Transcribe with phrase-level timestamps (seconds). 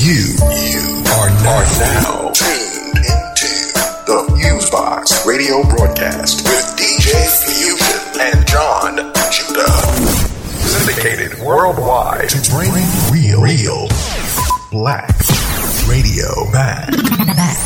[0.00, 3.52] You, you are now, are now tuned into
[4.08, 7.12] the Fusebox radio broadcast with DJ
[7.44, 8.96] Fusion and John
[9.30, 9.68] Judah.
[10.64, 12.72] Syndicated worldwide to bring
[13.12, 13.88] real, real
[14.70, 15.12] black
[15.86, 16.88] radio back,
[17.36, 17.60] back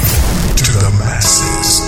[0.56, 1.82] to the masses.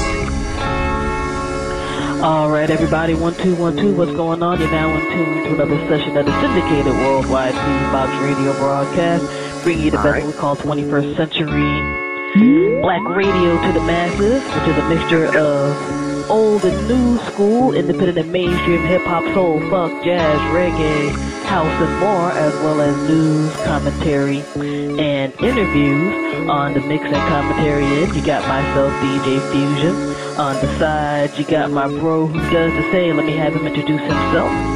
[2.23, 3.95] All right, everybody, one two one two.
[3.97, 4.61] What's going on?
[4.61, 9.25] You're now in tune to another session of the syndicated worldwide Fusebox radio broadcast,
[9.67, 10.25] bringing you the best right.
[10.25, 16.65] we call 21st century black radio to the masses, which is a mixture of old
[16.65, 21.11] and new school, independent and mainstream hip hop, soul, funk, jazz, reggae,
[21.47, 26.49] house, and more, as well as news, commentary, and interviews.
[26.49, 29.97] On the mix and commentary end, you got myself, DJ Fusion.
[30.39, 33.17] On the side, you got my bro who does the same.
[33.17, 34.76] Let me have him introduce himself.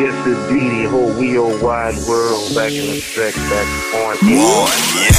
[0.00, 3.68] Yes, indeed, the whole we old wide world back in effect, back
[4.00, 4.64] on Oh,
[4.96, 5.12] yeah.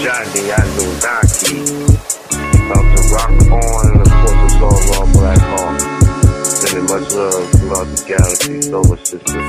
[0.00, 1.60] Johnny Anunnaki.
[2.56, 5.76] About to rock on, and of course it's all raw black hawk.
[6.42, 9.44] Sending much love throughout the galaxy, solar system,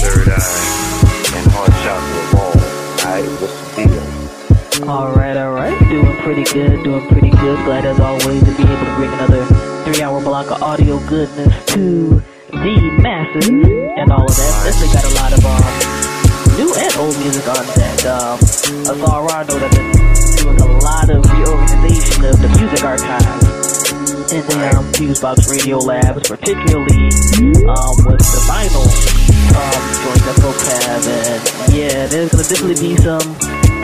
[0.00, 0.64] third eye,
[1.36, 2.56] and hard chocolate wall.
[3.04, 4.88] Alright, what's the deal?
[4.88, 5.78] Alright, alright.
[5.90, 7.62] Doing pretty good, doing pretty good.
[7.66, 11.54] Glad as always to be able to bring another three hour block of audio goodness
[11.66, 12.18] to
[12.50, 14.66] the masses and all of that.
[14.66, 15.62] Definitely got a lot of um,
[16.58, 18.02] new and old music on that.
[18.02, 18.34] Um,
[18.90, 19.94] Azar know that been
[20.42, 23.46] doing a lot of reorganization of the music archives
[24.34, 27.06] And the um, Fusebox Radio Labs, particularly
[27.70, 28.90] um, with the vinyl
[29.54, 31.06] um, joint that folks have.
[31.06, 33.22] And yeah, there's going to definitely be some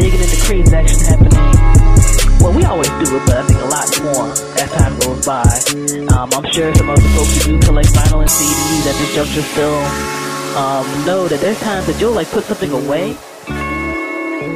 [0.03, 1.82] digging into crazy action happening.
[2.43, 5.47] Well, we always do it, but I think a lot more as time goes by.
[6.13, 9.15] Um, I'm sure some of the folks who do collect vinyl and CDs at this
[9.15, 9.79] juncture still
[10.59, 13.17] um, know that there's times that you'll like put something away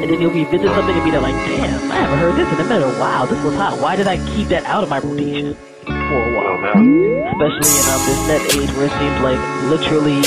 [0.02, 2.60] and then you'll revisit something and be there like, damn, I haven't heard this in
[2.60, 2.98] a minute.
[2.98, 3.80] Wow, this was hot.
[3.80, 5.54] Why did I keep that out of my rotation
[5.84, 6.60] for a while?
[6.60, 6.74] Now.
[7.32, 10.20] Especially in um, this net age where it seems like literally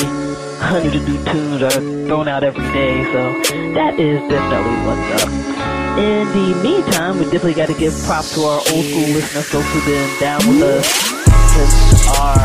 [0.59, 3.03] hundreds of new tunes are thrown out every day.
[3.14, 3.34] So
[3.75, 5.59] that is definitely what's up.
[5.97, 9.67] In the meantime, we definitely got to give props to our old school listeners, folks
[9.73, 10.85] who've been down with us
[11.55, 12.38] since our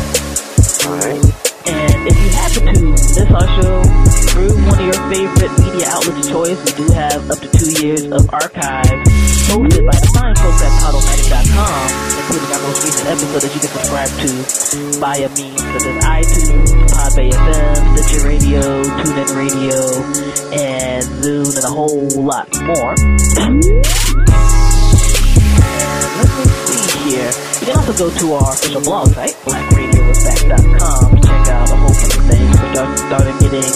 [0.87, 1.48] Alright.
[1.69, 3.85] And if you happen to miss our show
[4.33, 7.71] through one of your favorite media outlets of choice, we do have up to two
[7.85, 9.05] years of archives
[9.49, 11.89] hosted by the fine folks at Podomatic.com,
[12.21, 14.29] including our most recent episode that you can subscribe to
[15.01, 19.77] via means such as iTunes, Podbay FM, Stitcher Radio, TuneIn Radio,
[20.57, 22.95] and Zoom, and a whole lot more.
[23.45, 23.61] and
[26.17, 27.48] let me see here.
[27.69, 31.93] You can also go to our official blog site, blackradioisback.com, to check out a whole
[31.93, 32.49] bunch of things.
[32.49, 33.69] We start- started getting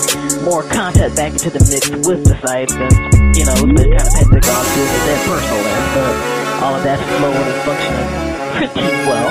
[0.48, 4.08] more content back into the mix with the site, and you know, it's been kind
[4.08, 6.14] of hectic on business and personal end, but
[6.64, 8.08] all of that's flowing and functioning
[8.56, 9.28] pretty well.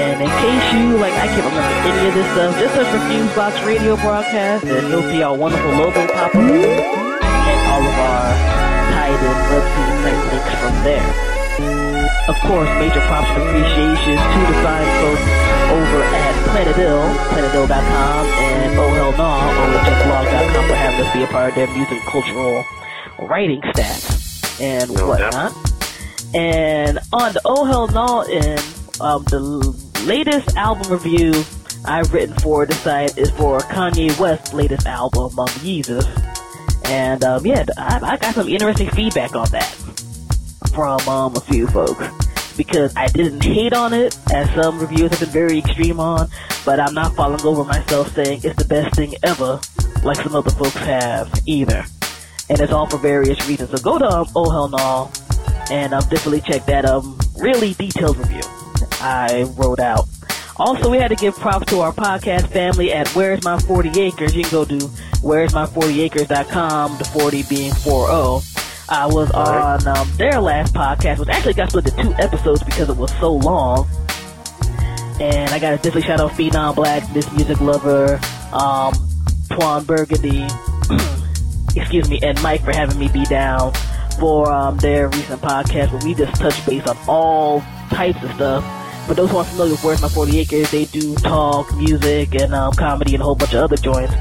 [0.00, 3.02] And in case you, like, I can't remember any of this stuff, just search for
[3.12, 8.24] Fusebox Radio Broadcast, and you'll see our wonderful logo pop up, and all of our
[8.88, 11.89] tied in website links from there.
[12.28, 15.24] Of course, major props and appreciations to the fine folks
[15.70, 21.26] over at Planet Ill, planetill.com, and Oh Hell Nah, OHFblog.com for having us be a
[21.26, 22.64] part of their music and cultural
[23.18, 25.52] writing stats and No whatnot.
[26.34, 28.60] And on the Oh Hell no end,
[29.00, 29.40] um, the
[30.04, 31.44] latest album review
[31.84, 36.06] I've written for the site is for Kanye West's latest album, um, Yeezus.
[36.86, 39.72] And um, yeah, I, I got some interesting feedback on that
[40.70, 42.04] from um, a few folks
[42.56, 46.28] because I didn't hate on it, as some reviewers have been very extreme on,
[46.64, 49.60] but I'm not falling over myself saying it's the best thing ever,
[50.04, 51.84] like some other folks have either.
[52.48, 53.70] And it's all for various reasons.
[53.70, 55.10] So go to um, Oh Hell No
[55.70, 58.42] and um, definitely check that um really detailed review
[59.00, 60.08] I wrote out.
[60.56, 64.34] Also, we had to give props to our podcast family at Where's My 40 Acres.
[64.34, 64.76] You can go to
[65.22, 68.59] where'smy40acres.com, the 40 being 40.
[68.90, 72.88] I was on um, their last podcast, which actually got split into two episodes because
[72.88, 73.88] it was so long.
[75.20, 78.14] And I got a definitely shout out Phenom Black, this music lover,
[78.52, 78.92] um,
[79.48, 80.46] Twan Burgundy,
[81.80, 83.72] excuse me, and Mike for having me be down
[84.18, 87.60] for um, their recent podcast where we just touch base on all
[87.90, 89.06] types of stuff.
[89.06, 92.54] For those who aren't familiar with Where's My 40 Acres, they do talk, music, and
[92.54, 94.14] um, comedy and a whole bunch of other joints.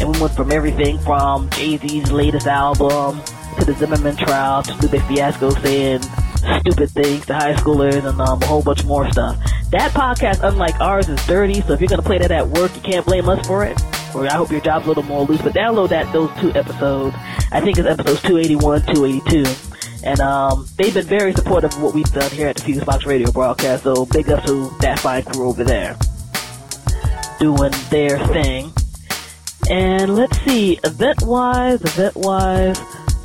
[0.00, 3.22] And we went from everything from Jay-Z's latest album
[3.58, 6.02] to the Zimmerman trial to Lupe Fiasco saying
[6.60, 9.36] stupid things to high schoolers and um, a whole bunch more stuff.
[9.70, 12.74] That podcast, unlike ours, is dirty, so if you're going to play that at work,
[12.76, 13.80] you can't blame us for it.
[14.14, 17.16] Or I hope your job's a little more loose, but download that those two episodes.
[17.50, 19.44] I think it's episodes 281, 282.
[20.04, 23.30] And um, they've been very supportive of what we've done here at the Fusebox Radio
[23.32, 25.96] broadcast, so big up to that fine crew over there.
[27.40, 28.72] Doing their thing.
[29.68, 32.78] And let's see, event wise, event wise,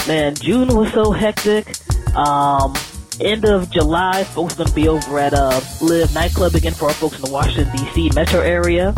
[0.08, 1.68] man, June was so hectic.
[2.16, 2.74] Um,
[3.20, 7.16] end of July, folks gonna be over at uh Live nightclub again for our folks
[7.18, 8.10] in the Washington D.C.
[8.16, 8.94] metro area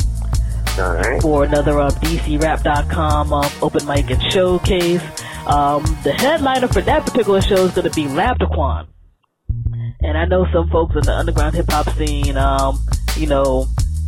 [0.80, 1.22] All right.
[1.22, 5.04] for another uh, DCRap.com um, open mic and showcase.
[5.46, 8.88] Um, the headliner for that particular show is gonna be Labdaquan.
[10.02, 12.80] And I know some folks in the underground hip hop scene, um,
[13.18, 13.68] you know,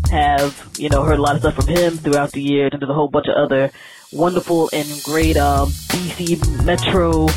[0.10, 2.90] have, you know, heard a lot of stuff from him throughout the years and there's
[2.90, 3.72] a whole bunch of other
[4.12, 7.28] wonderful and great, um, DC Metro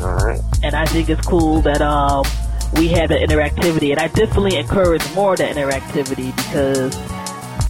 [0.02, 0.40] All right.
[0.62, 2.24] And I think it's cool that um,
[2.76, 6.94] we had that interactivity, and I definitely encourage more of that interactivity because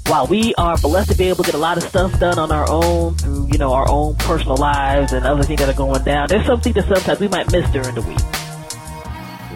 [0.08, 2.50] while we are blessed to be able to get a lot of stuff done on
[2.50, 6.02] our own through, you know, our own personal lives and other things that are going
[6.02, 8.18] down, there's something that sometimes we might miss during the week.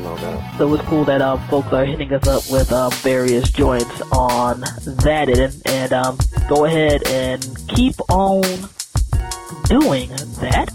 [0.02, 0.58] No doubt.
[0.58, 4.60] So it's cool that um, folks are hitting us up with um, various joints on
[4.60, 6.18] that and, and um,
[6.48, 8.42] go ahead and keep on
[9.68, 10.70] doing that.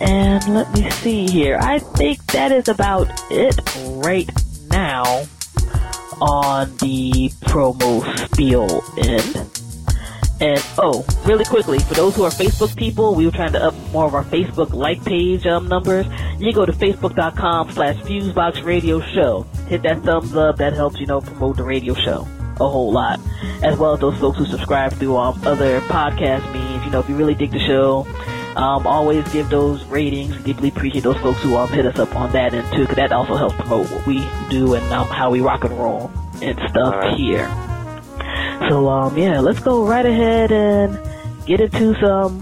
[0.00, 1.58] And let me see here.
[1.60, 3.58] I think that is about it
[4.04, 4.30] right
[4.70, 5.24] now
[6.20, 9.50] on the promo spiel end.
[10.38, 13.74] And oh, really quickly, for those who are Facebook people, we were trying to up
[13.90, 16.06] more of our Facebook like page um, numbers.
[16.38, 19.46] You go to facebook.com slash fusebox radio show.
[19.68, 22.28] Hit that thumbs up, that helps, you know, promote the radio show
[22.60, 23.20] a whole lot.
[23.62, 26.84] As well as those folks who subscribe through um, other podcast means.
[26.84, 28.06] You know, if you really dig the show,
[28.56, 30.34] Um, always give those ratings.
[30.42, 33.12] Deeply appreciate those folks who um, hit us up on that end too, because that
[33.12, 36.10] also helps promote what we do and um, how we rock and roll
[36.40, 37.46] and stuff here.
[38.70, 40.98] So um, yeah, let's go right ahead and
[41.46, 42.40] get into some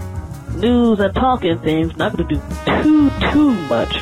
[0.59, 1.97] news and talking things.
[1.97, 3.93] Not going to do too too much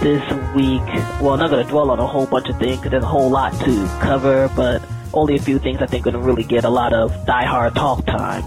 [0.00, 0.22] this
[0.54, 0.82] week.
[1.20, 3.28] Well, not going to dwell on a whole bunch of things because there's a whole
[3.28, 6.70] lot to cover, but only a few things I think going to really get a
[6.70, 8.42] lot of diehard talk time.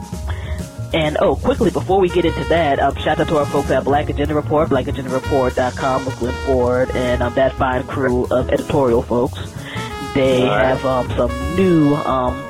[0.93, 3.83] And oh, quickly before we get into that, um, shout out to our folks at
[3.83, 9.39] Black Agenda Report, blackagendareport.com with Glenn Ford and um, that fine crew of editorial folks.
[10.15, 10.65] They right.
[10.65, 12.43] have um, some new um,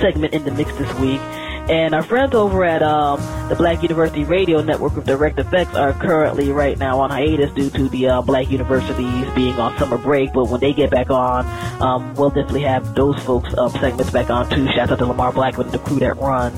[0.00, 1.20] segment in the mix this week.
[1.68, 5.92] And our friends over at um, the Black University Radio Network of Direct Effects are
[5.92, 10.32] currently right now on hiatus due to the uh, Black universities being on summer break.
[10.32, 11.44] But when they get back on,
[11.82, 14.66] um, we'll definitely have those folks um, segments back on too.
[14.68, 16.54] Shout out to Lamar Blackman and the crew that run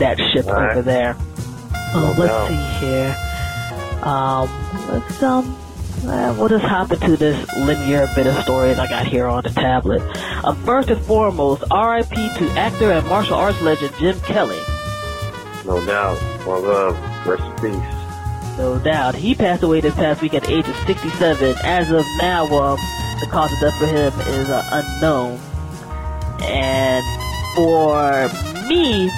[0.00, 0.72] that ship right.
[0.72, 1.16] over there.
[1.92, 2.48] Oh, No let's doubt.
[2.48, 3.16] see here.
[4.02, 4.48] Um,
[4.88, 5.56] let's um,
[6.06, 9.50] uh, we'll just hop into this linear bit of stories I got here on the
[9.50, 10.00] tablet.
[10.44, 12.14] Um, first and foremost, R.I.P.
[12.14, 14.58] to actor and martial arts legend Jim Kelly.
[15.66, 16.16] No doubt.
[16.46, 17.26] One love.
[17.26, 18.56] Rest in peace.
[18.56, 21.54] No doubt, he passed away this past week at the age of 67.
[21.64, 22.78] As of now, um,
[23.20, 25.38] the cause of death for him is uh, unknown.
[26.42, 27.04] And
[27.54, 28.28] for
[28.68, 29.10] me,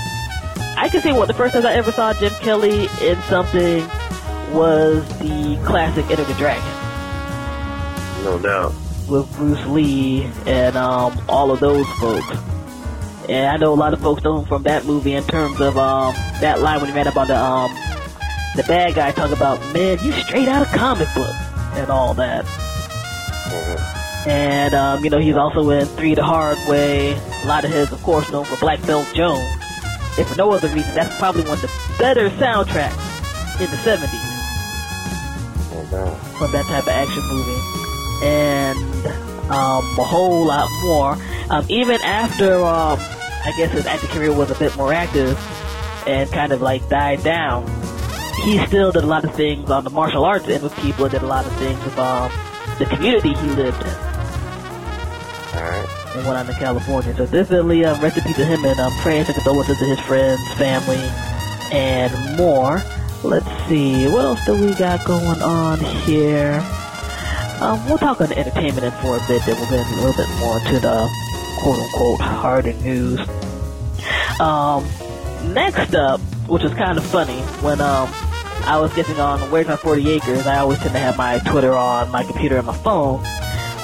[0.77, 3.87] I can say what the first time I ever saw Jim Kelly in something
[4.53, 6.63] was the classic Enter the Dragon.
[8.25, 8.73] No doubt.
[9.09, 12.27] with Bruce Lee and um, all of those folks.
[13.29, 15.77] And I know a lot of folks know him from that movie in terms of
[15.79, 17.73] um, that line when he ran up on the um,
[18.57, 21.35] the bad guy talking about, man, you straight out of comic book
[21.75, 22.45] and all that.
[22.45, 24.27] Mhm.
[24.29, 27.13] And um, you know he's also in Three the Hard Way.
[27.43, 29.49] A lot of his, of course, known for Black Belt Jones.
[30.19, 34.13] If for no other reason, that's probably one of the better soundtracks in the '70s
[35.73, 36.17] No doubt.
[36.37, 37.61] from that type of action movie,
[38.25, 41.17] and um, a whole lot more.
[41.51, 45.39] Um, even after, um, I guess his acting career was a bit more active
[46.07, 47.67] and kind of like died down,
[48.45, 51.13] he still did a lot of things on the martial arts end with people, and
[51.13, 52.31] did a lot of things with um,
[52.79, 53.95] the community he lived in
[55.55, 55.89] Alright.
[56.15, 57.15] And went on to California.
[57.17, 61.03] So definitely in peace to him and um, prayers and condolences to his friends, family,
[61.73, 62.83] and more.
[63.25, 66.61] Let's see, what else do we got going on here?
[67.61, 70.13] Um, we'll talk on the entertainment end for a bit, then we'll get a little
[70.13, 71.09] bit more to the
[71.61, 73.21] quote-unquote harder news.
[74.41, 74.85] Um,
[75.55, 78.09] next up, which is kind of funny, when um,
[78.65, 81.73] I was getting on Where's My 40 Acres, I always tend to have my Twitter
[81.73, 83.25] on my computer and my phone.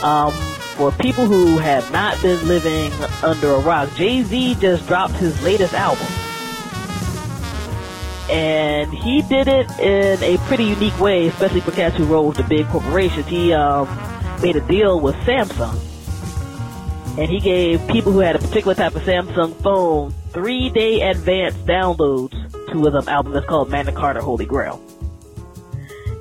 [0.03, 0.33] Um,
[0.79, 2.93] for people who have not been living
[3.25, 6.07] under a rock, Jay Z just dropped his latest album.
[8.31, 12.37] And he did it in a pretty unique way, especially for cats who roll with
[12.37, 13.27] the big corporations.
[13.27, 13.89] He um,
[14.41, 15.77] made a deal with Samsung.
[17.19, 21.57] And he gave people who had a particular type of Samsung phone three day advance
[21.57, 22.31] downloads
[22.71, 24.81] to his um, album that's called Magna Carta Holy Grail.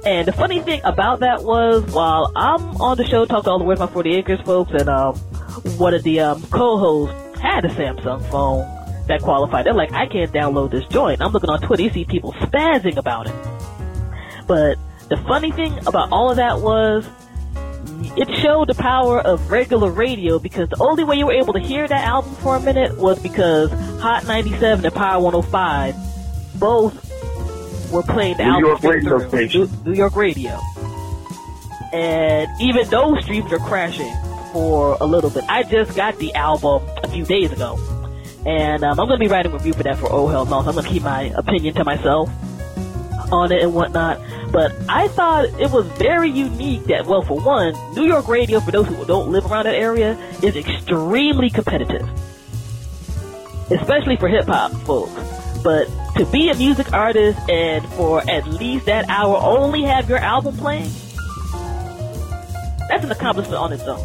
[0.08, 3.66] And the funny thing about that was, while I'm on the show talking all the
[3.66, 5.18] Where's My 40 Acres folks, and um,
[5.78, 8.62] one of the um, co-hosts had a Samsung phone
[9.08, 9.66] that qualified.
[9.66, 11.22] They're like, I can't download this joint.
[11.22, 13.36] I'm looking on Twitter, you see people spazzing about it.
[14.48, 14.78] But
[15.10, 17.06] the funny thing about all of that was,
[18.16, 21.60] it showed the power of regular radio because the only way you were able to
[21.60, 25.96] hear that album for a minute was because Hot 97 and Power 105
[26.62, 27.07] both
[27.92, 29.30] were playing the New album York radio through.
[29.30, 29.62] station.
[29.62, 30.60] New, New York radio.
[31.94, 34.14] And even those streams are crashing
[34.52, 35.44] for a little bit.
[35.48, 37.78] I just got the album a few days ago.
[38.46, 40.62] And um, I'm going to be writing a review for that for Oh Hell No,
[40.62, 42.30] so I'm going to keep my opinion to myself
[43.32, 44.22] on it and whatnot.
[44.52, 48.72] But I thought it was very unique that, well, for one, New York radio, for
[48.72, 52.08] those who don't live around that area, is extremely competitive.
[53.70, 55.12] Especially for hip hop folks.
[55.62, 60.18] But to be a music artist and for at least that hour only have your
[60.18, 60.92] album playing,
[62.90, 64.00] that's an accomplishment on its own.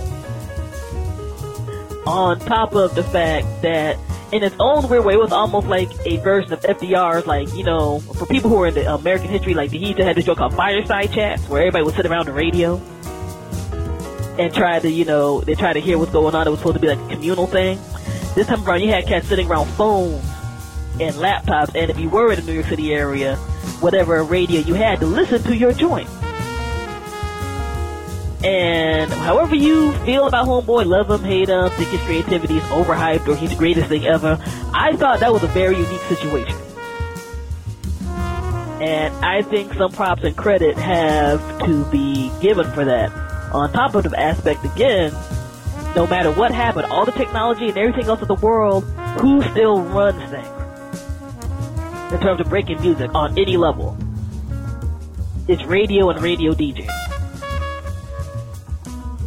[2.07, 3.97] On top of the fact that
[4.33, 7.65] in its own weird way, it was almost like a version of FDR's, like, you
[7.65, 10.25] know, for people who are in the American history, like, he used to have this
[10.25, 12.77] show called Fireside Chats, where everybody would sit around the radio
[14.39, 16.47] and try to, you know, they try to hear what's going on.
[16.47, 17.79] It was supposed to be like a communal thing.
[18.35, 20.32] This time around, you had cats sitting around phones
[21.01, 23.37] and laptops, and if you were in the New York City area,
[23.81, 26.09] whatever radio you had to listen to your joint.
[28.45, 33.29] And however you feel about Homeboy, love him, hate him, think his creativity is overhyped
[33.29, 34.37] or he's the greatest thing ever,
[34.75, 36.57] I thought that was a very unique situation.
[38.83, 43.13] And I think some props and credit have to be given for that.
[43.53, 45.13] On top of the aspect again,
[45.95, 48.83] no matter what happened, all the technology and everything else in the world,
[49.21, 50.62] who still runs things?
[52.13, 53.97] In terms of breaking music on any level.
[55.49, 56.87] It's radio and radio DJ.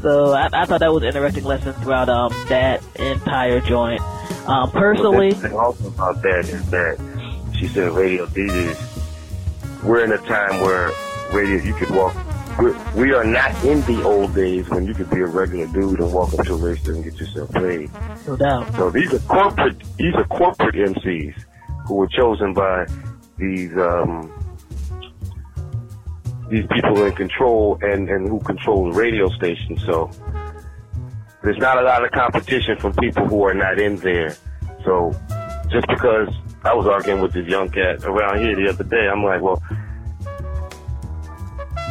[0.03, 4.01] So I, I thought that was an interesting lesson throughout um, that entire joint.
[4.47, 9.83] Um, personally, well, the thing also about that is that she said radio DJs.
[9.83, 10.91] We're in a time where
[11.33, 12.15] radio you could walk.
[12.59, 15.99] We're, we are not in the old days when you could be a regular dude
[15.99, 17.89] and walk up to a race and get yourself played.
[18.27, 18.75] No doubt.
[18.75, 19.81] So these are corporate.
[19.97, 21.35] These are corporate MCs
[21.85, 22.85] who were chosen by
[23.37, 24.31] these um,
[26.49, 29.77] these people in control and and who control the radio station.
[29.79, 30.09] So
[31.43, 34.35] there's not a lot of competition from people who are not in there.
[34.83, 35.13] So
[35.69, 36.29] just because
[36.63, 39.61] I was arguing with this young cat around here the other day, I'm like, well,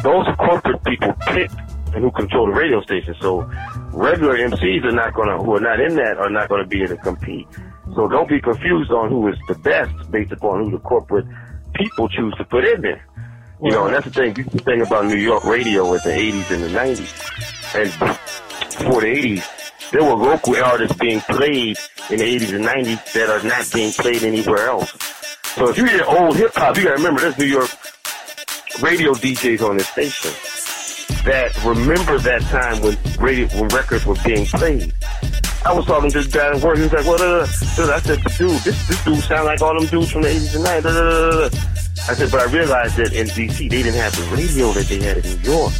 [0.03, 1.55] those corporate people picked
[1.93, 3.15] and who control the radio station.
[3.21, 3.49] So
[3.93, 6.97] regular MCs are not gonna, who are not in that, are not gonna be able
[6.97, 7.47] to compete.
[7.93, 11.25] So don't be confused on who is the best based upon who the corporate
[11.75, 13.05] people choose to put in there.
[13.61, 14.33] You know, and that's the thing.
[14.33, 17.89] The thing about New York radio in the 80s and the 90s, and
[18.77, 21.77] before the 80s, there were local artists being played
[22.09, 24.91] in the 80s and 90s that are not being played anywhere else.
[25.55, 27.69] So if you hear old hip hop, you gotta remember there's New York
[28.81, 30.31] radio DJs on this station
[31.23, 34.93] that remember that time when radio when records were being played.
[35.65, 36.77] I was talking to this guy at work.
[36.77, 39.87] He was like, "What?" Uh, I said, "Dude, this this dude sound like all them
[39.87, 41.75] dudes from the 80s and 90s."
[42.07, 45.01] I said, but I realized that in DC they didn't have the radio that they
[45.01, 45.73] had in New York.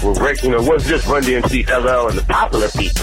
[0.00, 3.02] Well, you know, it wasn't just Run DMC, LL, and the popular people.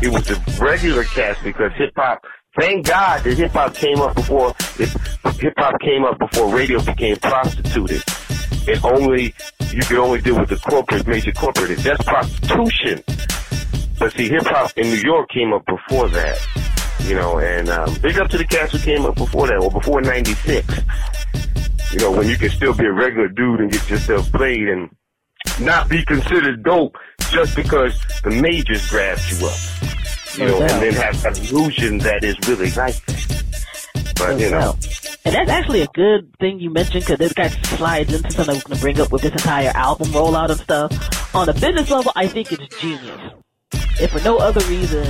[0.00, 2.24] It was the regular cast because hip hop.
[2.58, 7.16] Thank God that hip hop came up before hip hop came up before radio became
[7.16, 8.02] prostituted.
[8.66, 9.34] And only
[9.70, 11.76] you could only deal with the corporate, major corporate.
[11.80, 13.04] That's prostitution.
[13.98, 16.38] But see, hip hop in New York came up before that.
[17.00, 19.70] You know, and um, big up to the cast who came up before that, or
[19.70, 20.66] before '96
[21.92, 24.90] you know, when you can still be a regular dude and get yourself played and
[25.60, 26.96] not be considered dope
[27.30, 29.58] just because the majors grabbed you up.
[30.36, 34.14] You know, and then have an illusion that is really like that.
[34.16, 34.76] But, you know.
[35.24, 38.62] And that's actually a good thing you mentioned because this guy slides into something we're
[38.62, 41.34] going to bring up with this entire album rollout and stuff.
[41.34, 43.32] On a business level, I think it's genius.
[44.00, 45.04] If for no other reason,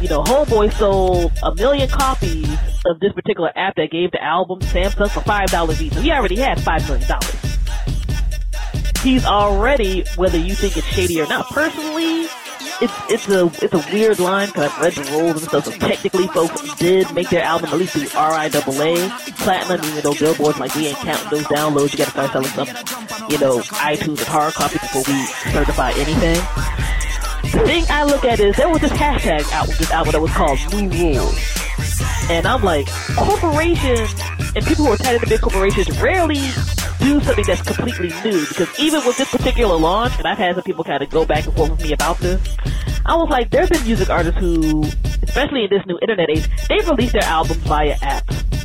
[0.00, 2.48] you know, Homeboy sold a million copies
[2.86, 5.92] of this particular app that gave the album Samsung for five dollars each.
[5.92, 7.36] So he already had five million dollars.
[9.02, 11.46] He's already, whether you think it's shady or not.
[11.48, 12.28] Personally,
[12.80, 15.64] it's it's a it's a weird line because I've read the rules and stuff.
[15.64, 20.60] So technically, folks did make their album at least through RIAA platinum, even though Billboard's
[20.60, 21.92] like we ain't counting those downloads.
[21.92, 22.68] You got to start selling some,
[23.28, 26.40] you know, iTunes and hard copy before we certify anything.
[27.52, 30.20] The thing I look at is there was this hashtag out with this album that
[30.20, 31.36] was called New Rules.
[32.30, 34.14] And I'm like, corporations
[34.54, 36.40] and people who are tied into big corporations rarely
[37.00, 38.46] do something that's completely new.
[38.46, 41.46] Because even with this particular launch, and I've had some people kind of go back
[41.46, 42.40] and forth with me about this,
[43.04, 44.84] I was like, there's been music artists who,
[45.22, 48.59] especially in this new internet age, they've released their albums via apps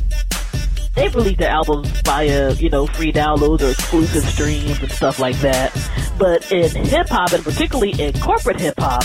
[0.96, 5.36] they've released their albums via, you know, free downloads or exclusive streams and stuff like
[5.36, 5.72] that.
[6.18, 9.04] But in hip hop, and particularly in corporate hip hop,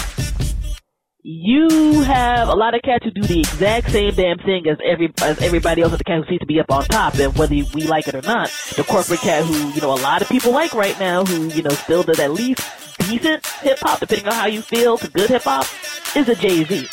[1.23, 5.13] you have a lot of cats who do the exact same damn thing as every
[5.21, 7.13] as everybody else at the cat who seems to be up on top.
[7.19, 10.23] And whether we like it or not, the corporate cat who you know a lot
[10.23, 12.61] of people like right now, who you know still does at least
[12.99, 15.67] decent hip hop, depending on how you feel, to good hip hop,
[16.15, 16.87] is a Jay Z.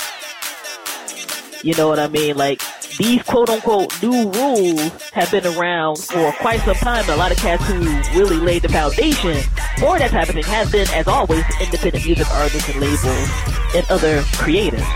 [1.63, 2.37] You know what I mean?
[2.37, 2.63] Like
[2.99, 7.09] these quote unquote new rules have been around for quite some time.
[7.11, 7.79] A lot of cats who
[8.19, 9.43] really laid the foundation
[9.79, 13.05] for that type of thing have been, as always, independent music artists and labels
[13.75, 14.87] and other creatives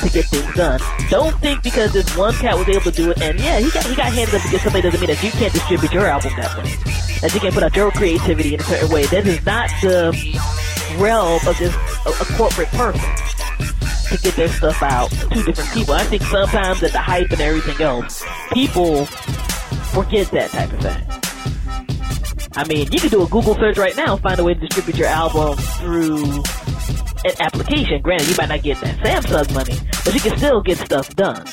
[0.00, 0.80] to get things done.
[1.10, 3.84] Don't think because this one cat was able to do it, and yeah, he got
[3.84, 6.56] he got hands up get somebody doesn't mean that you can't distribute your album that
[6.56, 6.70] way.
[7.20, 9.04] That you can't put out your creativity in a certain way.
[9.06, 10.12] That is not the
[10.96, 13.23] realm of just a, a corporate person
[14.16, 15.94] to get their stuff out to different people.
[15.94, 21.06] I think sometimes at the hype and everything else, people forget that type of thing.
[22.56, 24.96] I mean, you can do a Google search right now, find a way to distribute
[24.96, 26.42] your album through
[27.24, 28.00] an application.
[28.00, 31.44] Granted, you might not get that Samsung money, but you can still get stuff done.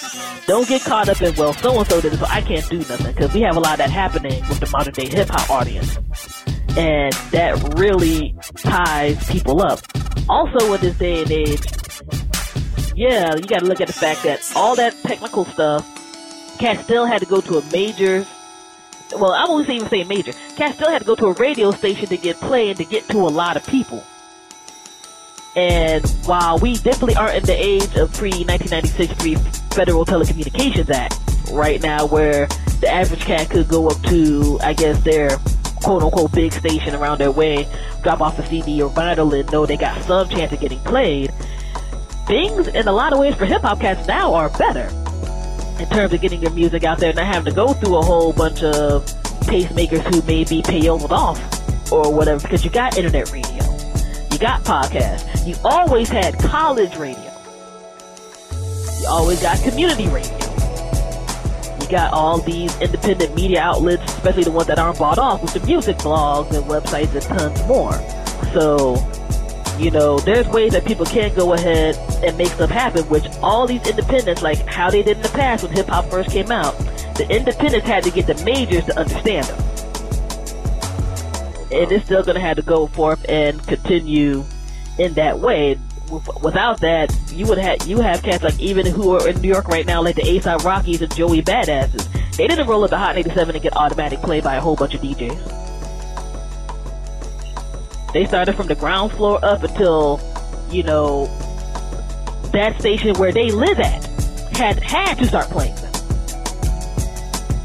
[0.45, 2.78] Don't get caught up in, well, so and so did it, so I can't do
[2.80, 5.50] nothing, because we have a lot of that happening with the modern day hip hop
[5.50, 5.97] audience.
[6.78, 9.80] And that really ties people up.
[10.30, 11.62] Also, in this day and age,
[13.02, 15.88] yeah, you got to look at the fact that all that technical stuff,
[16.60, 18.28] Cat still had to go to a major
[19.14, 20.32] well, I won't even say major.
[20.56, 23.10] Cats still had to go to a radio station to get played and to get
[23.10, 24.04] to a lot of people.
[25.56, 29.36] And while we definitely aren't in the age of pre 1996 pre
[29.76, 31.20] Federal Telecommunications Act
[31.52, 32.48] right now, where
[32.82, 35.32] the average cat could go up to, I guess, their
[35.82, 37.68] quote unquote big station around their way,
[38.04, 41.34] drop off a CD or vinyl, and know they got some chance of getting played.
[42.32, 44.88] Things in a lot of ways for hip hop cats now are better
[45.82, 48.02] in terms of getting your music out there, and not having to go through a
[48.02, 49.04] whole bunch of
[49.41, 53.62] tastemakers who may be payoed off or whatever, because you got internet radio,
[54.32, 57.34] you got podcasts, you always had college radio.
[59.02, 60.38] You always got community radio.
[61.82, 65.54] You got all these independent media outlets, especially the ones that aren't bought off, with
[65.54, 67.91] the music blogs and websites and tons more.
[68.54, 68.96] So,
[69.82, 73.65] you know, there's ways that people can go ahead and make stuff happen, which all
[73.65, 76.78] these independents, like how they did in the past when hip hop first came out,
[77.15, 79.60] the independents had to get the majors to understand them.
[81.72, 84.46] And it's still going to have to go forth and continue
[85.00, 85.80] in that way.
[86.44, 89.70] Without that, you would have you have cats like even who are in New York
[89.70, 92.36] right now, like the ASAP Rockies and Joey Badasses.
[92.36, 94.94] They didn't roll up the Hot 97 and get automatic play by a whole bunch
[94.94, 95.61] of DJs.
[98.13, 100.19] They started from the ground floor up until,
[100.69, 101.26] you know,
[102.52, 104.06] that station where they live at
[104.56, 105.91] had had to start playing them.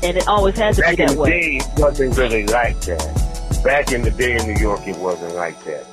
[0.03, 1.31] And it always has to Back be that in the way.
[1.31, 3.61] day, it wasn't really like that.
[3.65, 5.85] Back in the day in New York, it wasn't like that.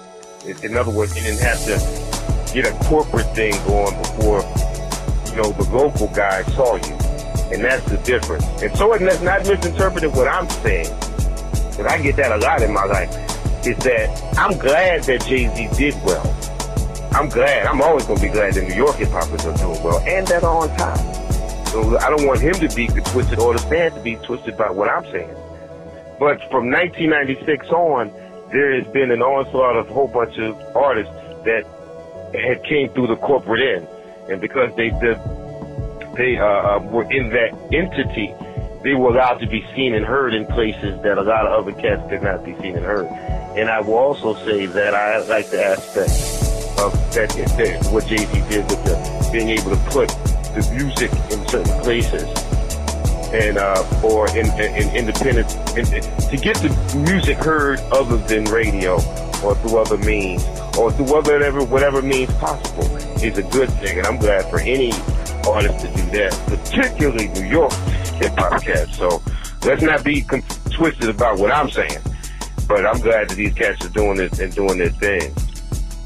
[0.46, 4.42] It, in other words, you didn't have to get a corporate thing going before,
[5.32, 6.94] you know, the local guy saw you.
[7.52, 8.46] And that's the difference.
[8.62, 10.94] And so let's not misinterpret what I'm saying.
[11.72, 13.12] Because I get that a lot in my life.
[13.66, 16.26] Is that I'm glad that Jay-Z did well.
[17.14, 17.68] I'm glad.
[17.68, 20.28] I'm always going to be glad that New York hip hoppers are doing well and
[20.28, 20.98] that are on top.
[21.68, 24.70] So I don't want him to be twisted or the fans to be twisted by
[24.70, 25.36] what I'm saying.
[26.20, 28.12] But from 1996 on,
[28.52, 31.12] there has been an onslaught of a whole bunch of artists
[31.46, 31.66] that
[32.34, 33.88] had came through the corporate end,
[34.30, 35.20] and because they the,
[36.16, 38.34] they uh, uh, were in that entity,
[38.84, 41.72] they were allowed to be seen and heard in places that a lot of other
[41.82, 43.08] cats could not be seen and heard.
[43.58, 46.12] And I will also say that I like the aspect
[46.80, 50.10] of that, that what Jay Z did with the being able to put
[50.54, 52.24] the music in certain places
[53.34, 58.44] and uh, or in, in, in independent in, to get the music heard other than
[58.46, 58.96] radio
[59.44, 60.46] or through other means
[60.78, 62.86] or through whatever whatever means possible
[63.24, 64.92] is a good thing, and I'm glad for any
[65.48, 67.74] artist to do that, particularly New York
[68.14, 68.98] hip hop cats.
[68.98, 69.22] So
[69.64, 72.00] let's not be con- twisted about what I'm saying,
[72.68, 75.34] but I'm glad that these cats are doing this and doing their thing.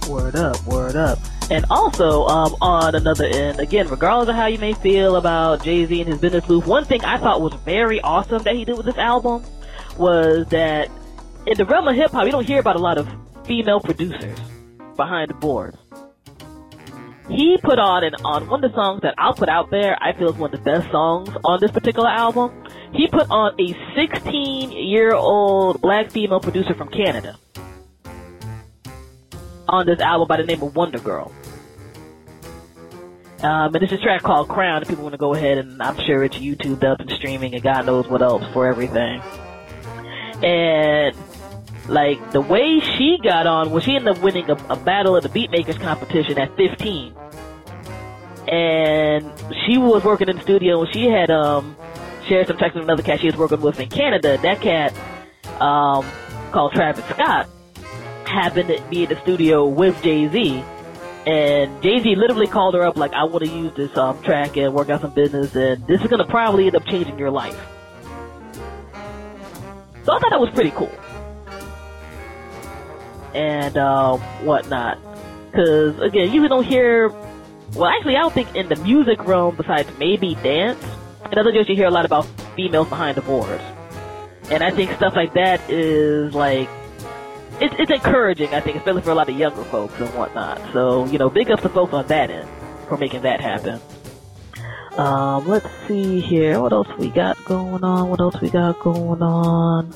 [0.09, 1.19] Word up, word up.
[1.49, 6.01] And also, um, on another end, again, regardless of how you may feel about Jay-Z
[6.01, 8.85] and his business move, one thing I thought was very awesome that he did with
[8.85, 9.43] this album
[9.97, 10.89] was that
[11.45, 13.07] in the realm of hip hop, you don't hear about a lot of
[13.45, 14.37] female producers
[14.97, 15.77] behind the boards.
[17.29, 20.13] He put on and on one of the songs that I'll put out there, I
[20.13, 22.51] feel is one of the best songs on this particular album.
[22.93, 27.37] He put on a 16 year old black female producer from Canada
[29.67, 31.31] on this album by the name of WondaGurl.
[33.43, 34.81] Um, and it's a track called Crown.
[34.81, 37.61] If people want to go ahead and I'm sure it's YouTube up and streaming and
[37.61, 39.21] God knows what else for everything.
[40.43, 41.15] And
[41.87, 45.23] like the way she got on was she ended up winning a, a battle of
[45.23, 47.15] the beatmakers competition at 15.
[48.47, 49.31] And
[49.65, 51.75] she was working in the studio and she had um
[52.27, 54.37] shared some tracks with another cat she was working with in Canada.
[54.37, 54.93] That cat
[55.61, 56.05] um
[56.51, 57.47] called Travis Scott
[58.25, 60.63] happened to be in the studio with Jay Z.
[61.25, 64.55] And Jay Z literally called her up like, I want to use this um, track
[64.55, 67.31] and work out some business, and this is going to probably end up changing your
[67.31, 67.59] life.
[70.05, 70.91] So I thought that was pretty cool.
[73.33, 74.99] And uh, whatnot.
[75.51, 77.09] Because, again, you don't hear.
[77.73, 80.83] Well, actually, I don't think in the music realm, besides maybe dance,
[81.31, 83.63] in other words, you hear a lot about females behind the boards.
[84.49, 86.69] And I think stuff like that is like
[87.59, 90.61] it's, it's encouraging, I think, especially for a lot of younger folks and whatnot.
[90.73, 92.47] So, you know, big ups to folks on that end
[92.87, 93.81] for making that happen.
[94.97, 96.59] Um, let's see here.
[96.59, 98.09] What else we got going on?
[98.09, 99.93] What else we got going on?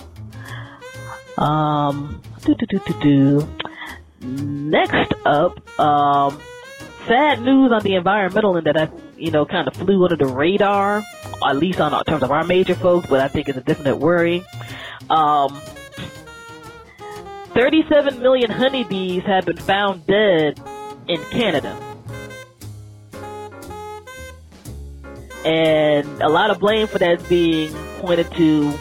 [1.37, 3.47] Um, do do do do do.
[4.21, 6.39] Next up, um,
[7.07, 10.27] sad news on the environmental end that I, you know, kind of flew under the
[10.27, 11.03] radar,
[11.45, 13.97] at least on in terms of our major folks, but I think it's a definite
[13.97, 14.43] worry.
[15.09, 15.59] Um,
[17.53, 20.59] 37 million honeybees have been found dead
[21.07, 21.75] in Canada.
[25.43, 28.71] And a lot of blame for that is being pointed to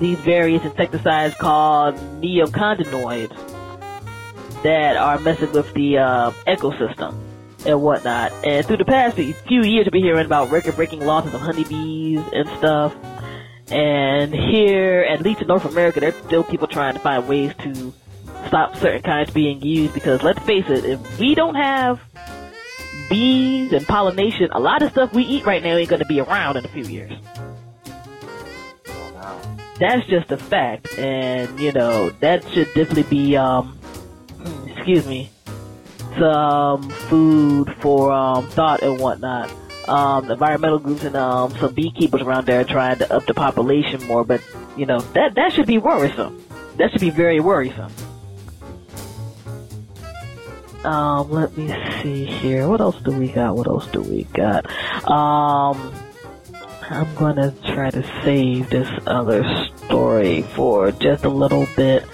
[0.00, 3.36] these various insecticides called neonicotinoids
[4.62, 7.14] that are messing with the uh, ecosystem
[7.66, 8.32] and whatnot.
[8.44, 12.48] And through the past few years, we've been hearing about record-breaking losses of honeybees and
[12.58, 12.94] stuff.
[13.70, 17.92] And here, at least in North America, there's still people trying to find ways to
[18.48, 22.00] stop certain kinds being used because let's face it, if we don't have
[23.08, 26.20] bees and pollination, a lot of stuff we eat right now ain't going to be
[26.20, 27.12] around in a few years.
[29.80, 33.78] That's just a fact, and you know that should definitely be, um,
[34.66, 35.30] excuse me,
[36.18, 39.50] some food for um, thought and whatnot.
[39.88, 44.22] Um, environmental groups and um, some beekeepers around there trying to up the population more,
[44.22, 44.42] but
[44.76, 46.44] you know that that should be worrisome.
[46.76, 47.90] That should be very worrisome.
[50.84, 51.68] Um, let me
[52.02, 52.68] see here.
[52.68, 53.56] What else do we got?
[53.56, 54.66] What else do we got?
[55.10, 55.92] Um,
[56.90, 59.44] I'm gonna try to save this other
[59.90, 62.04] story for just a little bit.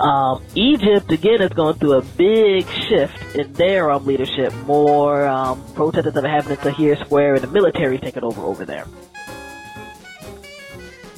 [0.00, 4.54] Um, Egypt again is going through a big shift in their um, leadership.
[4.66, 8.86] More um, protesters are happening to Tahrir Square, and the military taking over over there.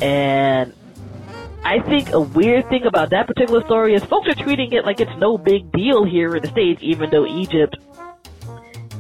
[0.00, 0.72] And
[1.64, 5.00] I think a weird thing about that particular story is folks are treating it like
[5.00, 7.76] it's no big deal here in the States, even though Egypt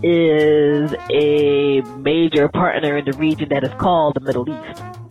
[0.02, 5.05] is a major partner in the region that is called the Middle East.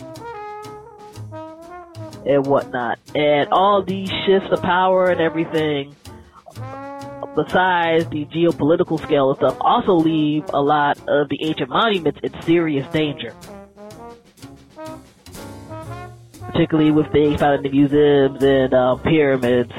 [2.26, 3.00] And whatnot.
[3.14, 5.96] And all these shifts of power and everything,
[7.36, 12.42] besides the geopolitical scale and stuff, also leave a lot of the ancient monuments in
[12.42, 13.34] serious danger.
[16.56, 19.74] particularly with things found in the museums and uh, pyramids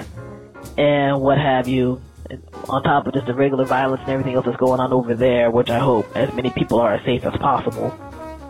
[0.77, 2.01] and what have you.
[2.29, 5.15] And on top of just the regular violence and everything else that's going on over
[5.15, 7.97] there, which I hope as many people are as safe as possible.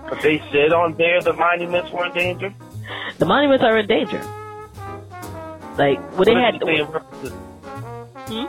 [0.09, 2.55] But they said on there the monuments were in danger.
[3.19, 4.21] The monuments are in danger.
[5.79, 7.31] Like when What they had, he say in reference to-
[8.27, 8.45] Hmm?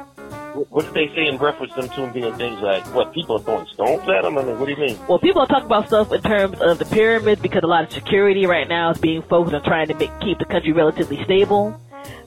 [0.57, 2.65] What- What did they say in reference to them to being in danger?
[2.65, 3.13] Like what?
[3.13, 4.37] People are throwing stones at them?
[4.37, 4.97] I mean, what do you mean?
[5.07, 7.91] well, people are talking about stuff in terms of the pyramids because a lot of
[7.91, 11.79] security right now is being focused on trying to make, keep the country relatively stable.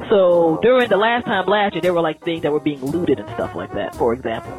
[0.08, 3.18] So during the last time last year, there were like things that were being looted
[3.20, 4.52] and stuff like that, for example,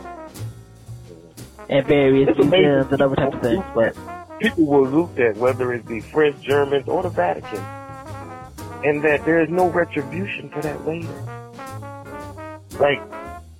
[1.69, 3.63] at various museums and other types of things.
[3.73, 3.95] But
[4.41, 7.63] People will loot that, whether it be French, Germans, or the Vatican,
[8.83, 11.07] and that there is no retribution for that later.
[12.79, 12.99] Like,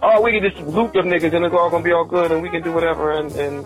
[0.02, 2.42] oh, we can just loot them niggas and it's all gonna be all good, and
[2.42, 3.64] we can do whatever, and and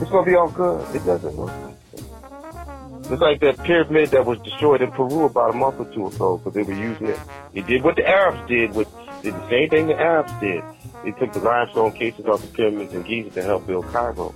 [0.00, 0.94] it's gonna be all good.
[0.94, 3.10] It doesn't work like that.
[3.10, 6.36] It's like that pyramid that was destroyed in Peru about a month or two ago
[6.36, 7.18] because they were using it.
[7.54, 8.88] It did what the Arabs did, with
[9.22, 10.62] did the same thing the Arabs did.
[11.04, 14.34] They took the limestone cases off the pyramids in Giza to help build Cairo.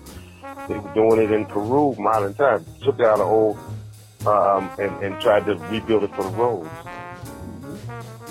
[0.66, 2.66] They were doing it in Peru modern times.
[2.82, 3.58] Took out an old
[4.26, 6.68] um, and, and tried to rebuild it for the roads.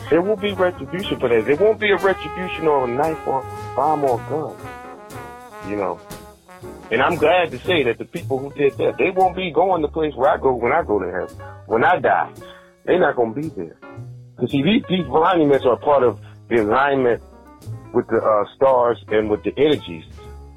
[0.10, 1.46] There will be retribution for that.
[1.46, 3.42] There won't be a retribution or a knife or
[3.76, 5.70] bomb or gun.
[5.70, 6.00] You know.
[6.92, 9.82] And I'm glad to say that the people who did that, they won't be going
[9.82, 11.36] the place where I go when I go to heaven.
[11.66, 12.32] When I die,
[12.86, 13.78] they're not going to be there.
[14.36, 17.22] Because see, these, these monuments are part of the alignment
[17.94, 20.06] with the uh, stars and with the energies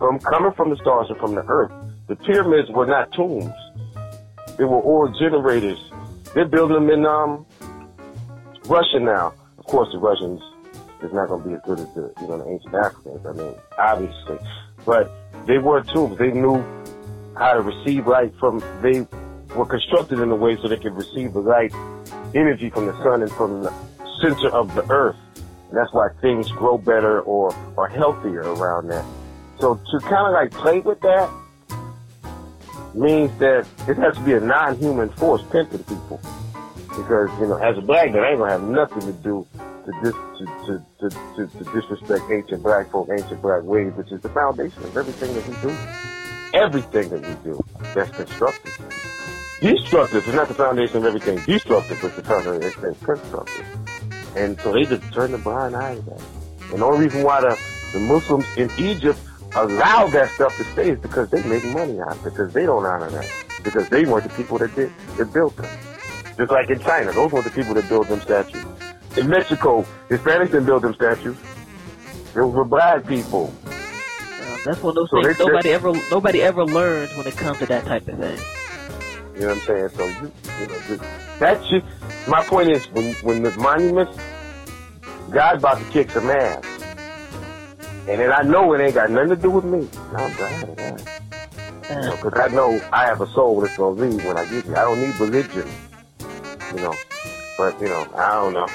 [0.00, 1.70] from coming from the stars and from the earth.
[2.08, 3.52] The pyramids were not tombs;
[4.56, 5.78] they were oil generators.
[6.34, 7.46] They're building them in um,
[8.64, 9.34] Russia now.
[9.58, 10.40] Of course, the Russians
[11.02, 13.26] is not going to be as good as the you know the ancient Africans.
[13.26, 14.38] I mean, obviously,
[14.86, 15.12] but
[15.46, 16.18] they were tombs.
[16.18, 16.64] They knew
[17.36, 18.64] how to receive light from.
[18.80, 19.06] They
[19.54, 21.74] were constructed in a way so they could receive the light
[22.34, 23.72] energy from the sun and from the
[24.22, 25.16] center of the earth.
[25.36, 29.04] And that's why things grow better or are healthier around that.
[29.60, 31.30] So to kind of like play with that
[32.94, 36.20] means that it has to be a non-human force pimping people.
[36.88, 39.46] Because, you know, as a black man, I ain't gonna have nothing to do
[39.84, 44.20] to, dis, to, to, to, to, disrespect ancient black folk, ancient black ways, which is
[44.22, 45.76] the foundation of everything that we do.
[46.52, 48.76] Everything that we do that's constructive.
[49.60, 51.38] Destructive is not the foundation of everything.
[51.44, 54.36] Destructive is the foundation of everything constructive.
[54.36, 56.22] And so they just turn the blind eye to that.
[56.72, 57.58] And the only reason why the,
[57.92, 59.20] the Muslims in Egypt
[59.54, 62.66] allow that stuff to stay is because they make money out of it, because they
[62.66, 63.30] don't honor that.
[63.62, 65.66] Because they weren't the people that did that built them.
[66.36, 68.64] Just like in China, those weren't the people that built them statues.
[69.16, 71.36] In Mexico, Hispanics didn't build them statues.
[72.32, 73.52] Those were black people.
[73.64, 77.58] um, that's one of those So things nobody ever nobody ever learns when it comes
[77.58, 78.38] to that type of thing.
[79.34, 79.88] You know what I'm saying?
[79.90, 81.02] So you, you know, just,
[81.40, 81.84] that shit.
[82.28, 84.16] My point is, when when the monuments,
[85.30, 86.64] God's about to kick some ass,
[88.10, 89.88] and then I know it ain't got nothing to do with me.
[90.16, 91.20] I'm glad of that.
[92.22, 94.76] Because I know I have a soul that's gonna leave when I get here.
[94.76, 95.68] I don't need religion.
[96.74, 96.94] You know,
[97.56, 98.66] But you know, I don't know.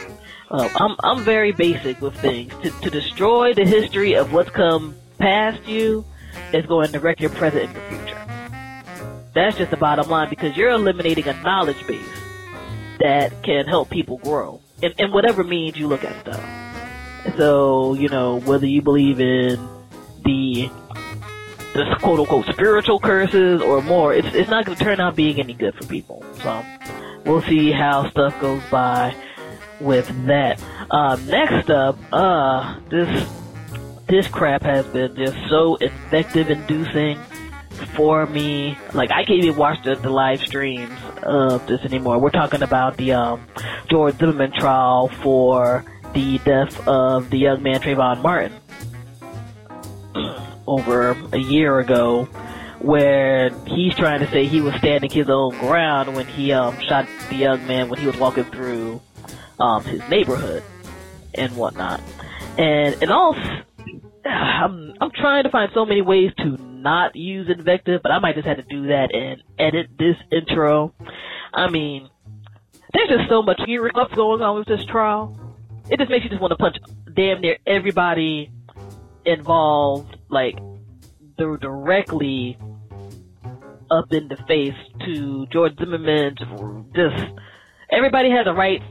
[0.52, 2.54] Uh, I'm I'm very basic with things.
[2.64, 6.06] To to destroy the history of what's come past you
[6.54, 8.26] is going to wreck your present and your future.
[9.34, 12.06] That's just the bottom line because you're eliminating a knowledge base
[13.00, 16.65] that can help people grow in, in whatever means you look at stuff.
[17.38, 19.58] So, you know, whether you believe in
[20.24, 20.70] the
[21.74, 25.54] the quote unquote spiritual curses or more, it's it's not to turn out being any
[25.54, 26.24] good for people.
[26.42, 26.64] So
[27.26, 29.16] we'll see how stuff goes by
[29.80, 30.64] with that.
[30.90, 33.30] Um, next up, uh, this
[34.08, 37.20] this crap has been just so infective inducing
[37.96, 38.78] for me.
[38.94, 42.20] Like I can't even watch the, the live streams of this anymore.
[42.20, 43.46] We're talking about the um,
[43.90, 45.84] George Zimmerman trial for
[46.16, 48.54] the death of the young man Trayvon Martin
[50.68, 52.24] over a year ago,
[52.80, 57.06] where he's trying to say he was standing his own ground when he um, shot
[57.30, 59.02] the young man when he was walking through
[59.60, 60.64] um, his neighborhood
[61.34, 62.02] and whatnot.
[62.58, 63.36] And in all,
[64.26, 68.36] I'm I'm trying to find so many ways to not use invective, but I might
[68.36, 70.94] just have to do that and edit this intro.
[71.54, 72.10] I mean,
[72.94, 75.45] there's just so much stuff going on with this trial.
[75.90, 76.78] It just makes you just want to punch
[77.14, 78.52] damn near everybody
[79.26, 80.58] involved, like,
[81.38, 82.58] they're directly
[83.92, 84.74] up in the face
[85.06, 86.36] to George Zimmerman.
[86.96, 87.32] Just
[87.92, 88.82] everybody has a right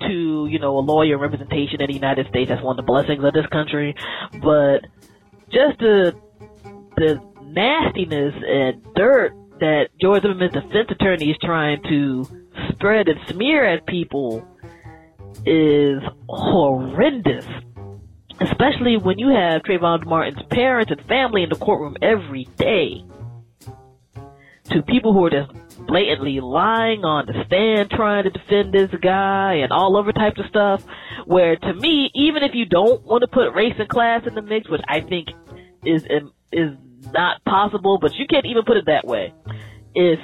[0.00, 2.48] to, you know, a lawyer representation in the United States.
[2.48, 3.94] That's one of the blessings of this country.
[4.42, 4.86] But
[5.50, 6.14] just the
[6.96, 12.24] the nastiness and dirt that George Zimmerman's defense attorney is trying to
[12.72, 14.46] spread and smear at people
[15.46, 17.46] is horrendous.
[18.40, 23.04] Especially when you have Trayvon Martin's parents and family in the courtroom every day.
[24.70, 25.50] To people who are just
[25.86, 30.46] blatantly lying on the stand trying to defend this guy and all over types of
[30.46, 30.84] stuff.
[31.24, 34.42] Where to me, even if you don't want to put race and class in the
[34.42, 35.28] mix, which I think
[35.84, 36.04] is
[36.52, 36.72] is
[37.12, 39.32] not possible, but you can't even put it that way.
[39.94, 40.20] If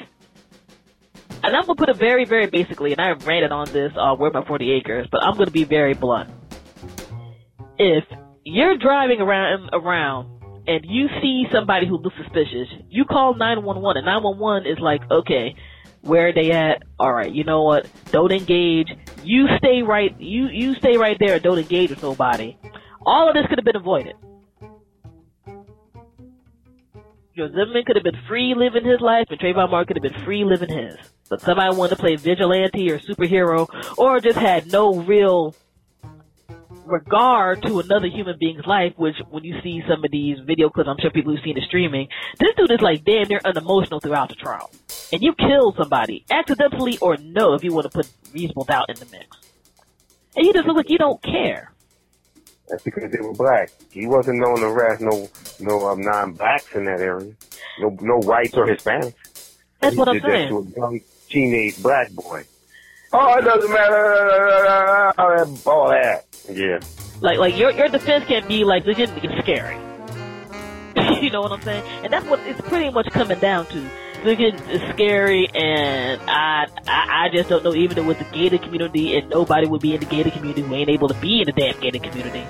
[1.45, 4.33] and I'm gonna put it very, very basically, and I ranted on this uh, Word
[4.33, 6.31] by 40 Acres, but I'm gonna be very blunt.
[7.79, 8.05] If
[8.45, 10.31] you're driving around around
[10.67, 15.55] and you see somebody who looks suspicious, you call 911, and 911 is like, okay,
[16.01, 16.83] where are they at?
[16.99, 17.89] All right, you know what?
[18.11, 18.89] Don't engage.
[19.23, 20.19] You stay right.
[20.21, 21.39] You you stay right there.
[21.39, 22.57] Don't engage with nobody.
[23.07, 24.15] All of this could have been avoided.
[27.37, 30.25] Joe Zimmerman could have been free living his life, and Trayvon Martin could have been
[30.25, 30.97] free living his.
[31.29, 33.69] But somebody wanted to play vigilante or superhero,
[33.99, 35.57] or just had no real
[36.87, 40.89] regard to another human being's life, which when you see some of these video clips,
[40.89, 42.07] I'm sure people who've seen the streaming,
[42.39, 44.71] this dude is like damn near unemotional throughout the trial.
[45.13, 48.97] And you kill somebody, accidentally or no, if you want to put reasonable doubt in
[48.97, 49.37] the mix.
[50.37, 51.74] And you just look like you don't care.
[52.69, 53.71] That's because they were black.
[53.91, 55.29] He wasn't known to arrest no
[55.61, 57.33] no um, non-blacks in that area.
[57.79, 59.15] No no whites or Hispanics.
[59.81, 60.55] That's he what I'm did saying.
[60.55, 62.45] That to a young teenage black boy.
[63.13, 65.13] Oh, it doesn't matter.
[65.67, 66.25] All that.
[66.51, 66.81] Yeah.
[67.21, 69.77] Like like your your defense can be like legitimately scary.
[71.23, 71.85] you know what I'm saying?
[72.03, 73.91] And that's what it's pretty much coming down to.
[74.25, 74.57] Looking
[74.95, 77.75] scary, and I, I I just don't know.
[77.75, 80.89] Even with the gated community, and nobody would be in the gated community who ain't
[80.89, 82.47] able to be in the damn gated community,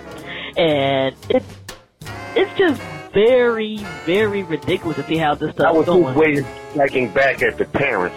[0.57, 1.47] and it's
[2.37, 2.81] it's just
[3.13, 6.15] very very ridiculous to see how this I stuff was is going.
[6.15, 8.17] waiting, striking back at the parents.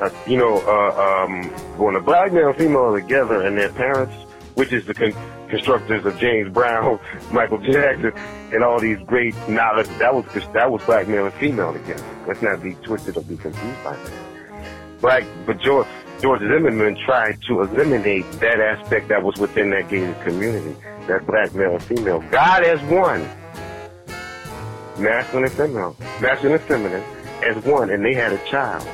[0.00, 1.44] Uh, you know, uh, um,
[1.78, 4.14] when a black male and female are together and their parents,
[4.54, 5.12] which is the con-
[5.48, 6.98] constructors of James Brown,
[7.32, 8.12] Michael Jackson,
[8.52, 12.02] and all these great knowledge, that was that was black male and female again.
[12.26, 15.00] Let's not be twisted or be confused by that.
[15.00, 15.86] Black, but George,
[16.20, 20.74] George Zimmerman tried to eliminate that aspect that was within that gated community,
[21.06, 22.20] that black male and female.
[22.30, 23.28] God as one
[24.98, 27.02] masculine and feminine, masculine and feminine
[27.44, 28.86] as one, and they had a child.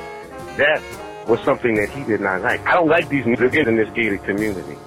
[0.57, 0.81] That
[1.27, 2.65] was something that he did not like.
[2.65, 4.77] I don't like these niggas in this gated community.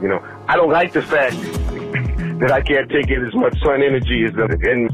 [0.00, 1.36] You know, I don't like the fact
[2.40, 4.50] that I can't take in as much sun energy as them.
[4.50, 4.90] And,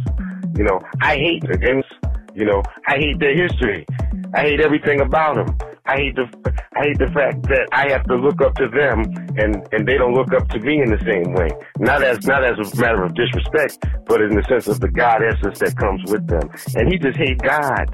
[0.57, 1.85] you know, I hate the and,
[2.35, 3.87] you know, I hate their history.
[4.35, 5.57] I hate everything about them.
[5.87, 6.29] I hate the,
[6.77, 9.01] I hate the fact that I have to look up to them
[9.39, 11.49] and, and they don't look up to me in the same way.
[11.79, 15.23] Not as, not as a matter of disrespect, but in the sense of the God
[15.23, 16.49] essence that comes with them.
[16.77, 17.89] And he just hate God.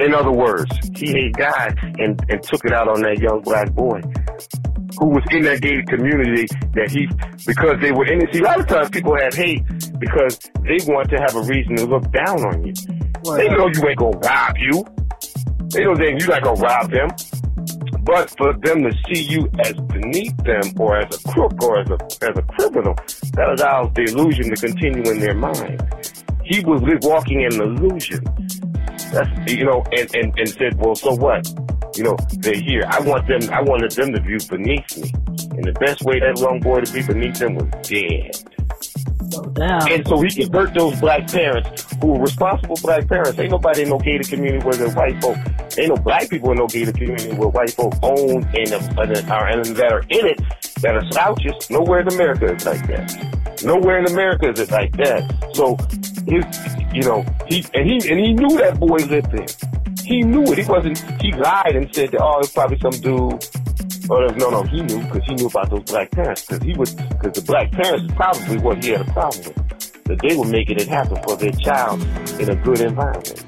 [0.00, 3.72] In other words, he hate God and, and took it out on that young black
[3.72, 4.00] boy
[4.98, 7.06] who was in that gated community that he,
[7.46, 8.34] because they were in it.
[8.34, 9.62] See, a lot of times people have hate
[9.98, 12.74] because they want to have a reason to look down on you.
[13.36, 14.84] They know you ain't gonna rob you.
[15.70, 17.08] They know that you're not gonna rob them.
[18.02, 21.90] But for them to see you as beneath them or as a crook or as
[21.90, 22.94] a as a criminal,
[23.34, 25.82] that allows the illusion to continue in their mind.
[26.42, 28.24] He was walking in an illusion.
[29.12, 31.46] That's you know, and, and, and said, Well, so what?
[31.96, 32.84] You know, they're here.
[32.86, 35.12] I want them I wanted them to view beneath me.
[35.56, 38.58] And the best way that young boy to be beneath them was dead.
[39.90, 43.38] And so he can hurt those black parents who are responsible black parents.
[43.38, 45.36] Ain't nobody in no gated community where the white folk,
[45.78, 49.48] ain't no black people in no gated community where white folk own and, and, are,
[49.48, 50.40] and that are in it
[50.82, 51.70] that are slouches.
[51.70, 53.64] Nowhere in America is like that.
[53.64, 55.26] Nowhere in America is it like that.
[55.54, 55.76] So,
[56.30, 56.44] his,
[56.92, 59.46] you know, he and he and he knew that boy lived there.
[60.04, 60.58] He knew it.
[60.58, 60.98] He wasn't.
[61.20, 63.44] He lied and said that oh, it's probably some dude
[64.10, 66.46] Oh no, no, he knew because he knew about those black parents.
[66.46, 70.04] Because he was, because the black parents is probably what he had a problem with.
[70.04, 72.00] That they were making it happen for their child
[72.40, 73.44] in a good environment.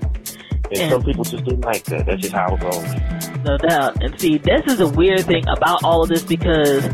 [0.71, 2.05] And, and some people just didn't like that.
[2.05, 3.45] That's just how it goes.
[3.45, 4.03] No doubt.
[4.03, 6.85] And see, this is a weird thing about all of this because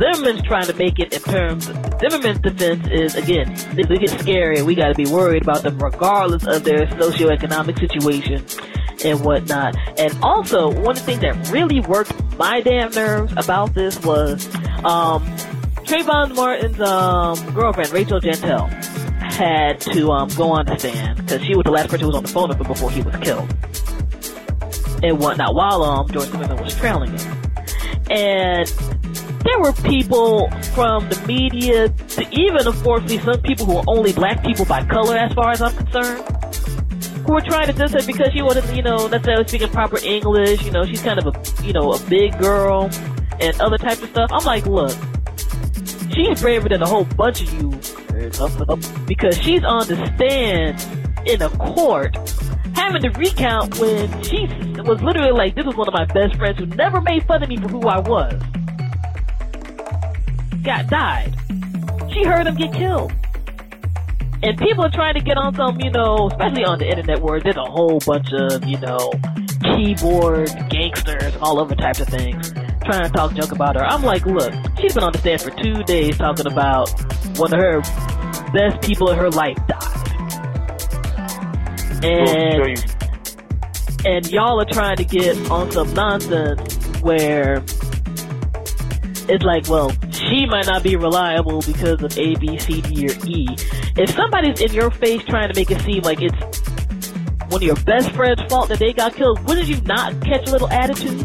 [0.00, 1.66] Zimmerman's trying to make it in terms.
[2.00, 4.62] Zimmerman's defense is again, they get scary.
[4.62, 8.44] We got to be worried about them regardless of their socioeconomic situation
[9.04, 9.76] and whatnot.
[9.98, 14.46] And also, one of the things that really worked my damn nerves about this was
[14.84, 15.22] um,
[15.84, 18.68] Trayvon Martin's um, girlfriend, Rachel Jeantel,
[19.20, 22.16] had to um, go on the stand because she was the last person who was
[22.16, 23.54] on the phone with him before he was killed
[25.02, 27.36] and whatnot while um, George Zimmerman was trailing him.
[28.10, 28.72] And
[29.44, 34.44] there were people from the media to even, unfortunately, some people who are only black
[34.44, 36.22] people by color, as far as I'm concerned,
[37.26, 40.62] who were trying to diss her because she wasn't, you know, necessarily speaking proper English.
[40.64, 42.90] You know, she's kind of a, you know, a big girl
[43.40, 44.30] and other types of stuff.
[44.32, 44.96] I'm like, look,
[46.12, 47.70] she's braver than a whole bunch of you
[49.06, 50.84] because she's on the stand
[51.26, 52.16] in a court
[52.74, 54.46] having to recount when she
[54.82, 57.48] was literally like, this was one of my best friends who never made fun of
[57.48, 58.34] me for who I was.
[60.62, 61.34] Got died.
[62.12, 63.12] She heard him get killed.
[64.42, 67.40] And people are trying to get on some, you know, especially on the internet where
[67.40, 69.12] there's a whole bunch of, you know,
[69.62, 72.52] keyboard gangsters and all other types of things
[72.84, 73.84] trying to talk junk about her.
[73.84, 76.88] I'm like, look, she's been on the stand for two days talking about
[77.38, 77.80] one of her
[78.52, 79.96] best people in her life died.
[82.02, 82.96] And,
[84.06, 87.62] and y'all are trying to get on some nonsense where
[89.30, 93.26] it's like, well, she might not be reliable because of A, B, C, D, or
[93.26, 93.46] E.
[93.96, 96.36] If somebody's in your face trying to make it seem like it's
[97.50, 100.52] one of your best friend's fault that they got killed, wouldn't you not catch a
[100.52, 101.20] little attitude?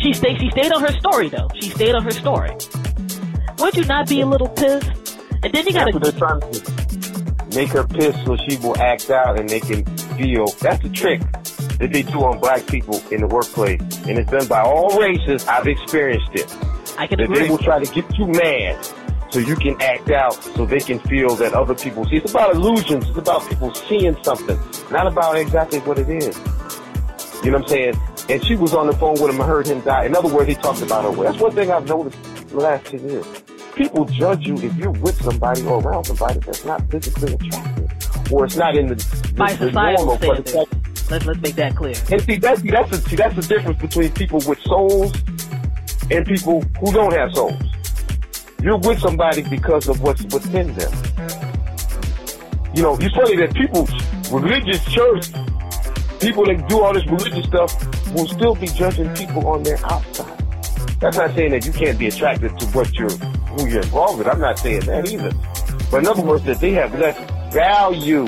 [0.00, 1.48] She stayed, she stayed on her story though.
[1.60, 2.50] She stayed on her story.
[3.58, 5.18] Would you not be a little pissed?
[5.42, 5.92] And then you gotta.
[5.92, 9.60] That's what they're trying to make her pissed so she will act out and they
[9.60, 9.84] can
[10.16, 10.46] feel.
[10.60, 11.20] That's the trick
[11.78, 13.80] that they do on black people in the workplace.
[14.06, 15.46] And it's done by all races.
[15.46, 16.56] I've experienced it.
[16.98, 17.40] I can that agree.
[17.40, 18.84] They will try to get you mad
[19.30, 22.16] so you can act out so they can feel that other people see.
[22.16, 23.08] It's about illusions.
[23.08, 24.58] It's about people seeing something,
[24.90, 26.36] not about exactly what it is.
[27.44, 27.94] You know what I'm saying?
[28.28, 30.04] And she was on the phone with him and heard him die.
[30.04, 31.22] In other words, he talked about her.
[31.22, 32.18] That's one thing I've noticed
[32.48, 33.26] the last 10 years.
[33.74, 38.32] People judge you if you're with somebody or around somebody that's not physically attractive.
[38.32, 40.16] Or it's not in the, the, By the normal.
[40.18, 40.54] standards.
[41.10, 41.94] Let's, let's make that clear.
[42.10, 45.12] And see, that's, see, that's, a, see, that's the difference between people with souls
[46.10, 47.60] and people who don't have souls.
[48.62, 50.92] You're with somebody because of what's within them.
[52.74, 53.88] You know, it's funny that people,
[54.30, 55.32] religious church,
[56.20, 60.38] people that do all this religious stuff will still be judging people on their outside.
[61.00, 64.26] That's not saying that you can't be attracted to what you're, who you're involved with.
[64.26, 65.32] I'm not saying that either.
[65.90, 67.16] But in other words, that they have less
[67.52, 68.26] value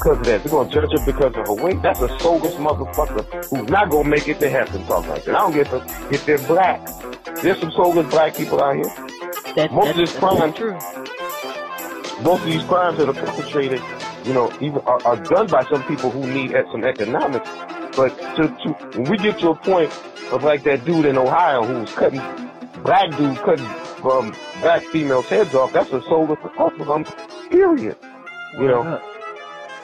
[0.00, 0.42] because of that.
[0.42, 1.82] They're going to judge her because of her weight.
[1.82, 5.34] That's a soulless motherfucker who's not going to make it to heaven talk like that.
[5.34, 6.86] I don't get them if they're black.
[7.42, 8.84] There's some soulless black people out here.
[9.56, 10.72] That, most of these crimes, true.
[12.22, 13.82] most of these crimes that are perpetrated,
[14.24, 17.48] you know, even are, are done by some people who need some economics.
[17.96, 19.92] But to, to when we get to a point
[20.32, 22.20] of like that dude in Ohio who's cutting
[22.84, 23.66] black dudes cutting
[24.04, 27.04] um, black females' heads off, that's a soulless um,
[27.50, 27.96] period.
[28.54, 29.09] You know.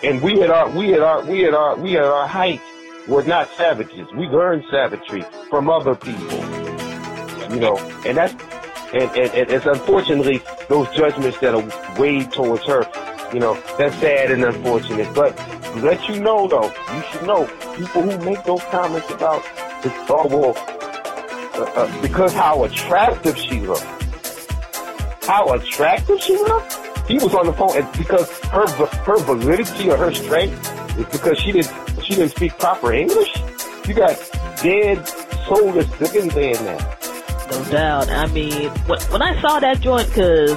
[0.03, 2.61] And we at our we at our we at our we at our height
[3.09, 4.07] were not savages.
[4.15, 6.39] We learned savagery from other people.
[7.51, 8.35] You know, and that's
[8.93, 12.87] and, and, and it's unfortunately those judgments that are weighed towards her.
[13.33, 15.15] You know, that's sad and unfortunate.
[15.15, 15.37] But
[15.83, 19.43] let you know though, you should know people who make those comments about
[19.83, 20.55] this oh well
[21.55, 23.83] uh, uh, because how attractive she looked.
[25.25, 26.86] How attractive she looked?
[27.09, 31.39] He was on the phone and because her her validity or her strength is because
[31.39, 33.33] she didn't she didn't speak proper English.
[33.87, 34.19] You got
[34.63, 35.07] dead
[35.47, 35.87] soulless.
[36.13, 36.97] Been saying that.
[37.51, 38.11] No doubt.
[38.11, 40.53] I mean, when, I saw that joint, because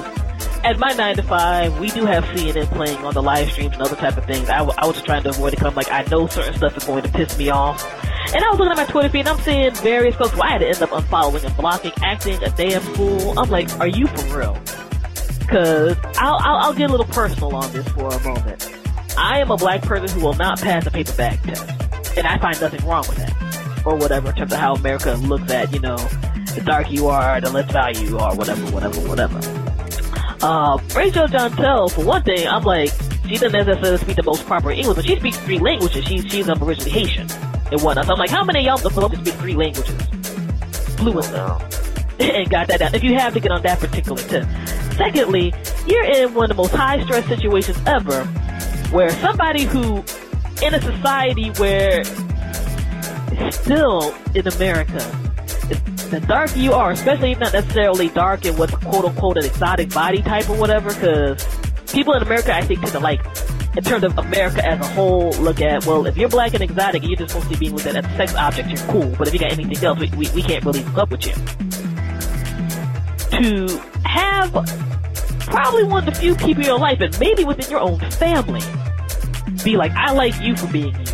[0.64, 3.82] at my 9 to 5, we do have CNN playing on the live streams and
[3.82, 4.48] other type of things.
[4.48, 6.54] I, w- I was just trying to avoid it because I'm like, I know certain
[6.54, 7.84] stuff is going to piss me off.
[8.34, 10.50] And I was looking at my Twitter feed and I'm seeing various folks who I
[10.50, 13.38] had to end up unfollowing and blocking, acting a damn fool.
[13.38, 14.60] I'm like, are you for real?
[15.50, 18.72] Cause I'll, I'll, I'll get a little personal on this for a moment.
[19.18, 22.16] I am a black person who will not pass a paper bag test.
[22.16, 23.82] And I find nothing wrong with that.
[23.84, 27.40] Or whatever in terms of how America looks at, you know, the darker you are,
[27.40, 29.38] the less value you are, whatever, whatever, whatever.
[30.40, 32.92] Uh, Rachel Jeantel, for one thing, I'm like,
[33.28, 36.04] she doesn't necessarily speak the most proper English, but she speaks three languages.
[36.04, 37.28] She's, she's um, originally Haitian
[37.72, 38.06] and whatnot.
[38.06, 40.00] So I'm like, how many of y'all can speak three languages?
[40.96, 41.79] Fluently.
[42.34, 42.94] and got that down.
[42.94, 44.46] If you have to get on that particular tip.
[44.96, 45.54] Secondly,
[45.86, 48.24] you're in one of the most high stress situations ever
[48.92, 50.04] where somebody who,
[50.62, 52.04] in a society where
[53.50, 54.98] still in America,
[56.10, 60.20] the darker you are, especially not necessarily dark in what's quote unquote an exotic body
[60.20, 61.46] type or whatever, because
[61.92, 63.24] people in America, I think, tend to like,
[63.76, 67.02] in terms of America as a whole, look at, well, if you're black and exotic
[67.04, 69.14] you're just mostly being looked at as a sex object, you're cool.
[69.16, 71.79] But if you got anything else, we, we, we can't really hook up with you.
[73.30, 74.52] To have
[75.40, 78.60] probably one of the few people in your life, and maybe within your own family,
[79.64, 81.04] be like, I like you for being you.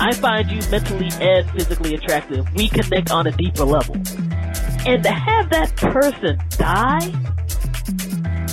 [0.00, 2.46] I find you mentally and physically attractive.
[2.54, 3.96] We connect on a deeper level.
[4.86, 7.12] And to have that person die,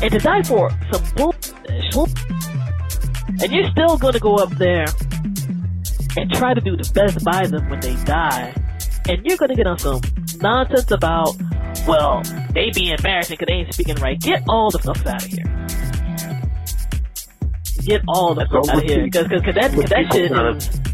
[0.01, 2.13] and to die for some bullshit,
[3.41, 4.88] and you're still gonna go up there
[6.17, 8.53] and try to do the best by them when they die,
[9.07, 10.01] and you're gonna get on some
[10.41, 11.35] nonsense about,
[11.88, 12.21] well,
[12.53, 14.19] they be embarrassing because they ain't speaking right.
[14.19, 15.43] Get all the stuff out of here.
[17.85, 20.88] Get all the stuff out of here, because cause, cause that, cause that shit is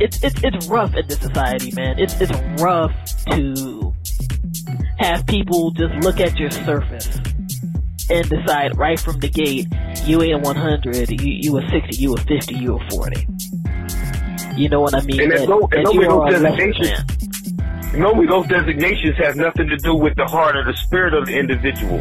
[0.00, 1.98] it's it's it's rough in this society, man.
[1.98, 2.32] It's it's
[2.62, 2.92] rough
[3.30, 3.94] to
[4.98, 7.20] have people just look at your surface
[8.08, 9.66] and decide right from the gate
[10.06, 13.26] you ain't 100, you you a 60, you a 50, you a 40.
[14.56, 15.20] You know what I mean?
[15.20, 16.40] And there's no, and you nobody are
[17.92, 21.36] Normally, those designations have nothing to do with the heart or the spirit of the
[21.36, 22.00] individual,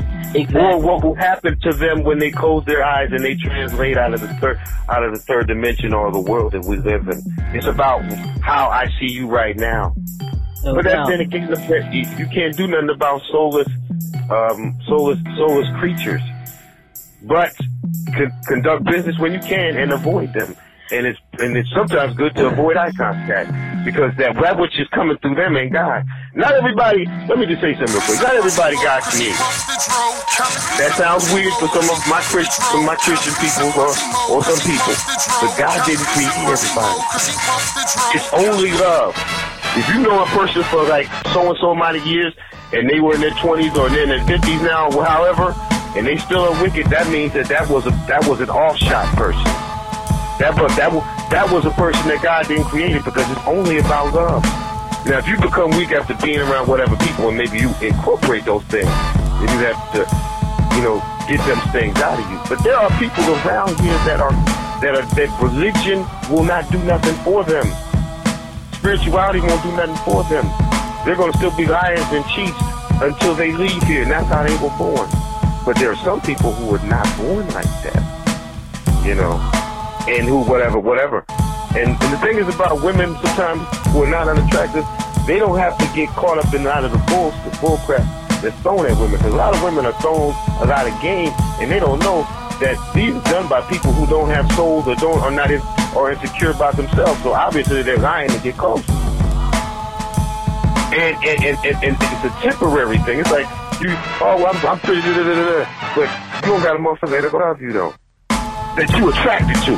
[0.56, 4.14] or what will happen to them when they close their eyes and they translate out
[4.14, 7.22] of the third, out of the third dimension or the world that we live in.
[7.56, 8.04] It's about
[8.42, 9.96] how I see you right now.
[10.64, 11.50] No but that's then again,
[11.92, 13.68] you you can't do nothing about soulless,
[14.30, 16.22] um, soulless, soulless creatures.
[17.24, 17.56] But
[18.14, 20.56] con- conduct business when you can and avoid them.
[20.92, 23.54] And it's and it's sometimes good to avoid eye contact
[23.86, 26.04] because that that which is coming through them ain't God.
[26.34, 27.06] Not everybody.
[27.30, 28.18] Let me just say something real quick.
[28.18, 29.38] Not everybody God created.
[30.82, 33.94] That sounds weird for some of my Christian, some my Christian people or,
[34.34, 34.98] or some people,
[35.46, 36.98] but God didn't create everybody.
[38.18, 39.14] It's only love.
[39.78, 42.34] If you know a person for like so and so amount of years,
[42.74, 45.54] and they were in their twenties or they're in their fifties now, or however,
[45.94, 48.78] and they still are wicked, that means that that was a that was an off
[48.78, 49.69] shot person.
[50.40, 51.04] That was that was
[51.36, 54.40] that was a person that God didn't create because it's only about love.
[55.04, 58.64] Now, if you become weak after being around whatever people, and maybe you incorporate those
[58.72, 60.08] things, then you have to,
[60.76, 62.40] you know, get them things out of you.
[62.48, 64.32] But there are people around here that are
[64.80, 67.68] that are that religion will not do nothing for them.
[68.80, 70.48] Spirituality won't do nothing for them.
[71.04, 72.56] They're going to still be liars and cheats
[73.04, 75.08] until they leave here, and that's how they were born.
[75.68, 79.36] But there are some people who were not born like that, you know,
[80.08, 81.26] and who whatever, whatever.
[81.76, 84.86] And, and the thing is about women sometimes who are not unattractive,
[85.28, 87.78] they don't have to get caught up in a lot of the bull, the bull
[87.86, 88.02] crap
[88.42, 89.18] that's thrown at women.
[89.18, 92.24] Because a lot of women are thrown a lot of game, and they don't know
[92.60, 95.62] that these are done by people who don't have souls or don't are not in,
[95.96, 97.22] or insecure about themselves.
[97.24, 98.84] So obviously they're lying to get close.
[100.92, 103.20] And and, and, and, and it's a temporary thing.
[103.20, 103.46] It's like
[103.80, 103.90] you,
[104.20, 106.10] oh, I'm, I'm pretty, da, da, da, da, but
[106.44, 107.94] you don't got a motherfucker that love you though,
[108.80, 109.76] that you attracted to.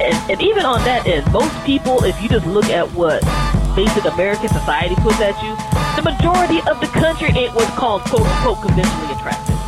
[0.00, 3.20] and, and even on that end, most people, if you just look at what
[3.76, 5.52] basic American society puts at you,
[5.94, 9.58] the majority of the country ain't what's called quote unquote conventionally attractive.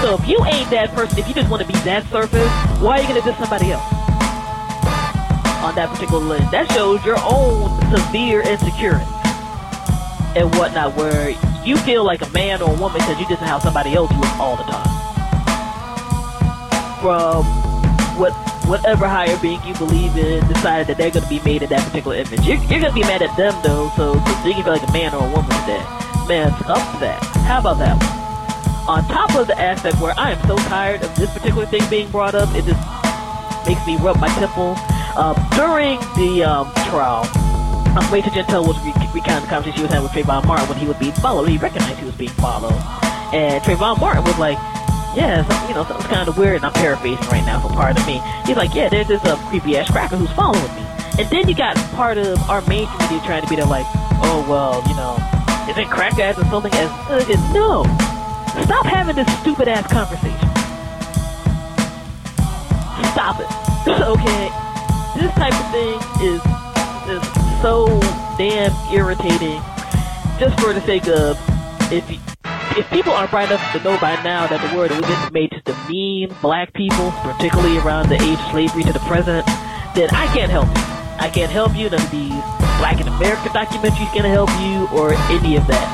[0.00, 2.48] So if you ain't that person, if you just want to be that surface,
[2.80, 3.84] why are you gonna diss somebody else?
[5.60, 6.50] On that particular list.
[6.52, 9.04] That shows your own severe insecurity
[10.38, 13.58] and whatnot, where you feel like a man or a woman because you just how
[13.58, 14.99] somebody else looks all the time.
[17.00, 17.44] From
[18.20, 18.32] what
[18.68, 21.84] whatever higher being you believe in decided that they're going to be made in that
[21.88, 22.40] particular image.
[22.46, 24.88] You're, you're going to be mad at them though, so, so you can feel like
[24.88, 25.82] a man or a woman today.
[26.28, 27.18] Man, up that.
[27.48, 28.20] How about that one?
[28.88, 32.10] On top of the aspect where I am so tired of this particular thing being
[32.10, 32.78] brought up, it just
[33.66, 34.76] makes me rub my temple.
[35.16, 37.26] Um, during the um, trial,
[37.98, 40.78] um, Rachel Jeantel was re- recounting the conversation she was having with Trayvon Martin when
[40.78, 41.48] he was being followed.
[41.48, 42.78] He recognized he was being followed.
[43.34, 44.58] And Trayvon Martin was like,
[45.14, 46.56] yeah, some, you know, something's kind of weird.
[46.56, 48.22] And I'm paraphrasing right now, so pardon me.
[48.46, 50.86] He's like, yeah, there's this uh, creepy ass cracker who's following me.
[51.18, 53.86] And then you got part of our main community trying to be there like,
[54.22, 55.18] oh, well, you know,
[55.68, 57.84] isn't crack as insulting as, uh, no.
[58.64, 60.48] Stop having this stupid ass conversation.
[63.12, 63.50] Stop it.
[64.02, 64.50] okay?
[65.18, 66.40] This type of thing is,
[67.10, 67.86] is so
[68.38, 69.60] damn irritating
[70.38, 71.38] just for the sake of,
[71.92, 72.18] if you,
[72.80, 75.60] if people aren't bright enough to know by now that the word was made to
[75.60, 79.44] demean black people, particularly around the age of slavery to the present,
[79.92, 80.82] then I can't help you.
[81.20, 81.92] I can't help you.
[81.92, 82.40] None of these
[82.80, 85.84] Black in America documentaries can help you, or any of that.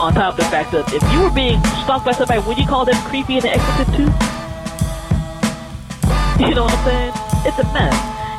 [0.00, 2.66] On top of the fact that if you were being stalked by somebody, would you
[2.66, 4.08] call them creepy and Exorcist too?
[6.40, 7.12] You know what I'm saying?
[7.44, 7.92] It's a mess.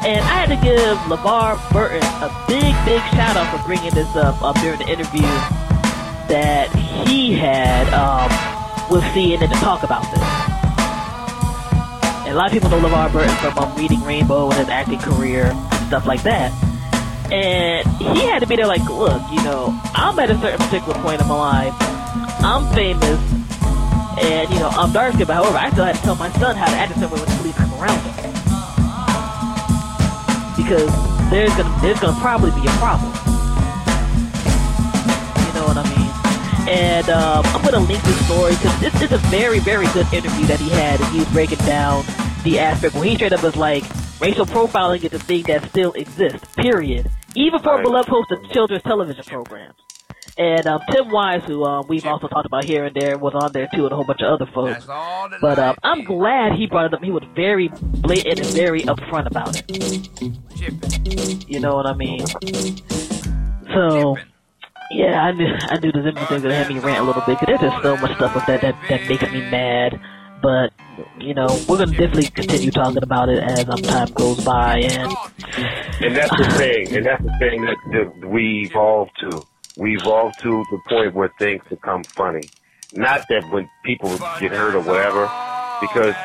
[0.09, 4.09] And I had to give LeVar Burton a big, big shout out for bringing this
[4.17, 5.29] up up during the interview
[6.27, 6.73] that
[7.07, 8.29] he had um,
[8.89, 10.23] with CNN to talk about this.
[12.25, 14.99] And a lot of people know LeVar Burton from um, Reading Rainbow and his acting
[14.99, 16.51] career and stuff like that.
[17.31, 20.95] And he had to be there like, look, you know, I'm at a certain particular
[21.01, 21.73] point in my life.
[22.41, 23.19] I'm famous.
[24.21, 26.55] And, you know, I'm dark skinned, but however, I still had to tell my son
[26.55, 28.31] how to act a certain way when the police come around him.
[30.55, 30.89] Because
[31.29, 33.11] there's gonna, there's gonna probably be a problem.
[35.45, 36.04] You know what I mean?
[36.67, 40.45] And um, I'm gonna link this story because this is a very, very good interview
[40.47, 42.03] that he had, and he was breaking down
[42.43, 43.83] the aspect where he straight up was like,
[44.19, 46.47] racial profiling is a thing that still exists.
[46.55, 47.09] Period.
[47.35, 49.75] Even for a beloved host of children's television programs.
[50.37, 53.53] And um, Tim Wise, who um, we've also talked about here and there, was on
[53.53, 54.85] there too, and a whole bunch of other folks.
[55.39, 57.01] But um, I'm glad he brought it up.
[57.01, 61.49] He was very blatant and very upfront about it.
[61.49, 62.25] You know what I mean?
[63.73, 64.17] So,
[64.95, 67.37] yeah, I knew I knew the thing was gonna have me rant a little bit.
[67.37, 69.99] Cause there's just so much stuff with that that that makes me mad.
[70.41, 70.71] But
[71.19, 75.11] you know, we're gonna definitely continue talking about it as um, time goes by, and
[76.01, 79.43] And that's the thing, and that's the thing that, that we evolve to.
[79.77, 82.43] We evolve to the point where things become funny.
[82.93, 85.29] Not that when people get hurt or whatever,
[85.81, 86.15] because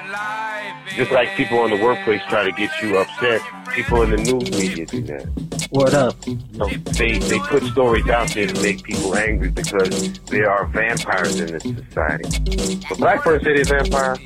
[0.95, 3.41] just like people in the workplace try to get you upset,
[3.73, 5.69] people in the news media do that.
[5.73, 6.17] word up.
[6.27, 10.67] You know, they they put stories out there to make people angry because there are
[10.67, 12.29] vampires in this society.
[12.47, 14.17] If a black person say they're vampire,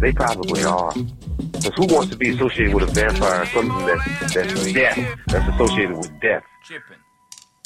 [0.00, 0.92] they probably are.
[0.92, 3.46] Because who wants to be associated with a vampire?
[3.46, 6.42] Something that that's death, that's associated with death.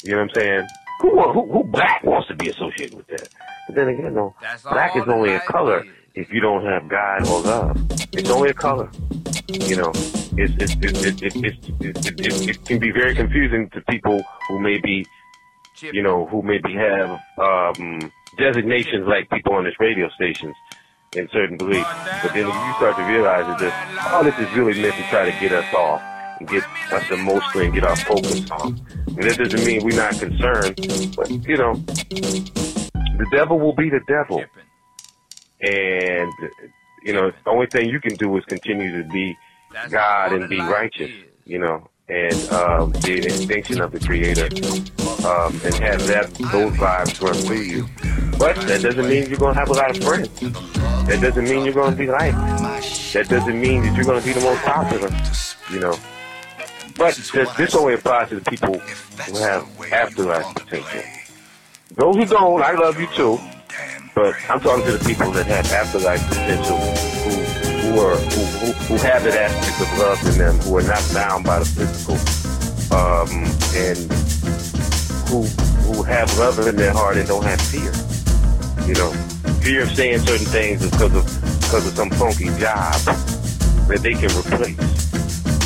[0.03, 0.67] You know what I'm saying?
[1.01, 3.27] Who who who black wants to be associated with that?
[3.67, 5.83] But then again, no, black is only a color
[6.15, 7.77] if you don't have God or love.
[8.13, 8.89] It's only a color.
[9.47, 9.91] You know,
[10.37, 15.05] it's it's it, it, it, it, it, can be very confusing to people who maybe
[15.81, 20.55] you know who maybe have um, designations like people on this radio stations
[21.15, 21.89] in certain beliefs.
[22.23, 25.39] But then you start to realize that all this is really meant to try to
[25.39, 26.01] get us off
[26.39, 28.73] and get us emotional and get our focus off.
[29.07, 30.75] And that doesn't mean we're not concerned,
[31.15, 34.43] but you know, the devil will be the devil.
[35.65, 36.31] And,
[37.03, 39.35] you know, the only thing you can do is continue to be
[39.89, 41.11] God and be righteous,
[41.45, 44.45] you know, and um, be an extension of the Creator
[45.27, 47.87] um, and have that those vibes run through you.
[48.37, 50.29] But that doesn't mean you're going to have a lot of friends.
[51.07, 52.37] That doesn't mean you're going to be liked.
[53.13, 55.09] That doesn't mean that you're going to be the most popular,
[55.71, 55.97] you know.
[56.97, 61.01] But this, this only applies to the people who have afterlife potential.
[61.95, 63.39] Those who don't, I love you too.
[64.15, 67.35] But I'm talking to the people that have afterlife potential, who
[67.83, 71.03] who are who, who, who have that aspect of love in them, who are not
[71.13, 72.15] bound by the physical,
[72.95, 73.27] um,
[73.75, 73.99] and
[75.27, 75.43] who
[75.83, 77.91] who have love in their heart and don't have fear.
[78.87, 79.11] You know,
[79.59, 81.25] fear of saying certain things is because of
[81.59, 82.95] because of some funky job
[83.91, 84.79] that they can replace.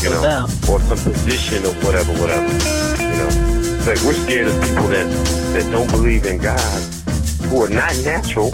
[0.01, 2.49] You know, or some position or whatever, whatever.
[2.97, 3.29] You know,
[3.77, 5.05] it's like we're scared of people that
[5.53, 6.81] that don't believe in God,
[7.49, 8.53] who are not natural,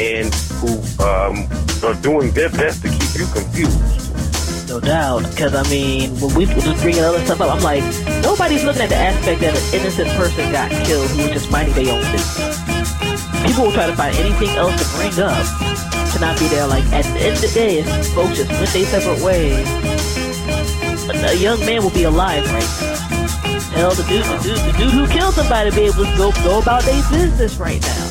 [0.00, 1.46] and who um,
[1.84, 4.08] are doing their best to keep you confused.
[4.68, 7.82] No doubt, because I mean, when we were just bringing other stuff up, I'm like,
[8.22, 11.74] nobody's looking at the aspect that an innocent person got killed who was just minding
[11.74, 12.58] their own business.
[13.46, 15.46] People will try to find anything else to bring up
[16.12, 16.66] to not be there.
[16.66, 19.66] Like at the end of the day, if folks just went their separate ways,
[21.24, 22.97] a, young man will be alive right now.
[23.78, 26.58] Hell, the dude, the dude, the dude who killed somebody be able to go go
[26.58, 28.10] about their business right now.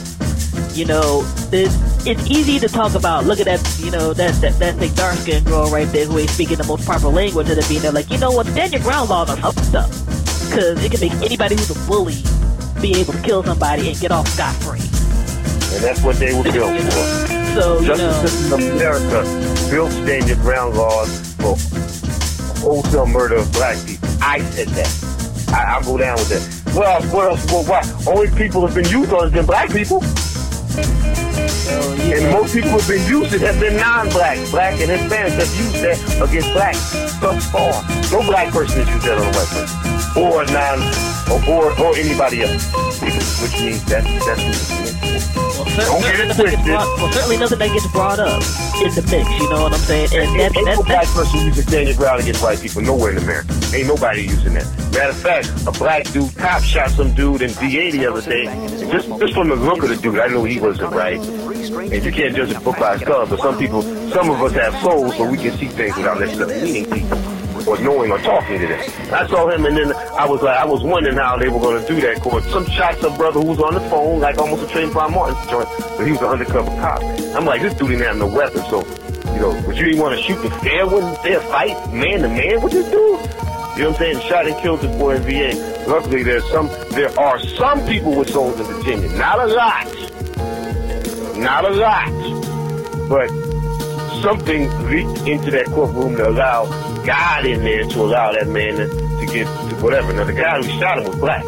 [0.71, 1.75] You know, it's,
[2.07, 3.25] it's easy to talk about.
[3.25, 6.19] Look at that, you know, that that that thick dark skinned girl right there who
[6.19, 8.71] ain't speaking the most proper language, and it being there like, you know what, stand
[8.71, 9.91] your ground, law, or something stuff.
[10.47, 12.15] because it can make anybody who's a bully
[12.81, 14.79] be able to kill somebody and get off scot free.
[15.75, 17.27] And that's what they were built for.
[17.59, 21.57] So you Justice know, system of America built stand your ground laws for
[22.63, 24.07] wholesale murder of black people.
[24.21, 25.16] I said that.
[25.49, 26.75] I, I'll go down with that.
[26.75, 27.45] Well, what else?
[27.51, 27.81] Well, why?
[28.07, 30.01] Only people have been used on has been black people.
[30.01, 34.37] so, And most people have been used it have been non-black.
[34.51, 36.75] Black and Hispanics have used that against black
[37.21, 37.71] thus far.
[38.11, 39.77] No black person has used that on a white person.
[40.17, 40.79] Or non,
[41.31, 42.71] or, or, or anybody else.
[43.41, 46.65] Which means that, that's well, don't certainly, get nothing that gets twisted.
[46.65, 48.41] brought, well, certainly nothing that gets brought up
[48.81, 49.25] in the mix.
[49.41, 50.09] You know what I'm saying?
[50.13, 53.11] And that, Ain't that, no black that, person using your ground against white people nowhere
[53.11, 53.53] in America.
[53.73, 54.67] Ain't nobody using that.
[54.93, 58.45] Matter of fact, a black dude cop shot some dude in VA the other day.
[58.91, 61.19] Just, just from the look of the dude, I know he wasn't right.
[61.19, 64.53] And you can't judge a book by its cover, but some people, some of us
[64.53, 67.26] have souls so we can see things without necessarily meeting people
[67.67, 68.79] or knowing or talking to them.
[69.13, 71.81] I saw him and then I was like, I was wondering how they were going
[71.81, 72.21] to do that.
[72.21, 75.35] Cause some shots of brother who was on the phone, like almost a Trayvon Martin
[75.49, 77.01] joint, but he was an undercover cop.
[77.35, 78.85] I'm like, this dude didn't have no weapon, so,
[79.33, 82.29] you know, would you even want to shoot the fair one, fair fight, man to
[82.29, 83.19] man with this dude?
[83.77, 84.19] You know what I'm saying?
[84.27, 85.85] Shot and killed this boy in VA.
[85.87, 89.09] Luckily, there's some, there are some people with souls in Virginia.
[89.09, 89.85] Not a lot.
[91.37, 93.07] Not a lot.
[93.07, 93.29] But
[94.21, 96.65] something leaked into that courtroom to allow
[97.07, 100.11] God in there to allow that man to, to get to whatever.
[100.13, 101.43] Now, the guy who shot him was black.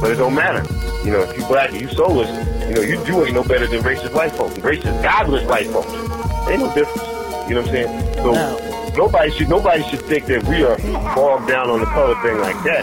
[0.00, 0.64] But it don't matter.
[1.04, 2.28] You know, if you black and you soulless,
[2.68, 4.54] you know, you do ain't no better than racist white folks.
[4.58, 5.92] Racist, godless white folks.
[6.48, 7.08] Ain't no difference.
[7.48, 8.14] You know what I'm saying?
[8.16, 8.92] So No.
[8.96, 10.76] nobody should nobody should think that we are
[11.14, 12.82] bogged down on the color thing like that.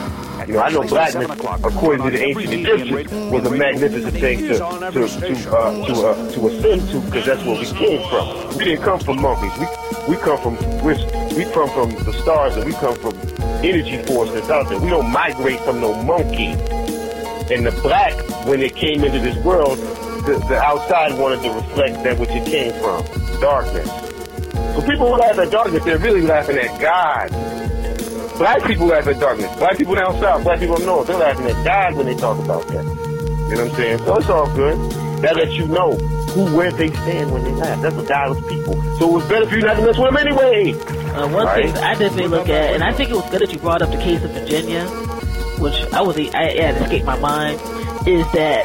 [0.49, 1.29] You know, I know blackness,
[1.63, 6.31] according to the ancient Egyptians, was a magnificent thing to to to uh, to uh,
[6.31, 8.57] to ascend to because that's where we came from.
[8.57, 9.53] We didn't come from monkeys.
[9.59, 10.95] We we come from we
[11.37, 13.15] we come from the stars and we come from
[13.63, 14.79] energy force that's out there.
[14.79, 16.57] We don't migrate from no monkey.
[17.53, 18.15] And the black,
[18.47, 19.77] when it came into this world,
[20.25, 23.05] the, the outside wanted to reflect that which it came from,
[23.39, 23.87] darkness.
[24.73, 27.59] So people who laugh at darkness, they're really laughing at God.
[28.39, 29.53] Black people laugh at darkness.
[29.57, 32.39] Black people down south, black people up north, they're laughing at God when they talk
[32.39, 32.85] about that.
[32.85, 33.97] You know what I'm saying?
[33.97, 34.77] So it's all good.
[35.21, 37.81] That lets you know who, where they stand when they laugh.
[37.81, 38.81] That's what godless people.
[38.97, 40.71] So it's better for you not to mess with them anyway.
[40.71, 43.59] Uh, one thing I definitely look at, and I think it was good that you
[43.59, 44.85] brought up the case of Virginia,
[45.59, 47.59] which I was I, it had escaped my mind,
[48.07, 48.63] is that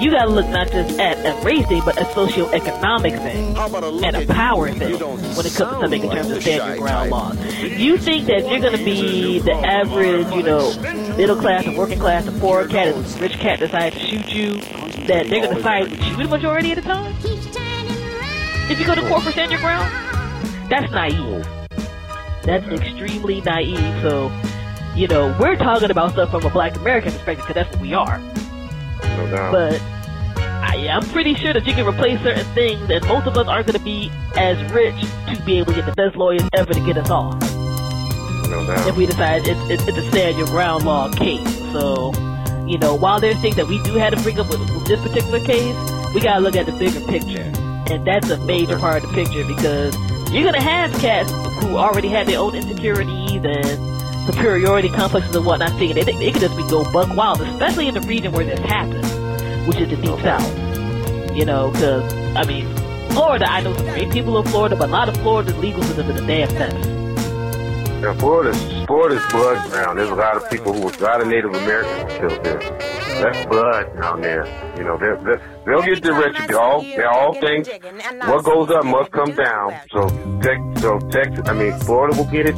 [0.00, 3.56] you got to look not just at a race thing, but a socioeconomic thing
[4.04, 7.10] and a power thing when it comes to something in terms of stand your ground
[7.10, 7.36] laws.
[7.62, 10.72] You think that you're to be the average, you know,
[11.16, 14.54] middle class and working class or poor cat, and rich cat decides to shoot you,
[15.06, 17.14] that they're to decide to shoot the majority of the time?
[18.70, 19.90] If you go to court for stand your ground,
[20.70, 21.46] that's naive.
[22.42, 24.02] That's extremely naive.
[24.02, 24.30] So,
[24.94, 27.94] you know, we're talking about stuff from a black American perspective because that's what we
[27.94, 28.20] are.
[29.16, 29.52] No doubt.
[29.52, 29.80] But
[30.40, 33.66] I, I'm pretty sure that you can replace certain things, and most of us aren't
[33.66, 35.00] going to be as rich
[35.34, 37.40] to be able to get the best lawyers ever to get us off
[38.50, 38.86] no doubt.
[38.86, 41.58] if we decide it's, it's, it's a stand your ground law case.
[41.72, 42.12] So,
[42.66, 45.00] you know, while there's things that we do have to bring up with, with this
[45.00, 45.76] particular case,
[46.14, 47.52] we gotta look at the bigger picture,
[47.92, 49.96] and that's a major part of the picture because
[50.32, 51.30] you're gonna have cats
[51.62, 53.97] who already have their own insecurities and
[54.32, 55.70] superiority complexes and whatnot.
[55.78, 58.58] Thinking they, they could just be go buck wild, especially in the region where this
[58.60, 59.06] happens,
[59.66, 61.34] which is the deep south.
[61.34, 62.66] You know, because I mean,
[63.10, 63.50] Florida.
[63.50, 66.20] I know some great people in Florida, but a lot of Florida's legal system is
[66.20, 66.98] a damn mess.
[68.02, 68.56] Now, Florida's,
[68.86, 69.98] Florida's blood ground.
[69.98, 72.60] There's a lot of people who, a lot of Native Americans killed there.
[73.20, 74.46] That's blood down there.
[74.78, 76.54] You know, they're, they're, they'll get their retribution.
[76.54, 77.68] All, they're all things.
[78.28, 79.74] What goes up must come down.
[79.90, 80.08] So,
[80.40, 82.54] tech, so Texas, I mean, Florida will get it,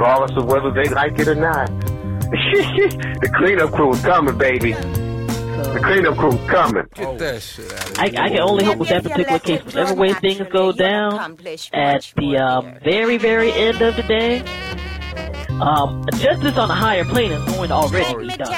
[0.00, 1.66] regardless of whether they like it or not.
[2.30, 4.72] the cleanup crew is coming, baby.
[4.72, 6.84] The cleanup crew is coming.
[6.94, 9.94] Get that shit out of I, I can only hope with that particular case, whatever
[9.94, 11.38] way things go down,
[11.74, 14.42] at the um, very, very end of the day,
[15.62, 18.50] um, justice on a higher plane is going to already be done.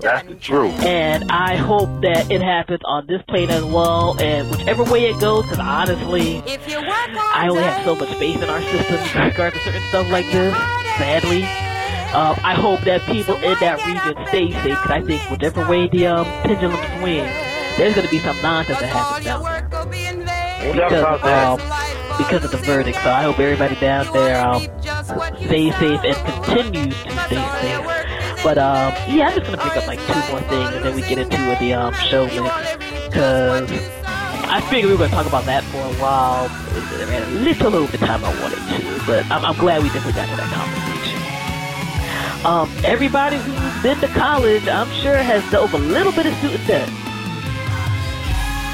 [0.00, 0.80] That's the truth.
[0.82, 5.20] And I hope that it happens on this plane as well, and whichever way it
[5.20, 9.20] goes, because honestly, if you work I only have so much faith in our system
[9.20, 10.54] in regards to certain stuff like this,
[10.98, 11.44] sadly.
[12.12, 15.88] Um, I hope that people in that region stay safe, because I think whichever way
[15.88, 17.26] the um, pendulum swings,
[17.78, 19.70] there's going to be some nonsense that happens down there
[20.60, 21.48] Ain't nothing because that.
[21.48, 21.91] um,
[22.24, 22.98] because of the verdict.
[23.02, 24.62] So I hope everybody down there um
[25.36, 28.44] stay safe and continues to stay safe.
[28.44, 31.02] But um yeah, I'm just gonna pick up like two more things and then we
[31.02, 33.70] get into the um show mix because
[34.54, 36.46] I figured we were gonna talk about that for a while.
[37.00, 39.88] It ran a little over the time I wanted to, but I'm, I'm glad we
[39.88, 41.18] definitely got to that conversation.
[42.44, 46.34] Um, everybody who's been to college, I'm sure, has dealt with a little bit of
[46.34, 46.88] student debt.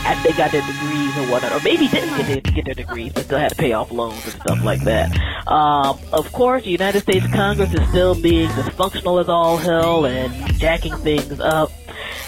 [0.05, 3.13] After they got their degrees or whatnot, or maybe didn't get their, get their degrees,
[3.13, 5.11] but still had to pay off loans and stuff like that.
[5.49, 10.33] Um, of course, the United States Congress is still being dysfunctional as all hell and
[10.59, 11.71] jacking things up.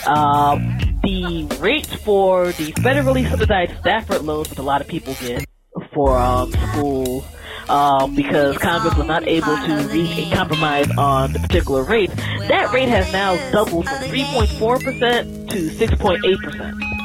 [0.06, 5.44] Um, the rates for the federally subsidized Stafford loans, which a lot of people get
[5.92, 7.24] for um, schools,
[7.68, 12.10] um, because Congress was not able to reach a compromise on the particular rate,
[12.48, 16.99] that rate has now doubled from 3.4% to 6.8%.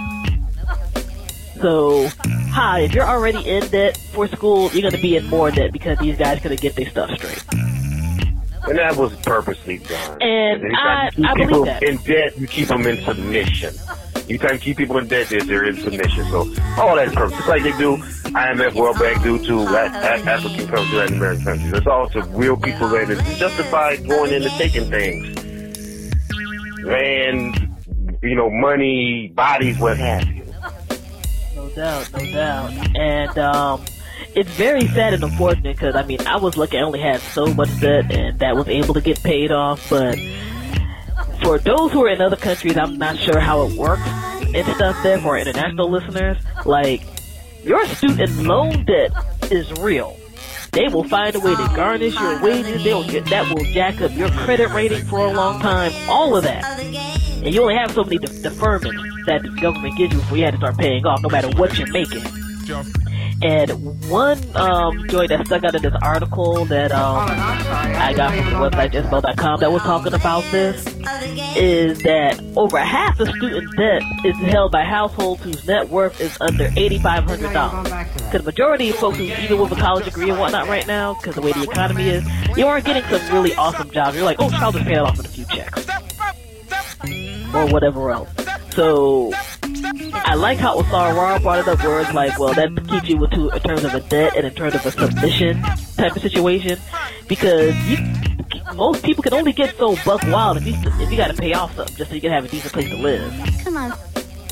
[1.66, 5.49] So, hi, if you're already in debt for school, you're going to be in more
[5.49, 7.43] debt because these guys couldn't get their stuff straight.
[8.68, 10.22] And that was purposely done.
[10.22, 11.82] And I, keep I people believe that.
[11.82, 13.74] in debt, you keep them in submission.
[14.28, 16.26] You try to keep people in debt, they're, they're in submission.
[16.26, 16.41] So
[16.78, 17.36] all that's purpose.
[17.36, 21.74] Just like they do, IMF, World Bank do to African countries, Latin American countries.
[21.74, 26.13] It's all to real people that is justified going into taking things.
[26.84, 27.76] Land,
[28.22, 30.45] you know, money, bodies, what have you.
[31.66, 32.95] No doubt, no doubt.
[32.95, 33.86] And um,
[34.36, 37.47] it's very sad and unfortunate because I mean I was lucky I only had so
[37.47, 39.89] much debt and that was able to get paid off.
[39.89, 40.20] But
[41.41, 45.01] for those who are in other countries, I'm not sure how it works and stuff
[45.01, 46.38] there for international listeners.
[46.66, 47.01] Like
[47.63, 49.11] your student loan debt
[49.51, 50.16] is real.
[50.72, 52.84] They will find a way to garnish your wages.
[52.84, 55.91] They will get that will jack up your credit rating for a long time.
[56.07, 57.14] All of that.
[57.46, 60.46] And you only have so many de- deferments that the government gives you before you
[60.46, 62.24] had to start paying off, no matter what you're making.
[63.43, 63.70] And
[64.10, 68.93] one um, that stuck out in this article that um, I got from the website
[68.93, 70.88] JustBell.com that was talking about this
[71.56, 76.36] is that over half of student debt is held by households whose net worth is
[76.41, 78.16] under $8,500.
[78.16, 81.14] Because the majority of folks who even with a college degree and whatnot right now,
[81.14, 82.26] because the way the economy is,
[82.58, 84.16] you aren't getting some really awesome jobs.
[84.16, 85.86] You're like, oh, I'll just pay it off with a few checks
[87.56, 88.30] or whatever else.
[88.72, 89.32] So
[90.14, 93.24] I like how Osara Ra brought it up where it's like, well, that keeps you
[93.24, 95.62] into in terms of a debt and in terms of a submission
[95.95, 96.80] type of situation
[97.28, 97.97] because you
[98.74, 101.53] most people can only get so buck wild if you if you got to pay
[101.53, 103.34] off something just so you can have a decent place to live.
[103.64, 103.93] Come on.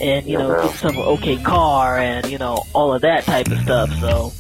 [0.02, 3.48] And you know, get yourself an okay car and you know all of that type
[3.48, 3.90] of stuff.
[4.00, 4.32] So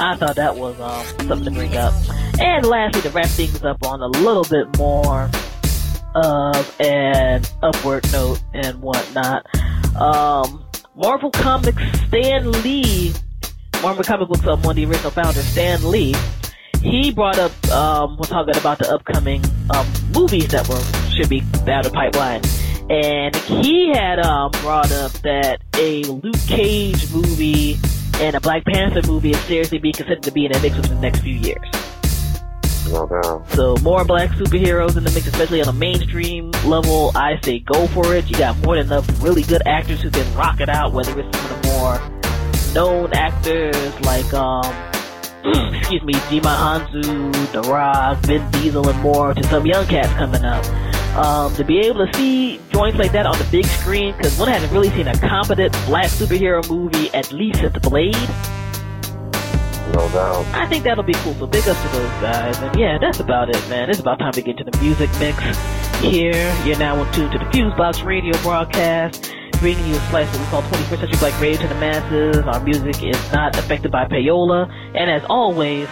[0.00, 1.94] I thought that was um, something to bring up.
[2.40, 5.30] And lastly, to wrap things up on a little bit more
[6.14, 9.46] of an upward note and whatnot.
[9.96, 10.64] Um,
[10.96, 13.12] Marvel Comics Stan Lee,
[13.82, 16.14] Marvel Comic Books, um, one of the original founders, Stan Lee,
[16.82, 20.80] he brought up, um, was talking about the upcoming um, movies that were
[21.10, 22.42] should be down the pipeline.
[22.90, 27.78] And he had um, brought up that a Luke Cage movie
[28.14, 30.96] and a Black Panther movie is seriously being considered to be in the mix within
[30.96, 31.68] the next few years.
[32.92, 33.50] No doubt.
[33.50, 37.12] So more black superheroes in the mix, especially on a mainstream level.
[37.14, 38.28] I say go for it.
[38.30, 40.92] You got more than enough really good actors who can rock it out.
[40.92, 42.18] Whether it's some of the more
[42.74, 44.64] known actors like um,
[45.74, 50.44] excuse me, Djimon Hounsou, The Rock, Vin Diesel, and more, to some young cats coming
[50.44, 50.64] up.
[51.16, 54.48] Um, to be able to see joints like that on the big screen, because one
[54.48, 58.14] hasn't really seen a competent black superhero movie at least since Blade.
[60.54, 61.34] I think that'll be cool.
[61.34, 62.58] So big ups to those guys.
[62.60, 63.90] And yeah, that's about it, man.
[63.90, 65.38] It's about time to get to the music mix.
[66.00, 70.52] Here, you're now in tune to the Fusebox radio broadcast, bringing you a slice of
[70.52, 72.36] what we call 21st century black radio to the masses.
[72.46, 74.70] Our music is not affected by payola.
[74.94, 75.88] And as always,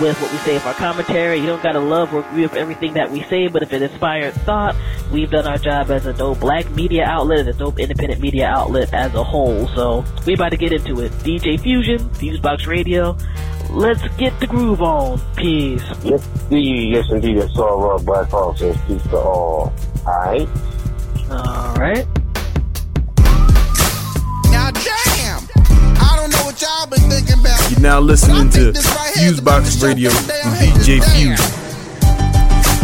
[0.00, 2.94] with what we say for our commentary, you don't gotta love or agree with everything
[2.94, 4.74] that we say, but if it inspired thought,
[5.12, 8.46] we've done our job as a dope black media outlet, as a dope independent media
[8.46, 9.66] outlet as a whole.
[9.68, 11.12] So we about to get into it.
[11.12, 13.16] DJ Fusion, Fusebox Radio.
[13.70, 15.20] Let's get the groove on.
[15.36, 15.82] Peace.
[16.02, 16.92] Yes, indeed.
[16.92, 17.36] Yes, indeed.
[17.36, 19.72] It's all Rob Black Hawk says peace to all.
[20.06, 20.48] Alright?
[21.30, 22.06] All right.
[26.60, 30.32] You're now listening to think this right here is the Fusebox Radio with of the
[30.84, 30.98] day.
[30.98, 31.40] DJ Fuse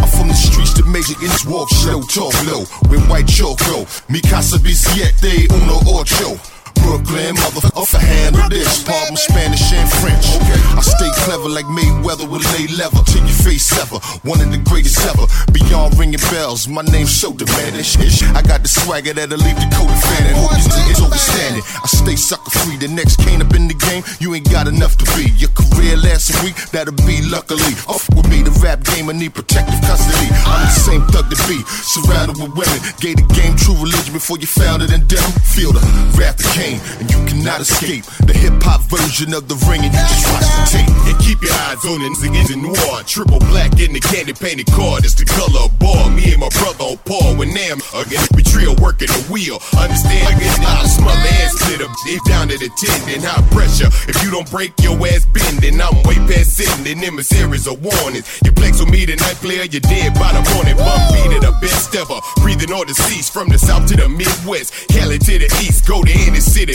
[0.00, 2.60] I'm from the streets that major inch walk slow, talk low.
[2.88, 3.86] With white chalk go.
[4.08, 6.55] Mi casa bisiete, uno ocho.
[6.86, 8.86] Brooklyn, motherfucker, handle this.
[8.86, 10.38] Pardon Spanish and French.
[10.38, 10.60] Okay.
[10.78, 13.02] I stay clever like Mayweather with lay leather.
[13.10, 13.98] till your face ever.
[14.22, 15.26] One of the greatest ever.
[15.50, 17.98] Beyond ringing bells, my name's so diminished.
[18.38, 21.66] I got the swagger that'll leave the coat fan and hope it's overstanding.
[21.82, 22.76] I stay sucker free.
[22.76, 25.34] The next cane up in the game, you ain't got enough to be.
[25.34, 27.74] Your career lasts a week, that'll be luckily.
[27.90, 30.30] Off with me, the rap game, I need protective custody.
[30.46, 32.78] I'm the same thug to be, surrounded with women.
[33.02, 35.26] Gave the game true religion before you found it in them.
[35.42, 35.82] Feel the
[36.14, 36.75] wrath that came.
[36.76, 40.26] Game, and you cannot escape the hip hop version of the ring, and you just
[40.32, 40.94] watch the tape.
[41.06, 43.02] And keep your eyes on it, against the noir.
[43.06, 46.10] Triple black in the candy painted card, it's the color of ball.
[46.10, 49.58] Me and my brother on Paul, when them against we trio working the wheel.
[49.76, 53.22] Understand, again, I smother ass split up, it down to the tendon.
[53.22, 57.20] High pressure, if you don't break your ass bending, I'm way past sitting, and them
[57.22, 58.26] series of warnings.
[58.44, 60.76] You flex with me tonight, player, you're dead by the morning.
[60.76, 62.18] Bump beat it, the best ever.
[62.42, 64.72] Breathing all the seas from the south to the midwest.
[64.88, 66.72] Cali to the east, go to any city.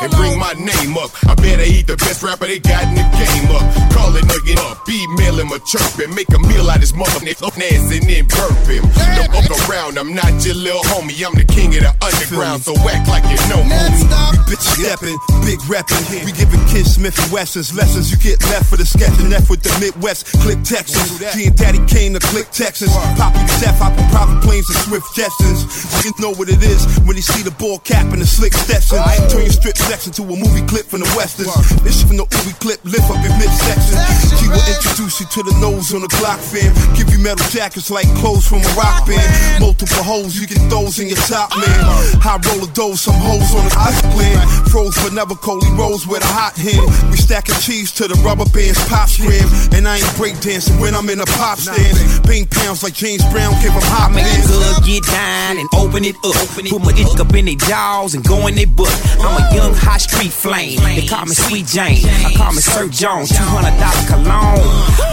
[0.00, 1.10] And bring my name up.
[1.26, 3.66] I better eat the best rapper they got in the game up.
[3.90, 6.14] Call it nugget up, email him a chirping.
[6.14, 8.86] Make a meal out of this mother ass and then burp him.
[9.18, 11.18] Don't walk around, I'm not your little homie.
[11.26, 13.74] I'm the king of the underground, so act like you know me.
[13.74, 15.98] We bitch stepping, big rapping.
[16.22, 18.14] We giving kids Smith and Wessons lessons.
[18.14, 21.18] You get left for the sketching, F with the Midwest, click Texans.
[21.34, 22.94] G and Daddy came to click Texas.
[23.18, 25.66] Poppy Steph, hopping private planes and swift Jetsons.
[26.04, 29.02] You know what it is when you see the ball cap and the slick Stetson.
[29.30, 31.52] Turn your strip section to a movie clip from the Westerns.
[31.82, 33.96] This shit from the Ubi clip, lift up your midsection.
[34.38, 36.70] She will introduce you to the nose on the Glock fam.
[36.96, 39.60] Give you metal jackets like clothes from a rock band.
[39.60, 41.80] Multiple holes, you get those in your top man.
[42.20, 44.36] High roller dose, some holes on the ice plan.
[44.68, 46.84] Froze but never Coley rolls with a hot hand.
[47.10, 49.48] We stacking cheese to the rubber bands, pop scram.
[49.72, 51.96] And I ain't breakdancing when I'm in a pop stand.
[52.26, 54.46] Ping pounds like James Brown, give them hot Make man.
[54.46, 56.36] good, get down and open it up.
[56.52, 58.92] Put my dick up in their jaws and go in their butt.
[59.20, 60.78] I'm a young hot street flame.
[60.80, 62.04] They call me Sweet Jane.
[62.24, 63.28] I call me Sir Jones.
[63.30, 64.66] Two hundred dollar cologne.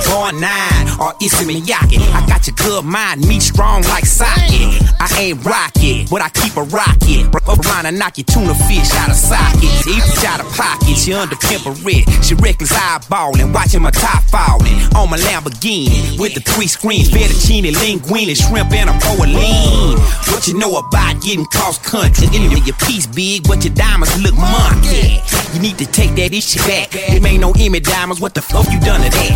[0.09, 1.99] Born nine or Issey Miyake.
[2.13, 4.81] I got your good mind, me strong like socket.
[4.99, 7.33] I ain't rocket, but I keep a rocket.
[7.43, 9.87] Around and knock your tuna fish out of sockets.
[9.87, 12.07] Each out of pockets, you under pimperette.
[12.23, 14.73] She reckless eyeballing, watching my top falling.
[14.95, 18.93] On my Lamborghini with the three screens, fettuccine, linguine, shrimp, and a
[19.25, 19.97] lean.
[20.29, 22.27] What you know about getting cross country?
[22.63, 25.19] Your piece big, but your diamonds look monkey.
[25.53, 26.89] You need to take that issue back.
[26.91, 28.21] Them ain't no Emmy diamonds.
[28.21, 29.33] What the fuck you done to that?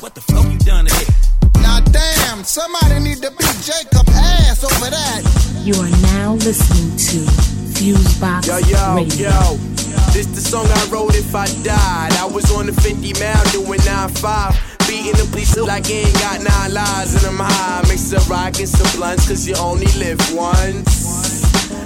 [0.00, 1.08] What the fuck you done to that?
[1.62, 5.22] Now damn, somebody need to beat Jacob ass over that.
[5.64, 7.18] You are now listening to
[7.74, 9.30] Fusebox Yo, yo, Radio.
[9.30, 9.56] yo.
[10.12, 12.12] This the song I wrote if I died.
[12.14, 14.75] I was on the 50 mile doing 9-5.
[14.86, 15.26] Beating the
[15.60, 17.82] up like you ain't got nine lives and I'm high.
[17.88, 21.06] Mix a rock and some blunts, cause you only live once.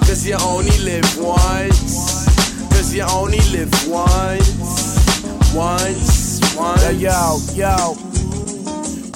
[0.00, 2.28] Cause you only live once.
[2.70, 5.54] Cause you only live once.
[5.54, 7.00] Once, once.
[7.00, 8.09] Yo, yo, yo.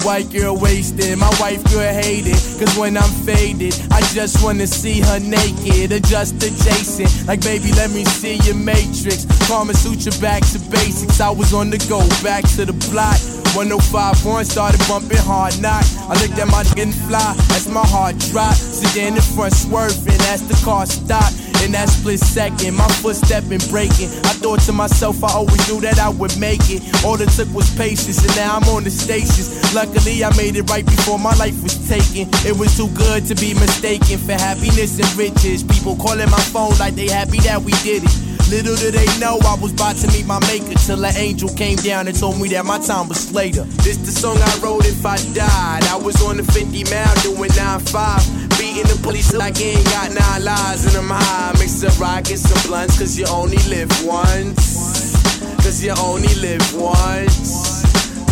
[0.05, 2.37] White girl wasted, my wife girl hated.
[2.59, 5.91] Cause when I'm faded, I just wanna see her naked.
[5.91, 9.25] Adjust adjacent, like baby, let me see your matrix.
[9.47, 11.19] Kama Sutra back to basics.
[11.19, 13.17] I was on the go, back to the block.
[13.17, 13.45] plot.
[13.55, 15.85] 1051 started bumping hard knock.
[16.11, 18.59] I looked at my and fly, as my heart dropped.
[18.59, 21.33] Sedan in front swerving as the car stopped.
[21.63, 24.11] In that split second, my footstep been breaking.
[24.27, 26.83] I thought to myself, I always knew that I would make it.
[27.05, 29.73] All it took was patience, and now I'm on the stations.
[29.95, 32.27] I made it right before my life was taken.
[32.45, 35.63] It was too good to be mistaken for happiness and riches.
[35.63, 38.15] People calling my phone like they happy that we did it.
[38.49, 41.77] Little do they know I was about to meet my maker till an angel came
[41.77, 43.63] down and told me that my time was later.
[43.81, 45.83] This the song I wrote if I died.
[45.87, 48.59] I was on the 50 mile doing 9-5.
[48.59, 51.53] Beating the police like you ain't got nine lives and I'm high.
[51.57, 55.15] Mix a rock and blunts cause you only live once.
[55.63, 57.74] Cause you only live once.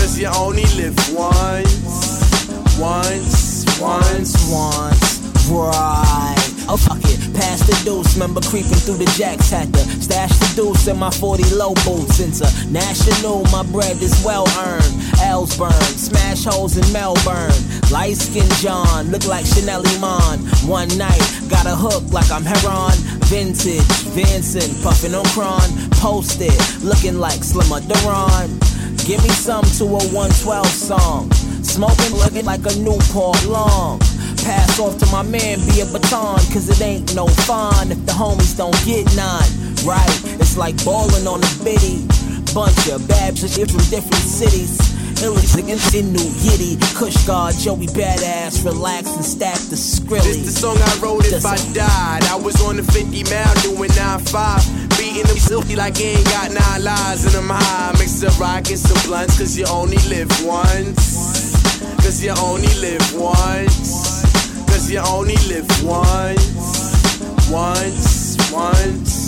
[0.04, 2.78] Cause you only live once.
[2.78, 5.48] Once, once, once.
[5.48, 6.36] Right.
[6.68, 8.14] Oh fuck it, pass the deuce.
[8.16, 12.20] Remember creeping through the jacks had to stash the deuce in my 40 low boots.
[12.20, 14.94] International, my bread is well earned.
[15.22, 17.56] L's burn, smash holes in Melbourne.
[17.90, 20.40] Light skin John, look like Chanel Iman.
[20.68, 23.00] One night, got a hook like I'm Heron.
[23.32, 25.64] Vintage, Vincent, puffin' on Cron.
[25.92, 28.73] Posted, looking like Slimmer Duran.
[29.06, 31.30] Give me some to a 112 song.
[31.62, 34.00] Smoking looking like a Newport long.
[34.48, 38.14] Pass off to my man, be a baton, cause it ain't no fun if the
[38.14, 39.44] homies don't get none.
[39.84, 42.08] Right, it's like ballin' on a biddy.
[42.56, 44.80] Bunch of babs and shit from different cities.
[45.20, 46.80] Illest niggas in New Yiddy.
[46.96, 50.24] Kush God, Joey Badass, relax and stack the skrilly.
[50.24, 52.24] This the song I wrote if I died.
[52.24, 54.83] I was on the 50 mile doing 9-5.
[55.04, 57.92] Beating them silky like you ain't got nine lives and I'm high.
[58.00, 61.60] Mix a rock and blunts cause you only live once.
[61.98, 64.24] Cause you only live once.
[64.66, 67.52] Cause you only live once.
[67.52, 69.23] Once, once.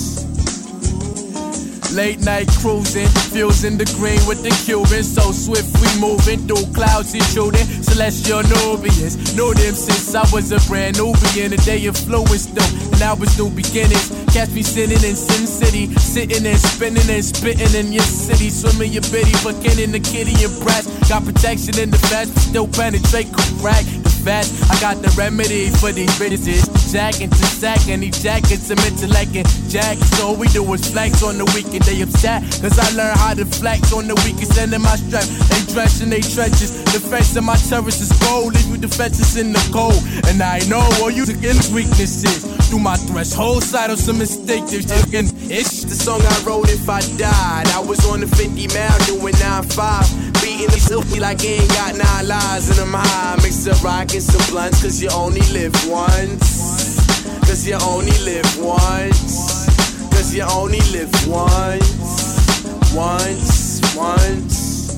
[1.96, 5.02] Late night cruising, fusing the green with the Cuban.
[5.02, 7.64] So swift we moving through clouds and shooting.
[7.80, 9.16] Celestial Nubians.
[9.32, 11.40] Knew them since I was a brand newbie.
[11.40, 14.12] In the day influenced them, and I was new beginnings.
[14.36, 18.50] Catch me sitting in Sin City, sitting and spinning and spitting in your city.
[18.50, 20.92] Swimming your bitty, fucking in the kitty and brass.
[21.08, 23.32] Got protection in the but still penetrate
[23.64, 23.88] crack.
[24.26, 26.66] The I got the remedy for these bitches.
[26.92, 29.46] Jack into sack, and these jackets are meant to like it.
[29.70, 31.86] Jack, so we do is flex on the weekend.
[31.86, 34.50] They upset, cause I learned how to flex on the weekend.
[34.50, 36.74] Sending my strap, they dress in they trenches.
[36.90, 40.02] Defense of my terrorists is gold, leave you defenses in the cold.
[40.26, 42.50] And I know all you again weaknesses.
[42.66, 44.74] Through my threshold side of some mistakes.
[44.74, 47.70] it's the song I wrote if I died.
[47.70, 50.35] I was on the 50 mile doing 9-5.
[50.56, 53.36] Beating the silky like I ain't got nine lives and I'm high.
[53.44, 56.96] Mix a rock and some blunts, cause you only live once.
[57.42, 59.68] Cause you only live once.
[60.16, 62.96] Cause you only live once.
[62.96, 64.96] Once, once.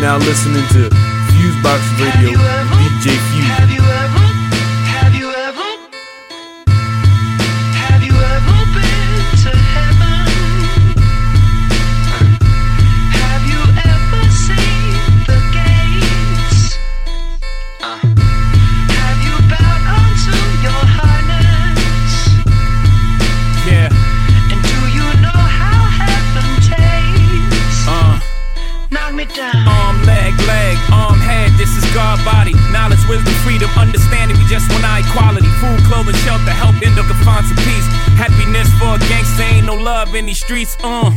[0.00, 0.90] Now listening to
[1.30, 2.73] Fusebox Radio,
[3.04, 3.33] DJ
[36.04, 37.86] Food, clothing, shelter, help, end up find some peace.
[38.16, 41.10] Happiness for a gangsta, ain't no love in these streets, uh.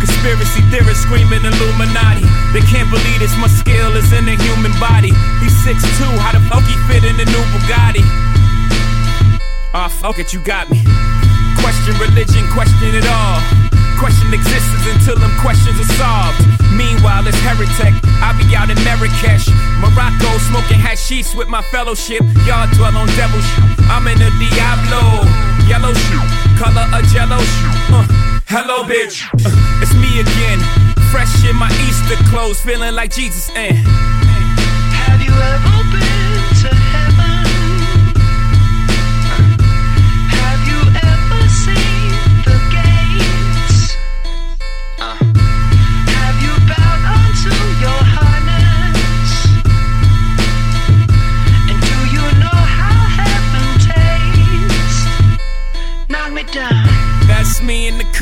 [0.00, 2.24] Conspiracy theorists screaming Illuminati.
[2.52, 5.12] They can't believe this much skill is in the human body.
[5.40, 8.04] He's 6'2, how the fuck he fit in the new Bugatti?
[9.74, 10.80] Ah, fuck it, you got me.
[11.64, 13.40] Question religion, question it all.
[13.96, 16.36] Question existence until them questions are solved.
[16.76, 17.96] Meanwhile, it's heretic.
[18.20, 19.48] I be out in Marrakesh,
[19.80, 22.20] Morocco, smoking hashish with my fellowship.
[22.44, 23.40] Y'all dwell on devil.
[23.88, 25.24] I'm in a Diablo,
[25.64, 26.26] yellow shoe,
[26.60, 27.96] color of jello shoe.
[27.96, 28.04] Uh,
[28.44, 29.24] hello, bitch.
[29.32, 30.60] Uh, it's me again,
[31.08, 33.48] fresh in my Easter clothes, feeling like Jesus.
[33.56, 33.78] And
[35.00, 35.73] Have you ever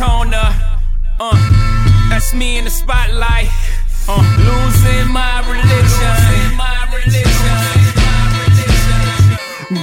[0.02, 0.50] corner.
[1.22, 1.38] Uh,
[2.10, 3.46] that's me in the spotlight.
[4.10, 6.18] Uh, losing my religion.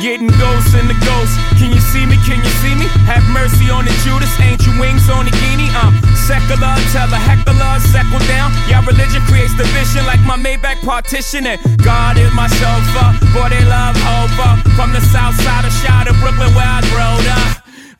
[0.03, 1.33] Getting ghosts in the ghost.
[1.59, 2.15] Can you see me?
[2.27, 2.87] Can you see me?
[3.07, 4.31] Have mercy on the Judas.
[4.39, 5.67] Ain't you wings on the guinea?
[5.75, 6.75] I'm secular.
[6.93, 8.51] Tell a heckler, settle down.
[8.69, 11.47] Your religion creates division like my Maybach partition.
[11.47, 13.11] And God is my chauffeur.
[13.33, 14.51] Boy, they love over.
[14.75, 15.73] From the south side of
[16.07, 17.59] of Brooklyn where I growed up.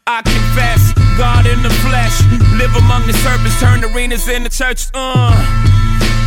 [0.09, 0.78] I confess,
[1.19, 2.23] God in the flesh.
[2.55, 4.87] Live among the serpents, turn arenas into churches.
[4.95, 5.35] Uh.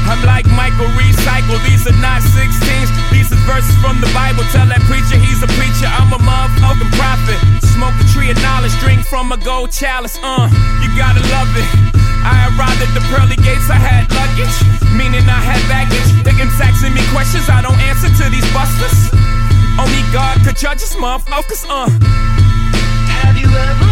[0.05, 2.93] I'm like Michael Recycle, these are not 16s.
[3.09, 4.45] These are verses from the Bible.
[4.53, 5.89] Tell that preacher he's a preacher.
[5.89, 7.41] I'm a motherfucking prophet.
[7.73, 10.21] Smoke a tree of knowledge, drink from a gold chalice.
[10.21, 10.53] Uh,
[10.85, 11.65] you gotta love it.
[12.21, 14.53] I arrived at the pearly gates, I had luggage,
[14.93, 16.05] meaning I had baggage.
[16.37, 19.09] Can asking me questions, I don't answer to these busters.
[19.81, 21.65] Only God could judge us, motherfuckers.
[21.65, 21.89] Uh.
[23.25, 23.92] Have you ever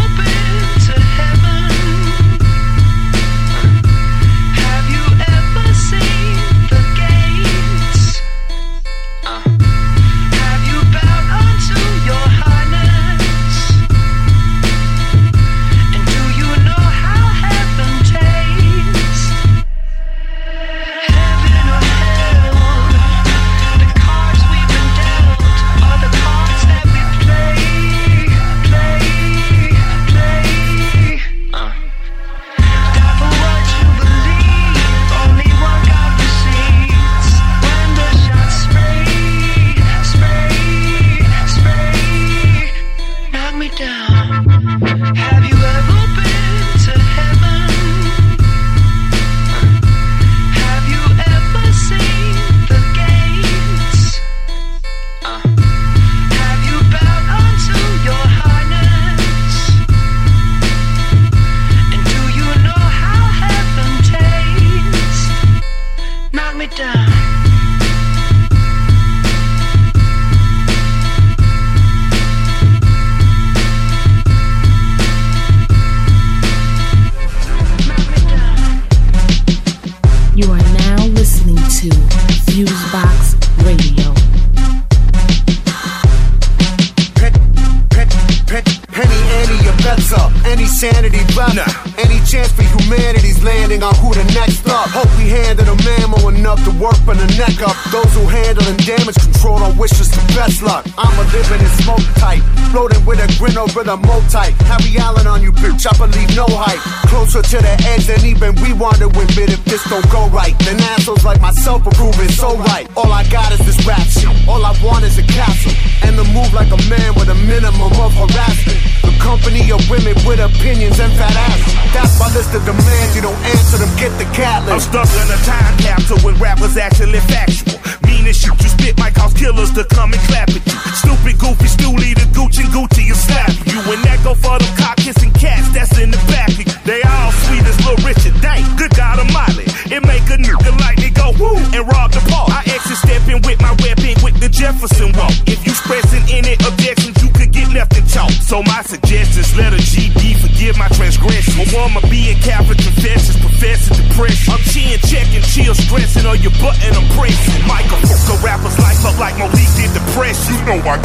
[94.33, 94.89] next up.
[94.91, 97.75] Hope we handle the mammal enough to work from the neck up.
[97.91, 100.85] Those who handling damage control don't wish us the best luck.
[100.97, 104.51] I'm a living in smoke type, floating with a grin over the multi.
[104.67, 105.87] Harry Allen on you, bitch.
[105.87, 106.81] I believe no height.
[107.09, 110.57] Closer to the edge than even we want to admit if this don't go right.
[110.59, 112.87] Then assholes like myself are proving so right.
[112.95, 114.29] All I got is this rap shit.
[114.47, 117.93] All I want is a castle and to move like a man with a minimum
[117.99, 118.79] of harassment.
[119.01, 121.73] The company of women with opinions and fat asses.
[121.93, 123.15] That's my list of demands.
[123.15, 126.77] You don't answer them, get the cat I'm stuck in a time capsule when rappers
[126.77, 127.81] actually factual.
[128.05, 130.77] Mean shit, you spit might cause killers to come and clap at you.
[130.93, 133.81] Stupid, goofy, stoolie, the Gucci Gucci and slap you.
[133.81, 136.53] And that go for them cock kissing cats that's in the back.
[136.85, 138.37] They all sweet as Lil Richard.
[138.41, 139.65] Dang, good God Almighty.
[139.89, 142.53] It make a nigga like they go woo and rob the park.
[142.53, 145.33] I exit stepping with my weapon with the Jefferson walk.
[145.49, 148.31] If you expressing any objections, you could get left in chalk.
[148.45, 151.40] So my suggestions, let a GD forgive my transgression.
[151.61, 154.53] I'm a woman being Catholic confessions, professing depression.
[154.53, 157.67] I'm chin checking, chill stressing on your button, I'm pressing.
[157.67, 160.55] Michael, so rappers life up like Malik did depression.
[160.55, 160.97] You know I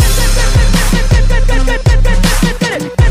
[2.98, 3.05] My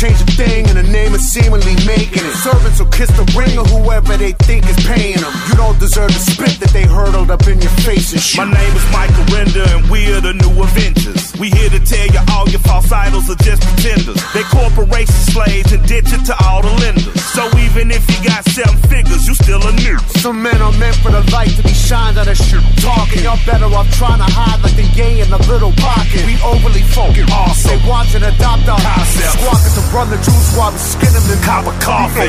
[0.00, 2.32] change a thing in the name of seemingly making it.
[2.40, 5.30] Servants will kiss the ring of whoever they think is paying them.
[5.48, 8.38] You don't deserve the spit that they hurled up in your face and shit.
[8.38, 11.29] My name is Michael Render and we're the new Avengers.
[11.40, 14.20] We here to tell you all your false idols are just pretenders.
[14.36, 17.16] They corporation slaves and ditch it to all the lenders.
[17.32, 19.96] So even if you got seven figures, you still a new.
[20.20, 22.60] Some men are meant for the light to be shined on a shit.
[22.84, 26.20] Talking, y'all better off trying to hide like the gay in a little pocket.
[26.28, 27.32] We overly focused.
[27.32, 27.72] Awesome.
[27.72, 29.40] They watch and adopt our Concept.
[29.40, 32.28] Squawking to run the juice while we skin them in Cop a coffee.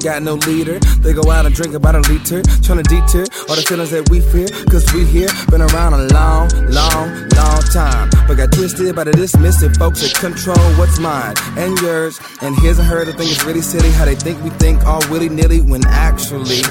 [0.00, 3.24] Ain't got no leader, they go out and drink about a liter, trying to deter
[3.48, 4.48] all the feelings that we fear.
[4.70, 8.08] Cause we here, been around a long, long, long time.
[8.26, 12.18] But got twisted by the dismissive folks that control what's mine and yours.
[12.40, 15.02] And his and hers, I think it's really silly how they think we think all
[15.10, 16.62] willy nilly when actually.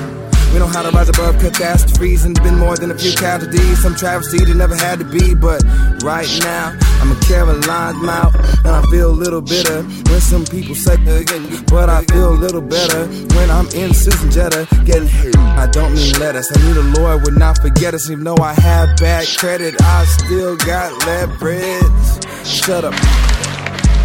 [0.53, 3.83] We know how to rise above catastrophes and been more than a few casualties.
[3.83, 5.63] Some travesty that never had to be, but
[6.01, 8.33] right now I'm a Caroline's mouth
[8.65, 11.63] and I feel a little bitter when some people say again.
[11.67, 13.05] But I feel a little better
[13.35, 15.37] when I'm in Susan Jetta getting hit.
[15.37, 16.49] I don't mean let us.
[16.55, 18.09] I knew the Lord would not forget us.
[18.09, 22.25] Even though I have bad credit, I still got leverage.
[22.43, 22.95] Shut up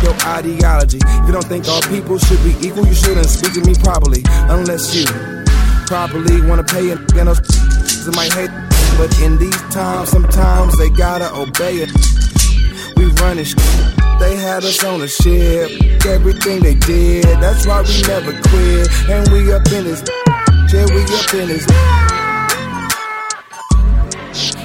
[0.03, 0.99] your ideology.
[1.01, 4.23] If you don't think all people should be equal, you shouldn't speak to me properly.
[4.27, 5.34] Unless you
[5.87, 6.99] properly wanna pay it.
[7.15, 8.51] You know, they might hate,
[8.99, 11.91] but in these times, sometimes they gotta obey it.
[12.97, 13.55] We running sh-
[14.21, 15.71] they had us on a ship.
[16.07, 18.89] Everything they did, that's why we never quit.
[19.09, 20.03] And we up in this,
[20.73, 21.67] yeah, we up in this.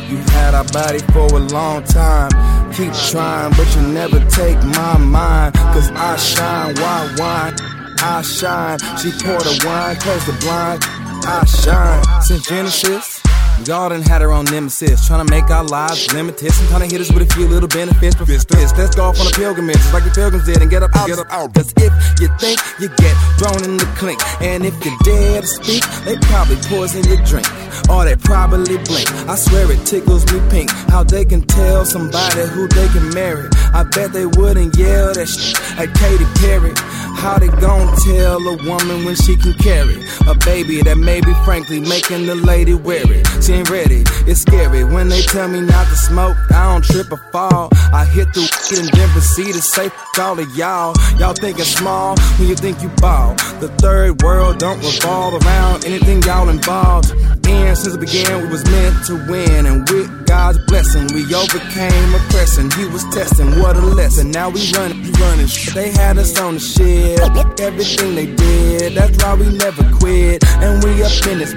[0.10, 2.32] You had our body for a long time.
[2.74, 5.56] Keep trying, but you never take my mind.
[5.56, 7.56] Cause I shine, why wine?
[8.02, 8.80] I shine.
[8.98, 10.84] She poured a wine, close the blind.
[11.26, 12.22] I shine.
[12.22, 13.19] Since Genesis,
[13.66, 15.06] God done had her own nemesis.
[15.08, 16.52] Trying to make our lives limited.
[16.52, 18.16] Sometimes they hit us with a few little benefits.
[18.16, 18.46] But this,
[18.78, 19.76] let's go off on a pilgrimage.
[19.78, 21.08] Just like the pilgrims did and get up out.
[21.08, 21.54] Get up out.
[21.54, 24.20] Cause if you think you get thrown in the clink.
[24.42, 27.48] And if you dare to speak, they probably poison your drink.
[27.90, 29.12] Or they probably blink.
[29.28, 30.70] I swear it tickles me pink.
[30.90, 33.50] How they can tell somebody who they can marry.
[33.74, 36.74] I bet they wouldn't yell that shit at Katy Perry.
[37.20, 41.82] How they gon' tell a woman when she can carry a baby that maybe frankly
[41.82, 43.24] making the lady weary?
[43.50, 46.38] Ready, it's scary when they tell me not to smoke.
[46.52, 47.70] I don't trip or fall.
[47.92, 49.90] I hit the weed and then proceed to say
[50.20, 50.94] all of y'all.
[51.18, 53.34] Y'all thinking small when you think you ball.
[53.60, 57.10] The third world don't revolve around anything y'all involved
[57.50, 57.76] in.
[57.76, 62.70] Since the began, we was meant to win, and with God's blessing, we overcame oppression.
[62.78, 64.30] He was testing, what a lesson.
[64.30, 65.50] Now we running, we running.
[65.74, 67.20] They had us on the shit,
[67.60, 68.94] everything they did.
[68.94, 71.54] That's why we never quit, and we up in this.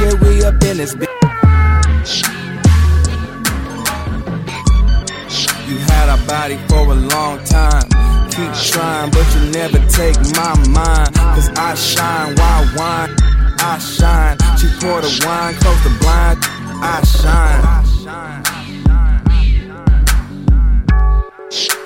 [0.00, 0.94] Yeah, we up in this.
[0.94, 1.15] bitch.
[5.66, 7.82] You had a body for a long time.
[8.30, 11.12] Keep trying, but you never take my mind.
[11.14, 13.16] Cause I shine, why wine?
[13.58, 14.38] I shine.
[14.58, 16.38] She poured the wine, close the blind.
[16.82, 17.86] I shine.
[21.50, 21.85] You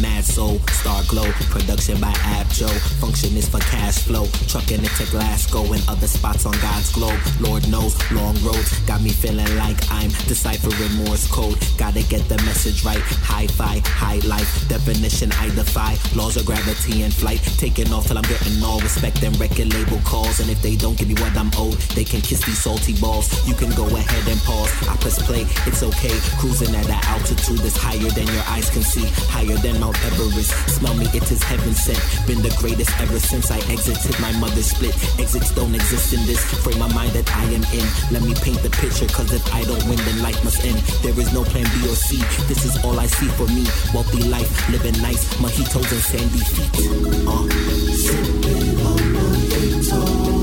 [0.00, 2.68] Mad Soul, Star Glow, production by Ab Joe.
[3.00, 4.26] Function is for cash flow.
[4.48, 7.18] Trucking it to Glasgow and other spots on God's globe.
[7.40, 11.58] Lord knows, long roads got me feeling like I'm deciphering Morse code.
[11.78, 13.00] Gotta get the message right.
[13.24, 14.68] Hi fi, high life.
[14.68, 15.96] Definition I defy.
[16.14, 17.40] Laws of gravity and flight.
[17.56, 20.40] Taking off till I'm getting all respect and record label calls.
[20.40, 23.30] And if they don't give me what I'm owed, they can kiss these salty balls.
[23.48, 24.70] You can go ahead and pause.
[24.88, 26.16] I press play, it's okay.
[26.38, 29.06] Cruising at an altitude that's higher than your eyes can see.
[29.30, 30.50] Higher than Mount Everest.
[30.68, 32.00] Smell me, it is heaven sent.
[32.26, 34.94] Been the greatest ever since I exited my mother's split.
[35.20, 37.86] Exits don't exist in this frame of mind that I am in.
[38.10, 40.78] Let me paint the picture, cause if I don't win, then life must end.
[41.06, 42.18] There is no plan B or C.
[42.50, 43.62] This is all I see for me.
[43.94, 46.74] Wealthy life, living nice, mojitos and sandy feet.
[47.22, 47.46] Uh.
[47.94, 50.35] Sipping on mojitos.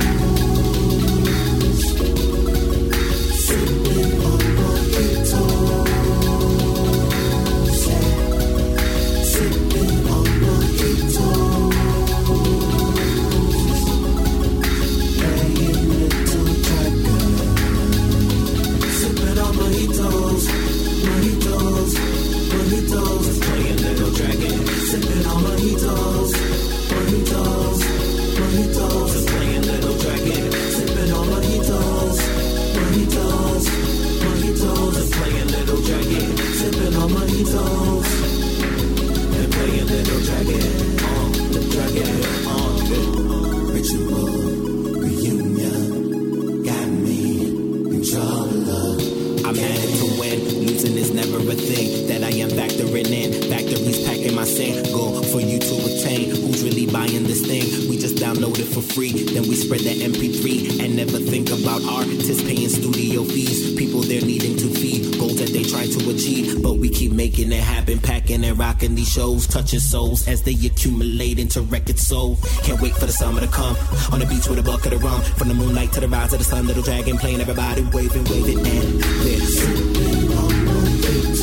[69.13, 69.45] Shows.
[69.47, 72.37] Touching souls as they accumulate into record soul.
[72.63, 73.75] Can't wait for the summer to come.
[74.11, 75.21] On the beach with a bucket of rum.
[75.37, 76.67] From the moonlight to the rise of the sun.
[76.67, 78.65] Little dragon playing everybody waving, waving.
[78.65, 79.01] And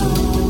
[0.01, 0.50] they're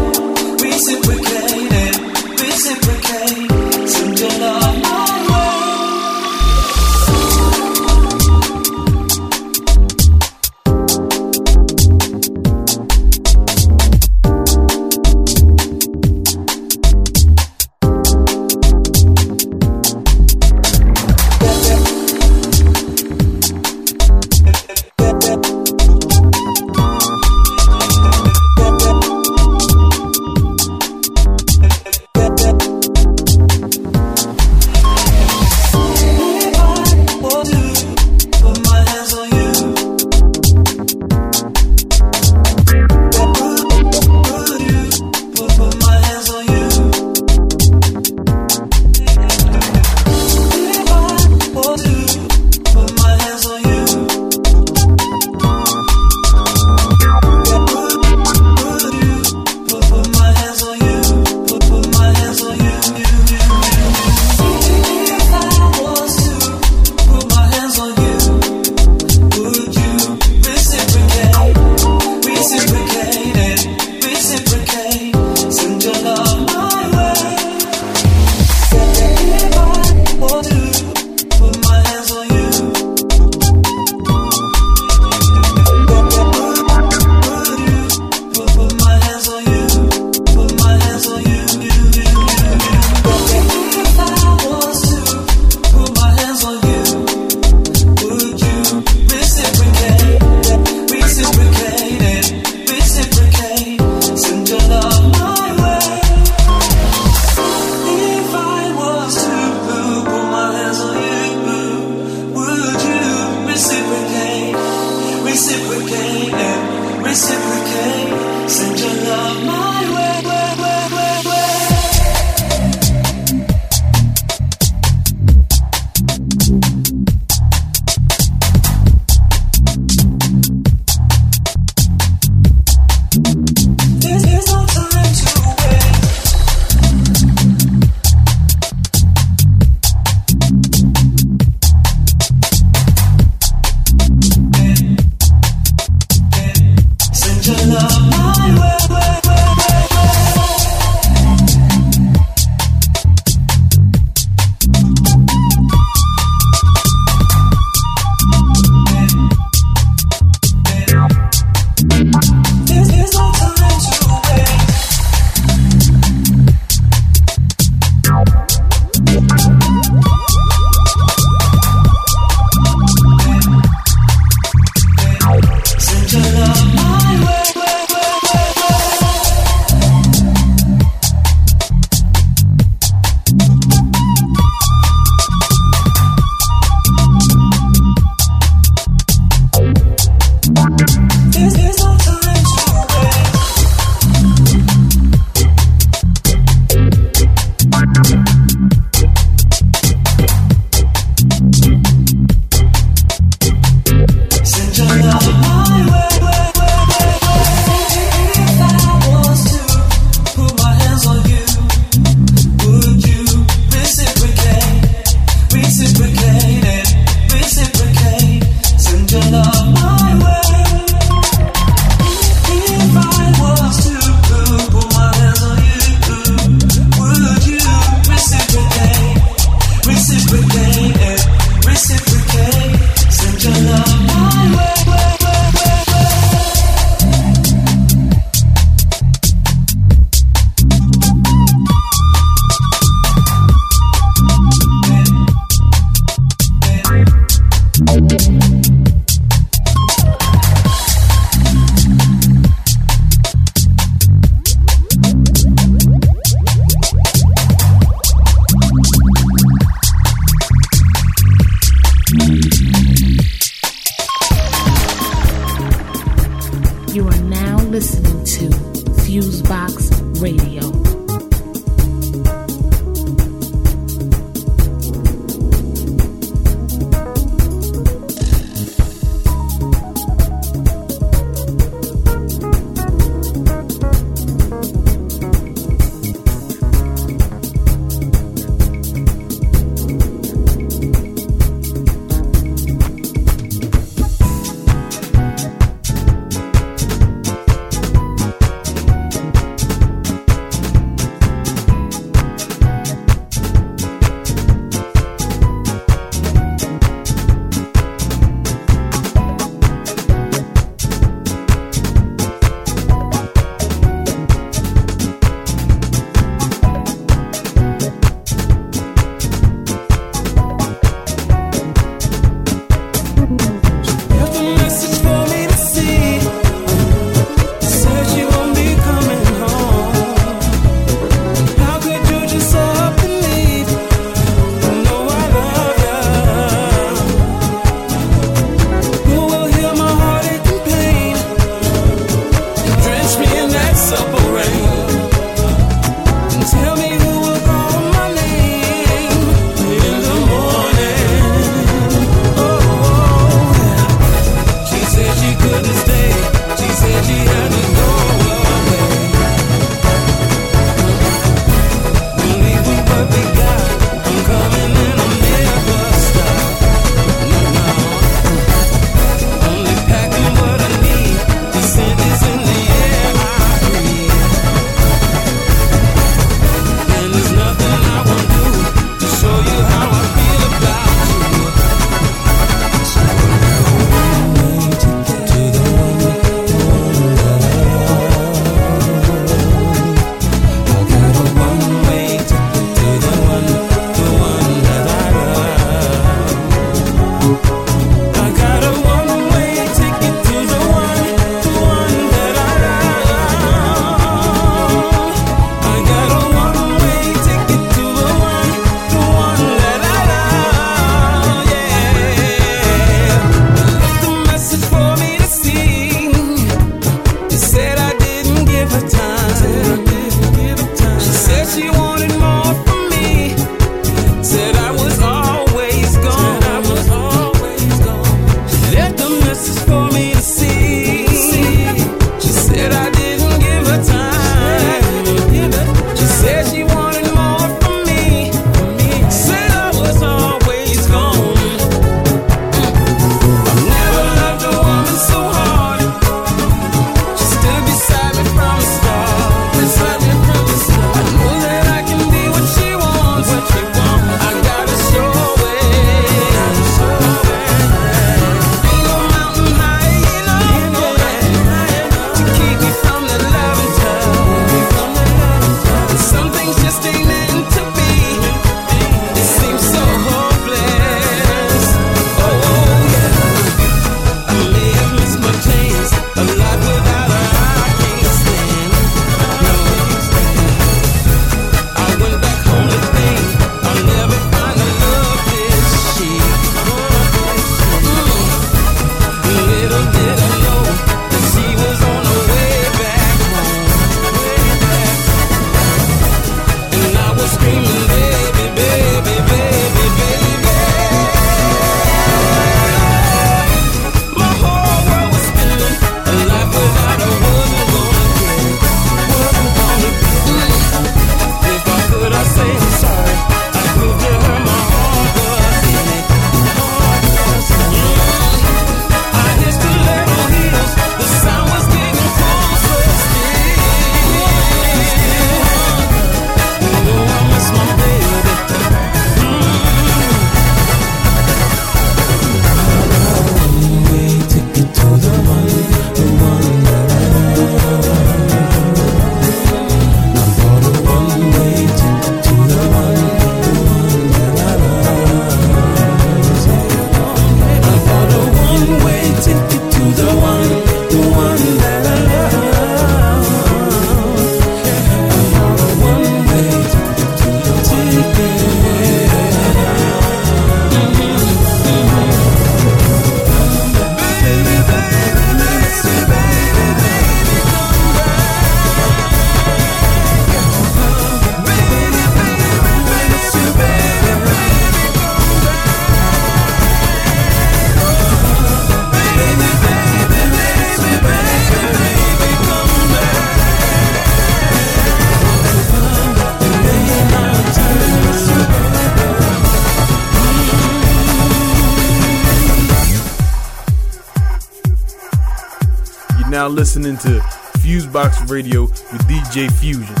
[599.31, 600.00] DJ Fusion.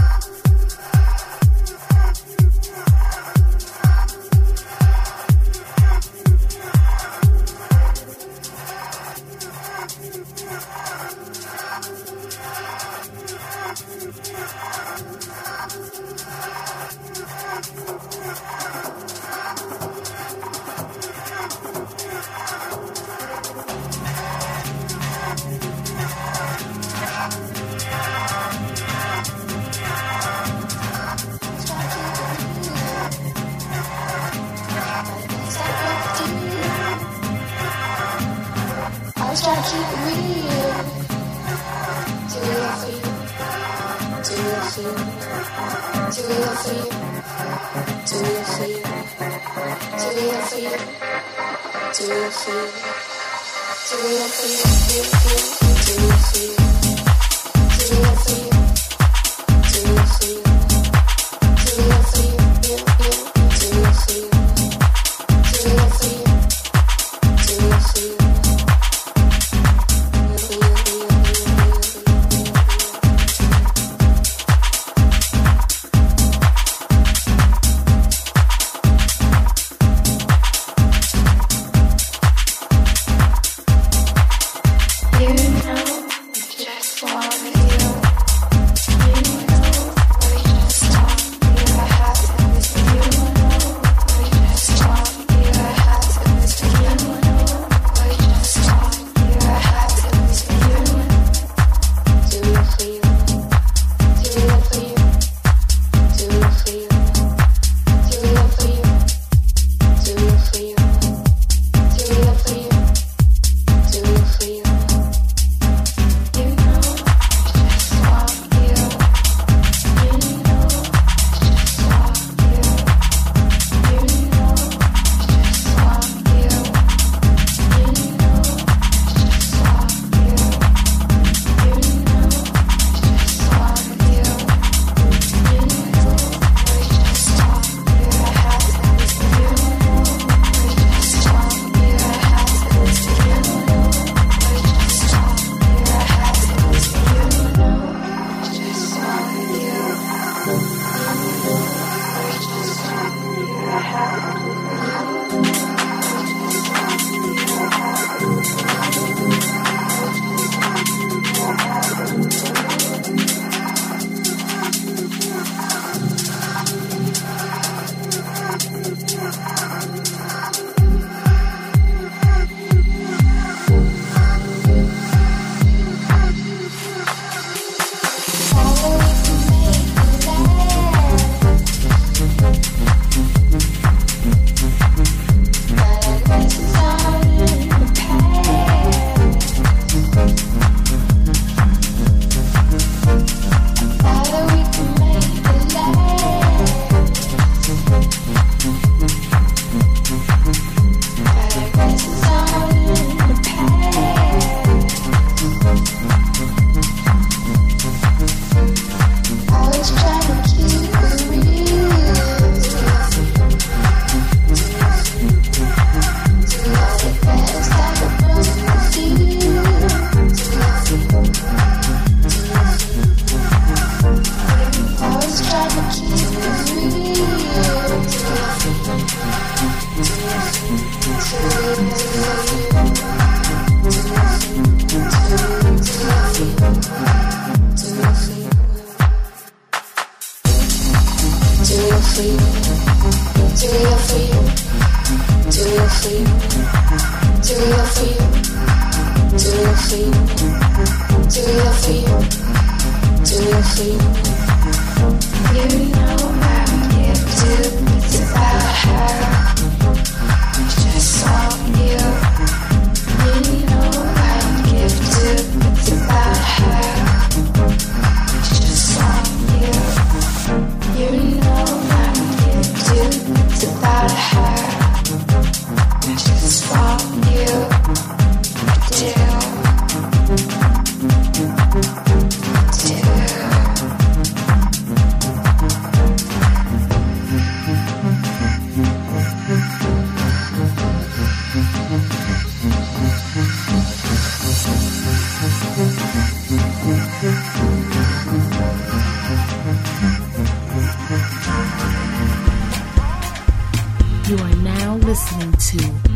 [305.71, 306.10] To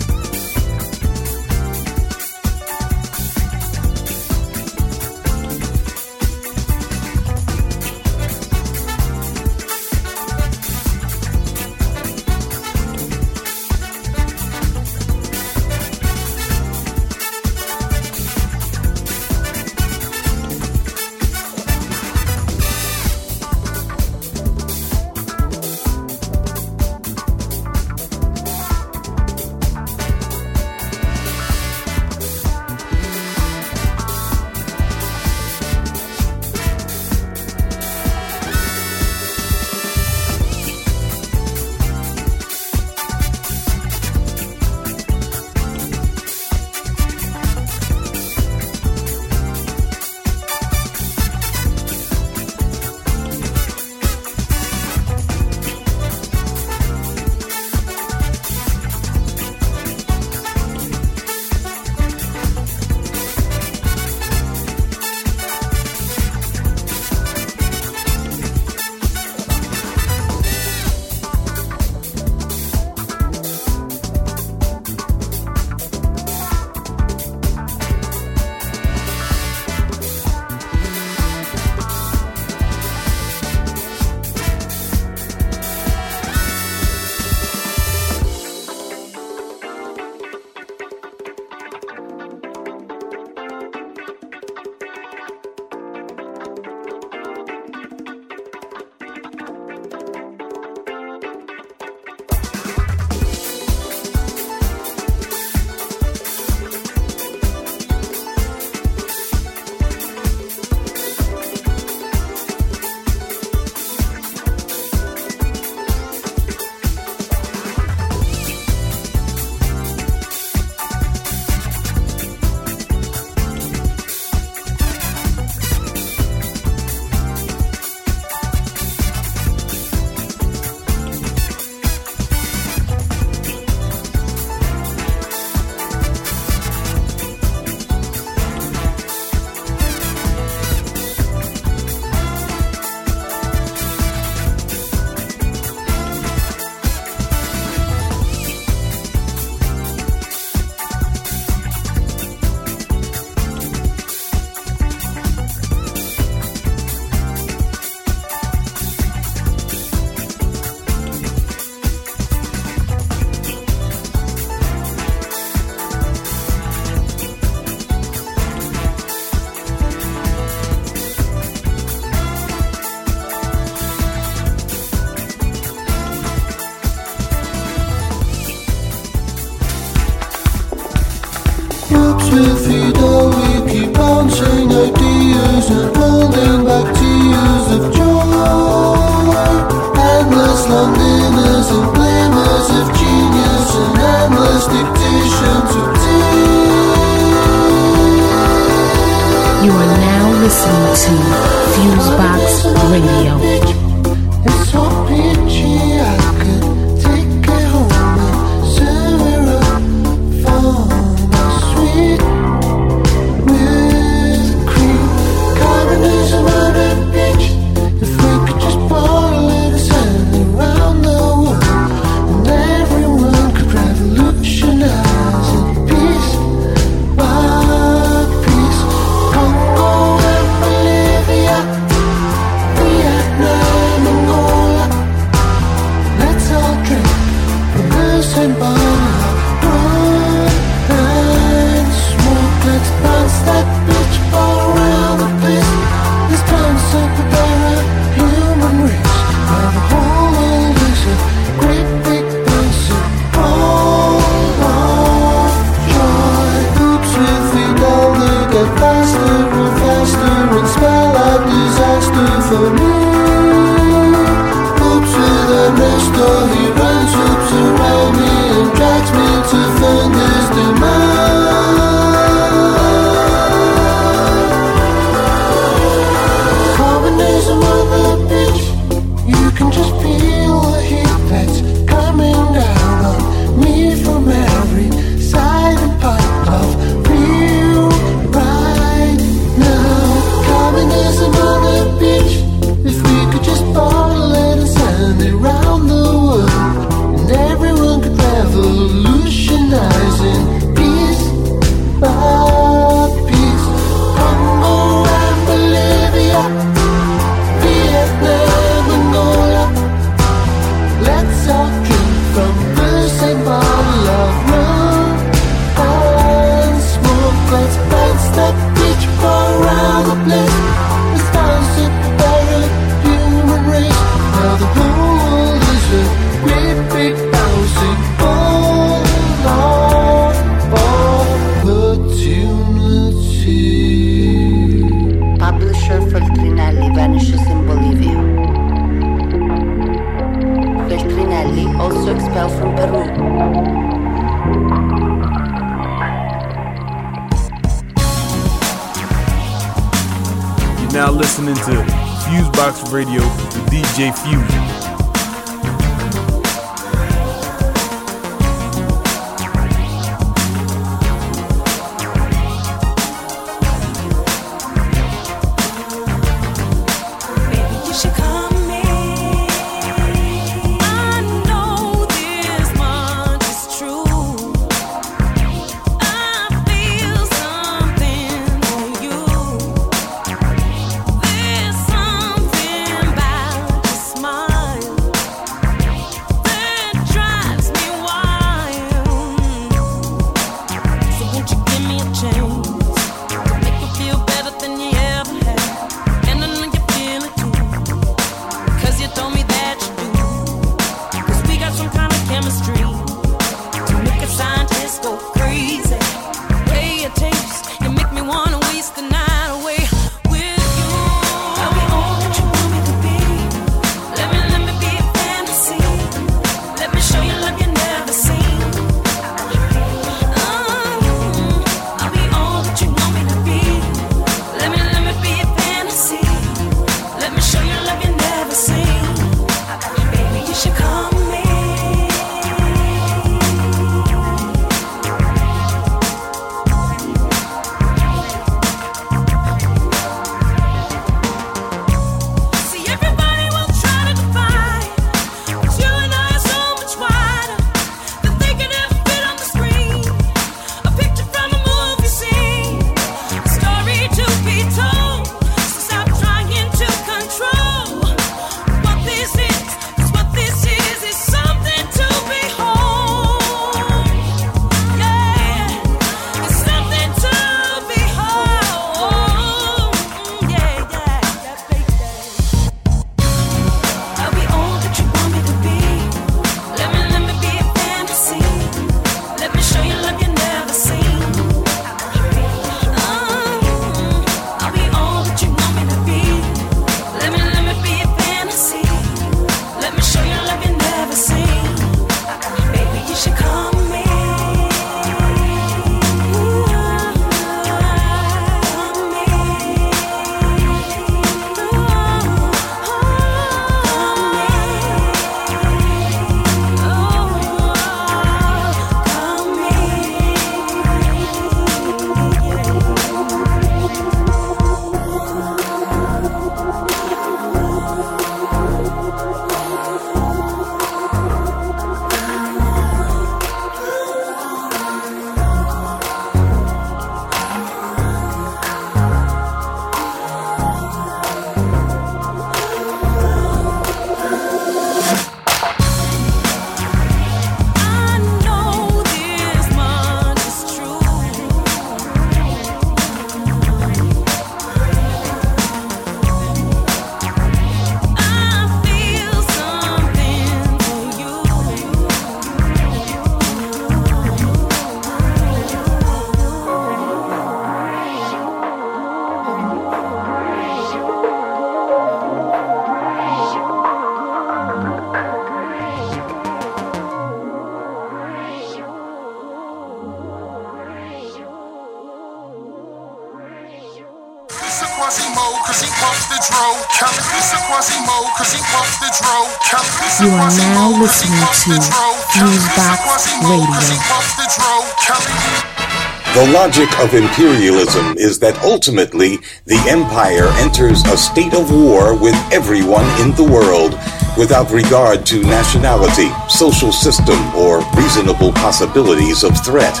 [586.32, 592.34] The logic of imperialism is that ultimately the empire enters a state of war with
[592.50, 593.92] everyone in the world
[594.38, 600.00] without regard to nationality, social system, or reasonable possibilities of threat.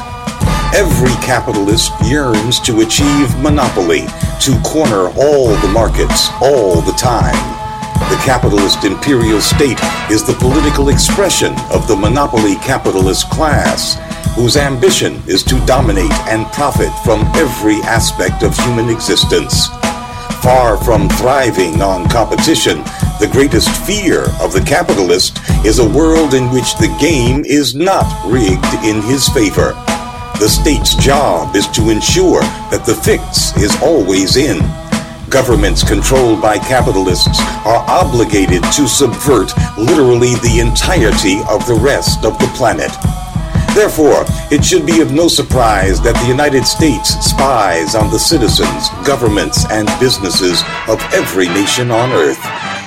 [0.72, 4.06] Every capitalist yearns to achieve monopoly,
[4.40, 7.59] to corner all the markets all the time.
[8.24, 9.78] Capitalist imperial state
[10.10, 13.96] is the political expression of the monopoly capitalist class,
[14.36, 19.68] whose ambition is to dominate and profit from every aspect of human existence.
[20.42, 22.78] Far from thriving on competition,
[23.20, 28.04] the greatest fear of the capitalist is a world in which the game is not
[28.30, 29.72] rigged in his favor.
[30.38, 34.60] The state's job is to ensure that the fix is always in.
[35.30, 42.36] Governments controlled by capitalists are obligated to subvert literally the entirety of the rest of
[42.40, 42.90] the planet.
[43.72, 48.88] Therefore, it should be of no surprise that the United States spies on the citizens,
[49.06, 52.42] governments, and businesses of every nation on Earth,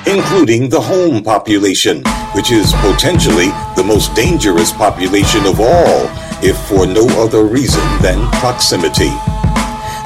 [0.06, 2.04] including the home population,
[2.36, 6.12] which is potentially the most dangerous population of all,
[6.44, 9.16] if for no other reason than proximity.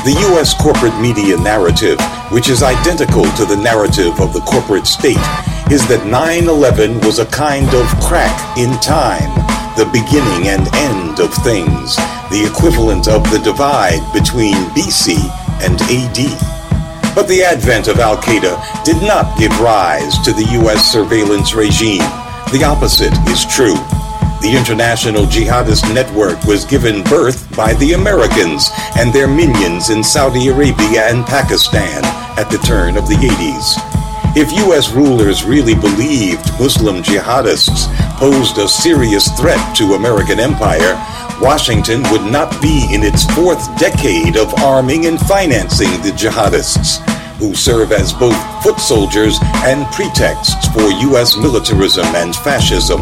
[0.07, 0.53] The U.S.
[0.53, 1.99] corporate media narrative,
[2.31, 5.19] which is identical to the narrative of the corporate state,
[5.69, 9.27] is that 9 11 was a kind of crack in time,
[9.75, 11.97] the beginning and end of things,
[12.31, 15.19] the equivalent of the divide between BC
[15.59, 16.19] and AD.
[17.13, 18.55] But the advent of Al Qaeda
[18.85, 20.89] did not give rise to the U.S.
[20.89, 22.07] surveillance regime.
[22.55, 23.75] The opposite is true.
[24.39, 30.49] The international jihadist network was given birth by the Americans and their minions in Saudi
[30.49, 32.05] Arabia and Pakistan
[32.38, 33.97] at the turn of the 80s.
[34.38, 34.91] If U.S.
[34.91, 37.88] rulers really believed Muslim jihadists
[38.19, 40.93] posed a serious threat to American empire,
[41.41, 47.01] Washington would not be in its fourth decade of arming and financing the jihadists,
[47.39, 51.35] who serve as both foot soldiers and pretexts for U.S.
[51.35, 53.01] militarism and fascism.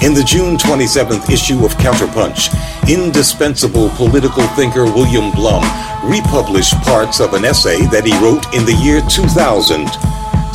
[0.00, 2.54] In the June 27th issue of Counterpunch,
[2.88, 5.64] indispensable political thinker William Blum
[6.08, 9.86] republished parts of an essay that he wrote in the year 2000,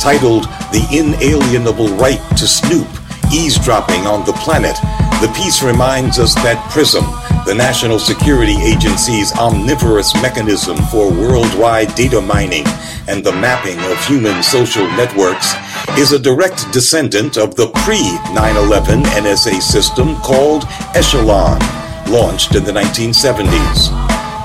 [0.00, 2.88] titled The Inalienable Right to Snoop
[3.30, 4.76] Eavesdropping on the Planet.
[5.20, 7.04] The piece reminds us that PRISM,
[7.46, 12.64] the National Security Agency's omnivorous mechanism for worldwide data mining
[13.06, 15.52] and the mapping of human social networks,
[15.98, 18.00] is a direct descendant of the pre
[18.32, 20.64] 9 11 NSA system called
[20.94, 21.60] Echelon,
[22.08, 23.90] launched in the 1970s.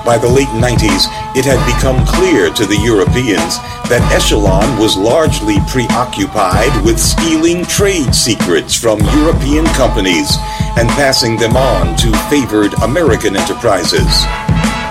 [0.04, 3.56] By the late 90s, it had become clear to the Europeans
[3.88, 10.36] that Echelon was largely preoccupied with stealing trade secrets from European companies
[10.78, 14.24] and passing them on to favored American enterprises.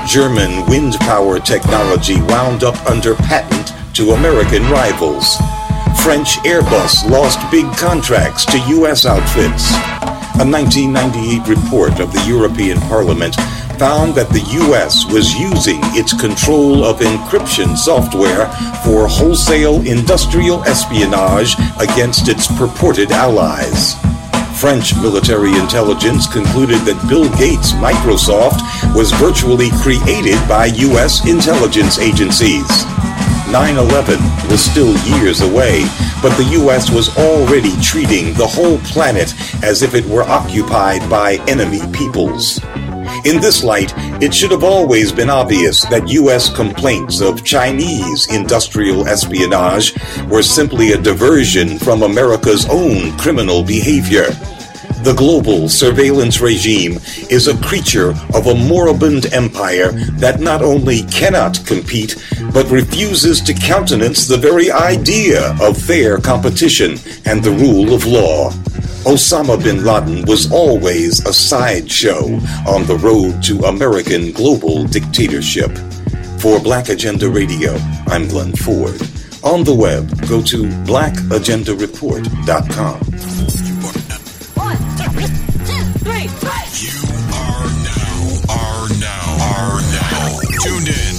[0.07, 5.37] German wind power technology wound up under patent to American rivals.
[6.03, 9.05] French Airbus lost big contracts to U.S.
[9.05, 9.71] outfits.
[10.39, 13.35] A 1998 report of the European Parliament
[13.77, 15.05] found that the U.S.
[15.11, 18.47] was using its control of encryption software
[18.83, 23.95] for wholesale industrial espionage against its purported allies.
[24.59, 28.59] French military intelligence concluded that Bill Gates' Microsoft
[28.93, 31.25] was virtually created by U.S.
[31.25, 32.67] intelligence agencies.
[33.49, 34.19] 9 11
[34.51, 35.85] was still years away,
[36.21, 36.91] but the U.S.
[36.91, 39.33] was already treating the whole planet
[39.63, 42.59] as if it were occupied by enemy peoples.
[43.25, 46.53] In this light, it should have always been obvious that U.S.
[46.53, 49.93] complaints of Chinese industrial espionage
[50.27, 54.27] were simply a diversion from America's own criminal behavior.
[55.03, 61.65] The global surveillance regime is a creature of a moribund empire that not only cannot
[61.65, 62.15] compete,
[62.53, 68.51] but refuses to countenance the very idea of fair competition and the rule of law.
[69.05, 72.25] Osama bin Laden was always a sideshow
[72.67, 75.71] on the road to American global dictatorship.
[76.39, 77.75] For Black Agenda Radio,
[78.07, 79.01] I'm Glen Ford.
[79.43, 82.99] On the web, go to blackagendareport.com.
[86.79, 86.95] You
[87.33, 91.18] Are now, are now are now tuned in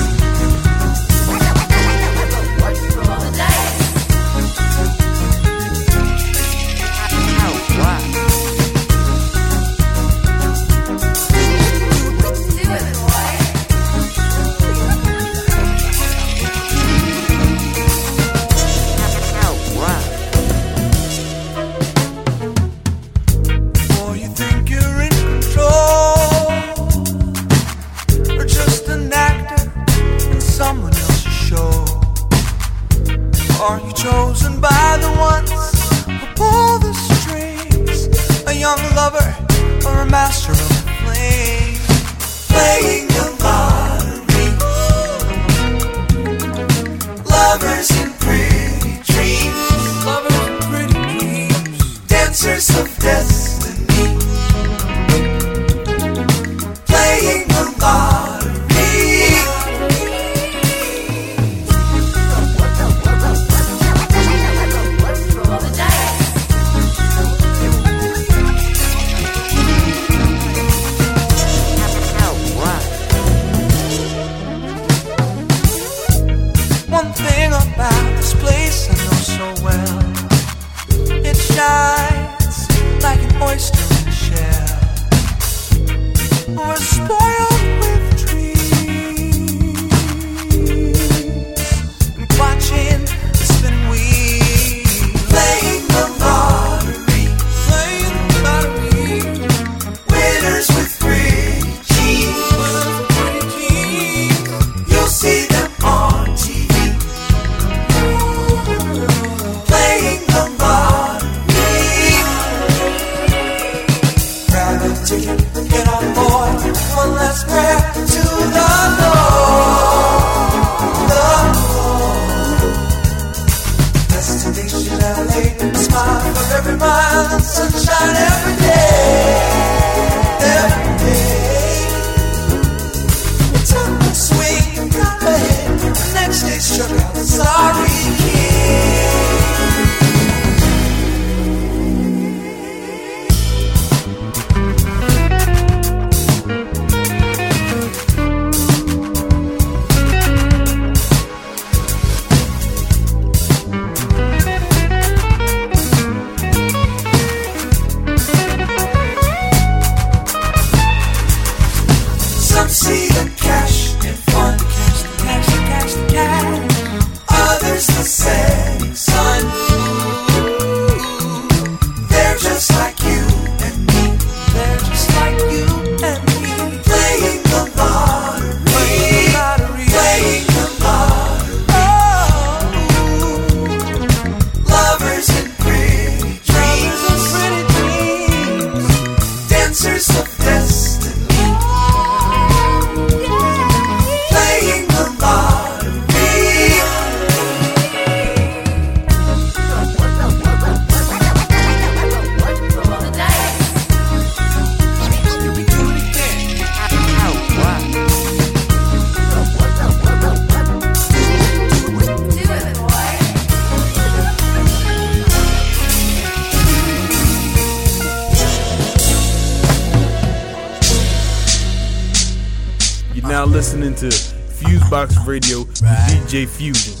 [225.31, 226.91] Radio with DJ Fusion.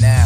[0.00, 0.24] Now,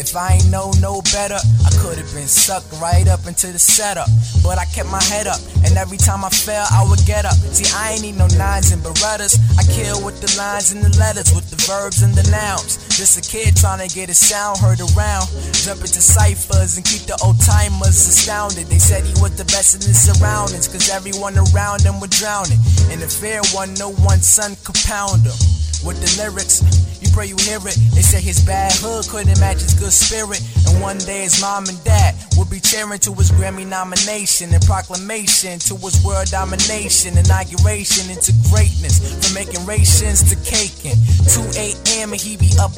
[0.00, 3.58] if I ain't know no better, I could have been sucked right up into the
[3.58, 4.08] setup.
[4.42, 7.36] But I kept my head up, and every time I fell, I would get up.
[7.52, 9.36] See, I ain't need no nines and berettas.
[9.60, 12.79] I kill with the lines and the letters, with the verbs and the nouns.
[12.90, 15.26] Just a kid trying to get his sound heard around.
[15.52, 18.66] Jump into ciphers and keep the old timers astounded.
[18.66, 22.58] They said he was the best in his surroundings, cause everyone around him was drowning.
[22.90, 25.38] In the fair one, no one son could pound him.
[25.80, 26.60] With the lyrics,
[27.00, 27.72] you pray you hear it.
[27.96, 30.44] They say his bad hood couldn't match his good spirit.
[30.68, 34.60] And one day his mom and dad would be cheering to his Grammy nomination and
[34.68, 39.00] proclamation to his world domination, inauguration into greatness.
[39.24, 41.00] From making rations to caking.
[41.32, 42.12] 2 a.m.
[42.12, 42.69] and he be up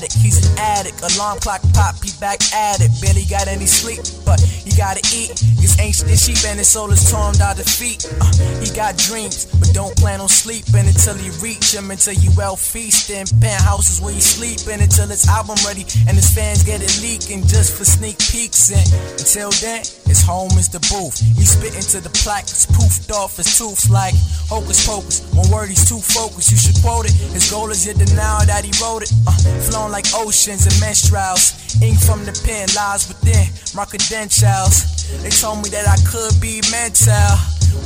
[0.00, 0.16] addict.
[0.16, 1.02] He's an addict.
[1.02, 2.90] Alarm clock pop, he back at it.
[3.00, 5.36] Barely got any sleep, but he gotta eat.
[5.60, 8.08] His ancient sheep and his soul is torn out of feet.
[8.20, 12.30] Uh, he got dreams, but don't plan on sleeping until he reach him, until you
[12.36, 13.26] well feasting.
[13.40, 17.76] Penthouses where you sleeping until it's album ready and his fans get it leaking just
[17.76, 18.72] for sneak peeks.
[18.72, 18.86] And
[19.20, 21.20] until then, his home is the booth.
[21.20, 24.14] He spit into the plaque, it's poofed off his tooth like
[24.48, 25.20] hocus pocus.
[25.34, 26.50] One word, he's too focused.
[26.50, 27.12] You should quote it.
[27.36, 29.12] His goal is your denial that he wrote it.
[29.26, 29.29] Uh,
[29.70, 31.54] flowing like oceans and menstruals.
[31.82, 34.84] Ink from the pen lies within my credentials.
[35.22, 37.34] They told me that I could be mental.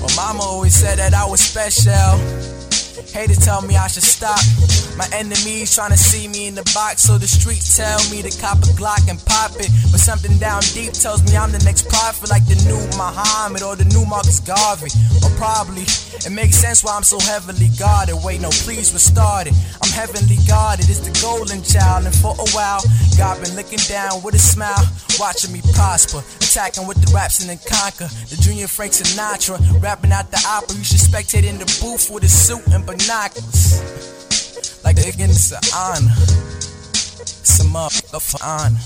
[0.00, 2.18] Well, mama always said that I was special.
[3.14, 4.38] Haters tell me I should stop.
[4.98, 8.30] My enemies trying to see me in the box, so the streets tell me to
[8.40, 9.70] cop a Glock and pop it.
[9.90, 13.76] But something down deep tells me I'm the next prophet, like the new Muhammad or
[13.76, 14.90] the new Marcus Garvey.
[15.22, 15.86] Or probably
[16.26, 18.16] it makes sense why I'm so heavily guarded.
[18.24, 19.52] Wait, no, please, we're started.
[19.82, 22.06] I'm heavenly guarded, it's the golden child.
[22.06, 22.80] And for a while,
[23.18, 24.88] God been looking down with a smile,
[25.20, 26.24] watching me prosper.
[26.40, 28.08] Attacking with the raps and then conquer.
[28.32, 30.74] The junior Frank Sinatra, rapping out the opera.
[30.76, 33.84] You should spectate in the booth with a suit and binoculars.
[34.82, 36.14] Like, again, it's honor.
[37.44, 38.80] some a motherfucker honor.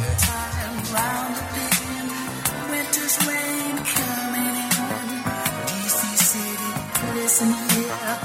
[0.00, 0.38] Yeah.
[0.94, 3.77] Round the bend, winter's.
[7.28, 8.18] listen here.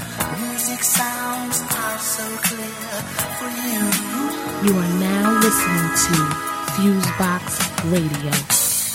[0.47, 2.95] Music sounds are so clear
[3.35, 3.83] for you.
[4.63, 6.15] You are now listening to
[6.71, 7.59] Fusebox
[7.91, 8.31] Radio.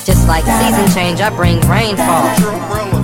[0.09, 2.25] Just like season change, I bring rainfall.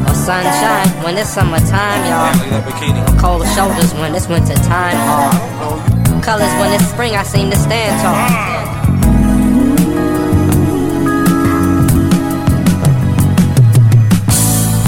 [0.09, 3.21] Or sunshine when it's summertime, y'all.
[3.21, 6.23] Cold shoulders when it's winter time, all.
[6.23, 8.54] Colors when it's spring, I seem to stand tall.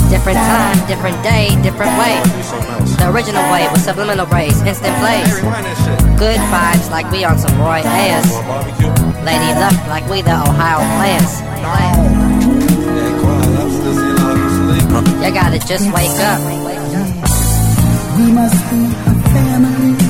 [0.08, 2.20] Different time, different day, different way.
[2.98, 5.40] The original way with subliminal rays, instant plays.
[6.18, 8.30] Good vibes like we on some Roy Ayers.
[9.24, 11.42] Lady luck like we the Ohio players.
[15.24, 16.40] You gotta just wake up.
[18.16, 20.05] We must be a family.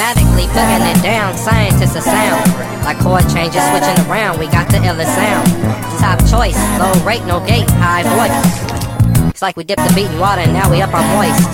[0.00, 1.36] mathematically putting it down.
[1.36, 2.40] Scientists are sound.
[2.84, 5.46] Like chord changes, switching around, we got the illest sound.
[6.00, 9.28] Top choice, low rate, no gate, high voice.
[9.28, 11.44] It's like we dipped the beat in water and now we up our moist.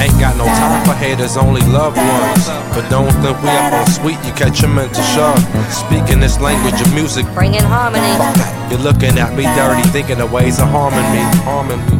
[0.00, 2.48] Ain't got no time for haters, only loved ones.
[2.74, 5.38] But don't think we up on sweet, you catch them into shove.
[5.70, 8.10] Speaking this language of music, bringing harmony.
[8.70, 11.99] You're looking at me dirty, thinking of ways of harming me, harming me.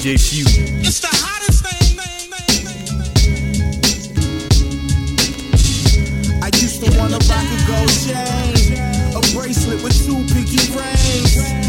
[0.00, 0.44] DJ Few.
[0.80, 2.32] It's the hottest thing, man,
[6.42, 8.78] I used to wanna rock a gold chain,
[9.14, 11.59] a bracelet with two pinky rings.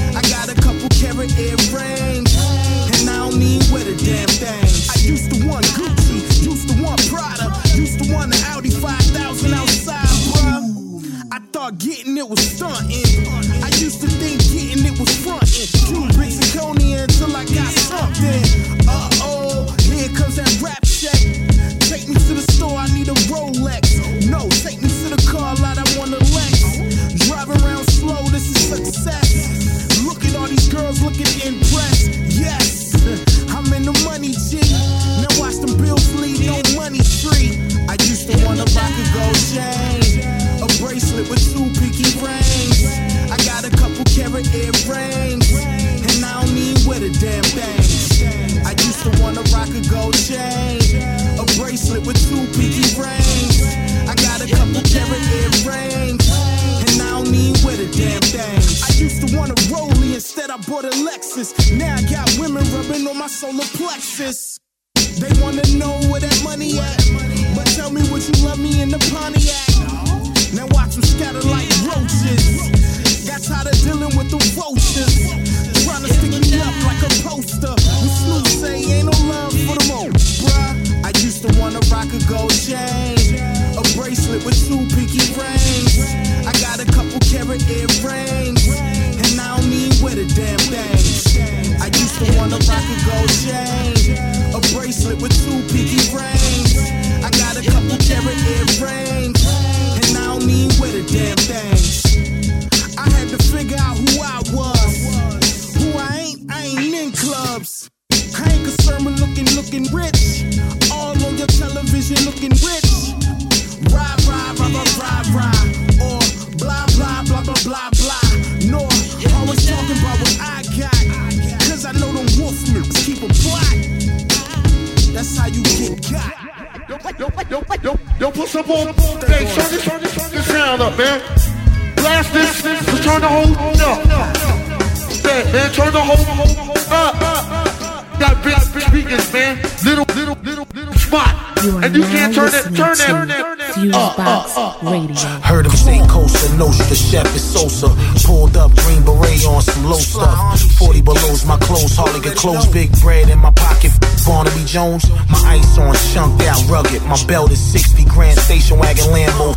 [152.42, 152.68] Clothes.
[152.68, 153.92] Big bread in my pocket,
[154.26, 155.08] Barnaby Jones.
[155.30, 157.04] My ice on, chunked out, rugged.
[157.04, 159.54] My belt is 60 grand, station wagon Lambo.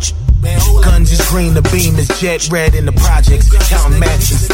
[0.83, 3.49] Guns is green, the beam is jet red in the projects.
[3.67, 4.44] Counting mats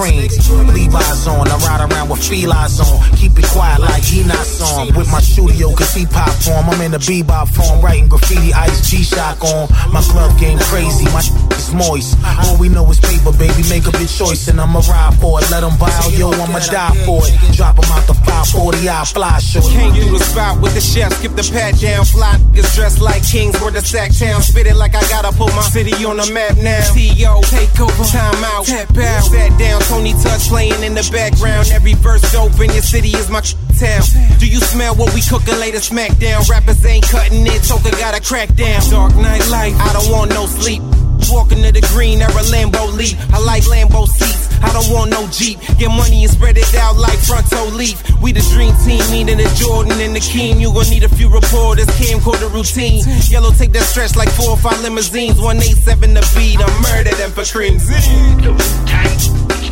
[0.00, 0.50] and stacks.
[0.50, 2.98] Levi's on, I ride around with felines on.
[3.16, 4.94] Keep it quiet like he not on.
[4.96, 6.68] With my studio, cause he pop form.
[6.68, 9.68] I'm in the bebop form, writing graffiti, ice G-Shock on.
[9.92, 12.16] My glove game crazy, my sh- is moist.
[12.42, 13.62] All we know is paper, baby.
[13.68, 15.50] Make up your choice and I'ma ride for it.
[15.50, 17.34] Let them vial, yo, I'ma die for it.
[17.54, 19.66] Drop Drop 'em out the 540, I fly short.
[19.66, 22.04] Came through the spot with the chef, skip the pat down.
[22.04, 24.40] Fly niggas dressed like kings, where the sack town.
[24.42, 26.80] Spit it like I gotta put my city on the map now.
[26.94, 29.24] CEO, take over, time out, tap out.
[29.24, 31.70] Sat down, Tony Touch playing in the background.
[31.70, 33.40] Every verse dope in your city is my
[33.78, 34.02] town.
[34.38, 35.78] Do you smell what we cooking later?
[35.78, 36.48] Smackdown.
[36.50, 38.82] Rappers ain't cutting it, Toka got a crack down.
[38.90, 40.82] Dark night light, I don't want no sleep.
[41.30, 43.16] Walking to the green, era Lambo leap.
[43.32, 44.46] I like Lambo seats.
[44.62, 45.58] I don't want no Jeep.
[45.78, 48.02] Get money and spread it out like fronto leaf.
[48.20, 50.60] We the dream team, needing the Jordan and the King.
[50.60, 53.02] You gon' need a few reporters, camcorder routine.
[53.30, 55.40] Yellow take that stretch like four or five limousines.
[55.40, 57.44] 187 the beat, I'm murder them for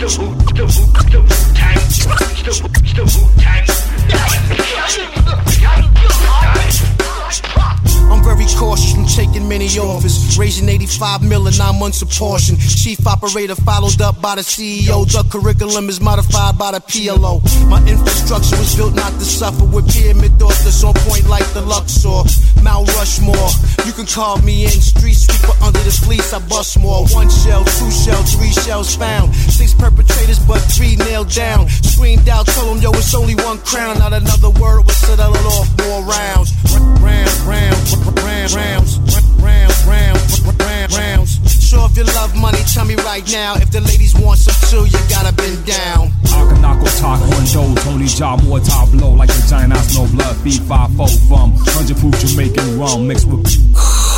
[0.06, 0.34] cream.
[5.16, 5.23] I'm
[8.24, 10.38] very cautious from taking many offers.
[10.38, 12.56] Raising 85 mil in nine months of portion.
[12.56, 15.04] Chief operator followed up by the CEO.
[15.04, 17.44] The curriculum is modified by the PLO.
[17.68, 21.60] My infrastructure was built not to suffer with pyramid thoughts that's on point like the
[21.60, 22.24] Luxor.
[22.62, 23.50] Mount Rushmore.
[23.84, 24.80] You can call me in.
[24.80, 26.32] Street sweeper under the fleece.
[26.32, 27.06] I bust more.
[27.12, 29.34] One shell, two shell, three shells found.
[29.34, 31.68] Six perpetrators, but three nailed down.
[31.68, 33.98] Screamed out, told them, yo, it's only one crown.
[33.98, 35.68] Not another word was settle it off.
[35.84, 36.50] More rounds.
[37.04, 38.13] Rounds, rounds,
[38.52, 41.64] rounds, rounds, rounds, rounds, rounds, rounds.
[41.64, 43.54] So if you love money, tell me right now.
[43.56, 46.08] If the ladies want some too, you gotta bend down.
[46.28, 50.36] Akanako talk one dough, Tony Jaw more top blow like a giant ass no blood,
[50.38, 53.44] feed five four from hundred proof Jamaican rum mixed with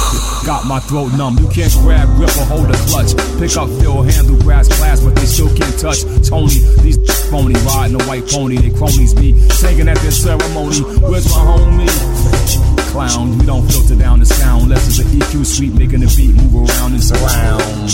[0.47, 1.36] Got my throat numb.
[1.39, 3.16] You can't grab, grip, or hold a clutch.
[3.39, 6.03] Pick up, fill, handle, grass, class, but they still can't touch.
[6.28, 6.98] Tony, these
[7.31, 8.57] phony riding a white pony.
[8.57, 10.81] They cronies be singing at this ceremony.
[11.03, 12.76] Where's my homie?
[12.97, 16.32] Clown, we don't filter down the sound unless it's an EQ suite making the beat
[16.32, 17.93] move around and surround.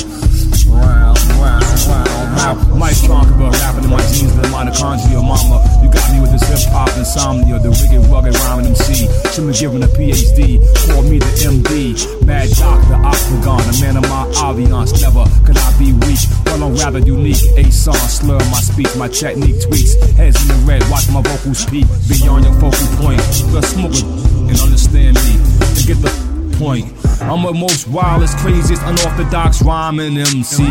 [0.71, 2.79] Round, round, round, round.
[2.79, 5.59] Mike Conqueror rapping in my jeans, the mitochondria mama.
[5.83, 9.11] You got me with this hip hop insomnia, the wicked, rugged rhyming MC.
[9.35, 11.99] Should be given a PhD, call me the MD.
[12.23, 15.03] Mad Doc, the octagon, a man of my audience.
[15.03, 17.43] Never could I be weak, well, I'm rather unique.
[17.59, 19.99] A song, slur my speech, my technique tweaks.
[20.15, 23.19] Heads in the red, watch my vocals peak beyond your focal point.
[23.51, 26.93] Let's smoke it and understand me and get the point.
[27.23, 30.63] I'm the most wildest, craziest, unorthodox rhyming MC.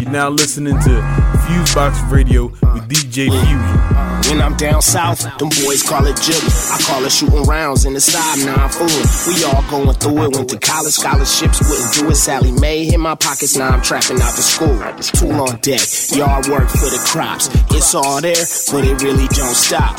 [0.00, 1.02] You're now listening to
[1.44, 3.97] Fusebox Radio with DJ Fusion.
[4.28, 6.52] When I'm down south, them boys call it jigging.
[6.70, 9.08] I call it shooting rounds in the side, now I'm fooling.
[9.26, 10.36] We all going through it.
[10.36, 12.14] Went to college, scholarships wouldn't do it.
[12.14, 14.76] Sallie Mae hit my pockets, now I'm trapping out the school.
[15.16, 15.80] Tool on deck,
[16.12, 17.48] yard work for the crops.
[17.70, 19.96] It's all there, but it really don't stop.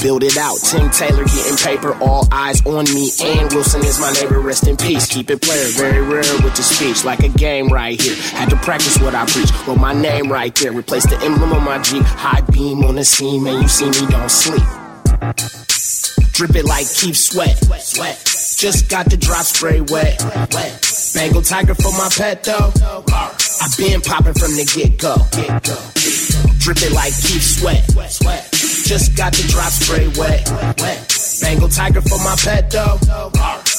[0.00, 0.58] Build it out.
[0.62, 3.10] Tim Taylor getting paper, all eyes on me.
[3.20, 5.06] And Wilson is my neighbor, rest in peace.
[5.06, 8.14] Keep it player, very rare with the speech, like a game right here.
[8.14, 9.50] Had to practice what I preach.
[9.66, 12.04] Wrote my name right there, replace the emblem on my Jeep.
[12.04, 14.62] High beam on the scene, man, you see me, don't sleep.
[16.32, 17.56] Drip it like Keith Sweat.
[17.80, 18.18] Sweat.
[18.58, 20.22] Just got the drop spray wet.
[20.52, 20.72] Wet.
[21.14, 22.72] Bengal tiger for my pet though.
[22.76, 25.16] I been popping from the get go.
[26.60, 27.84] Drip it like Keith Sweat.
[28.10, 28.48] Sweat.
[28.52, 30.44] Just got the drop spray wet.
[30.80, 31.16] Wet.
[31.40, 32.98] Bengal tiger for my pet though.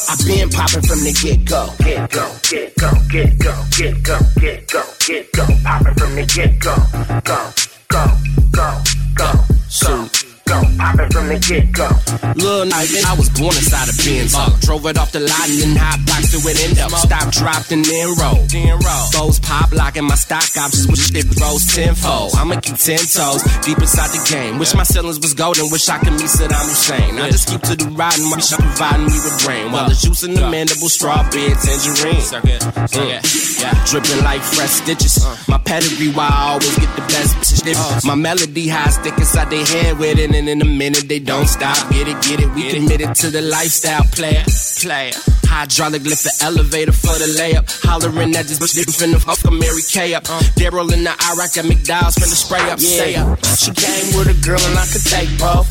[0.09, 1.69] I been popping from the get go.
[1.77, 5.45] Get go, get go, get go, get go, get go, get go.
[5.63, 6.75] Popping from the get go.
[7.21, 7.51] Go,
[7.89, 8.05] go,
[8.51, 8.81] go,
[9.15, 10.26] go, go.
[10.47, 11.91] Go, popping from the get go.
[12.39, 14.31] Little night, I was born inside a Benz.
[14.31, 15.67] Uh, drove it off the lot and uh.
[15.67, 16.87] then hot boxed it with endo.
[16.95, 18.47] Stop, dropped, and then rolled.
[18.47, 19.05] Then roll.
[19.11, 22.31] Foes pop, locking my stock options with it rose tenfold.
[22.39, 24.55] I'ma keep ten toes deep inside the game.
[24.55, 27.19] Wish my ceilings was golden, wish I could meet Saddam Hussein.
[27.19, 29.75] I just keep to the riding, my shop providing me with brain.
[29.75, 29.99] While the uh.
[29.99, 30.51] juice in the uh.
[30.51, 32.23] mandible, strawberry, tangerine.
[32.23, 33.59] Mm.
[33.59, 33.75] Yeah.
[33.83, 35.19] Dripping like fresh stitches.
[35.51, 38.05] My pedigree, why I always get the best bitches.
[38.07, 41.47] My melody high stick inside their head with it, and in a minute they don't
[41.47, 41.77] stop.
[41.89, 42.53] Get it, get it.
[42.53, 44.43] We committed to the lifestyle, player,
[44.79, 45.11] player.
[45.47, 47.65] Hydraulic lift the elevator for the layup.
[47.83, 50.29] Hollering at this bitch finna fuck a Mary Kay up.
[50.29, 50.39] Uh.
[50.59, 53.39] Daryl in the Iraq at McDowell's finna spray up, stay up.
[53.57, 55.65] She came with a girl and I could take both.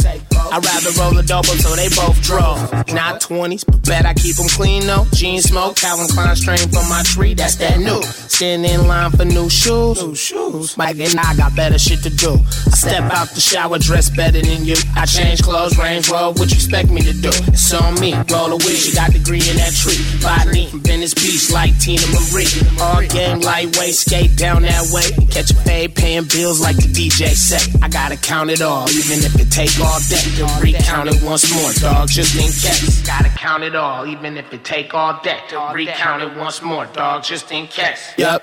[0.53, 2.57] I'd rather roll a double so they both draw.
[2.95, 5.07] Not 20s, but bet I keep them clean though.
[5.13, 8.03] Jean smoke, Calvin Klein strain from my tree, that's that new.
[8.03, 10.03] Standing in line for new shoes.
[10.03, 10.77] New shoes.
[10.77, 12.35] Mike and I got better shit to do.
[12.35, 14.77] I step out the shower dressed better than you.
[14.95, 17.31] I change clothes, Range Rover, what you expect me to do?
[17.53, 18.15] It's on me.
[18.31, 19.99] Roll a weed, she got the green in that tree.
[20.25, 22.49] Rodney from Venice Beach like Teena Marie.
[22.81, 25.11] All game lightweight, skate down that way.
[25.29, 27.61] Catch a fade, paying bills like the DJ say.
[27.83, 30.23] I gotta count it all, even if it take all day.
[30.37, 33.07] Then recount it once more, dog, just in case.
[33.07, 35.41] Gotta count it all, even if it take all day.
[35.51, 38.13] To recount it once more, dog, just in case.
[38.17, 38.43] Yup.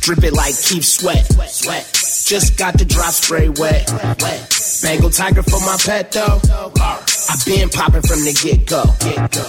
[0.00, 1.26] Drip it like Keith Sweat.
[1.50, 1.84] Sweat.
[2.24, 3.90] Just got the drop spray wet.
[4.20, 4.60] Wet.
[4.82, 6.40] Bengal tiger for my pet though.
[6.80, 8.84] I been popping from the get go.
[9.04, 9.44] Get go.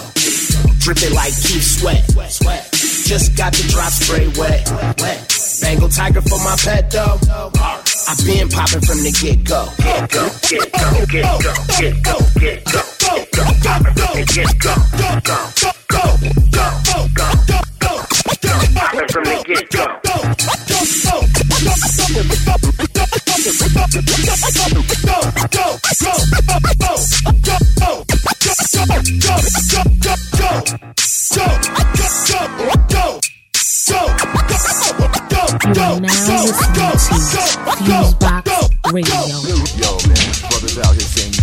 [0.80, 2.04] Drip it like Keith Sweat.
[2.30, 2.68] Sweat.
[3.08, 4.68] Just got the drop spray wet.
[5.00, 5.24] Wet.
[5.62, 7.18] Bengal tiger for my pet though.
[7.22, 9.66] I been popping from the get go.
[9.78, 10.28] Get go.
[10.52, 11.06] Get go.
[11.08, 11.54] Get go.
[11.80, 12.18] Get go.
[12.36, 12.82] Get go.
[13.00, 13.52] Get go.
[13.64, 14.74] Popping from the get go.
[15.00, 15.40] Go.
[15.88, 16.12] Go.
[16.52, 16.76] Go.
[16.92, 17.32] Go.
[17.80, 17.94] Go.
[18.74, 20.01] Popping from the get go.
[36.62, 37.10] Fusebox
[38.92, 39.14] Radio.
[39.76, 41.41] Yo, man, brothers out here saying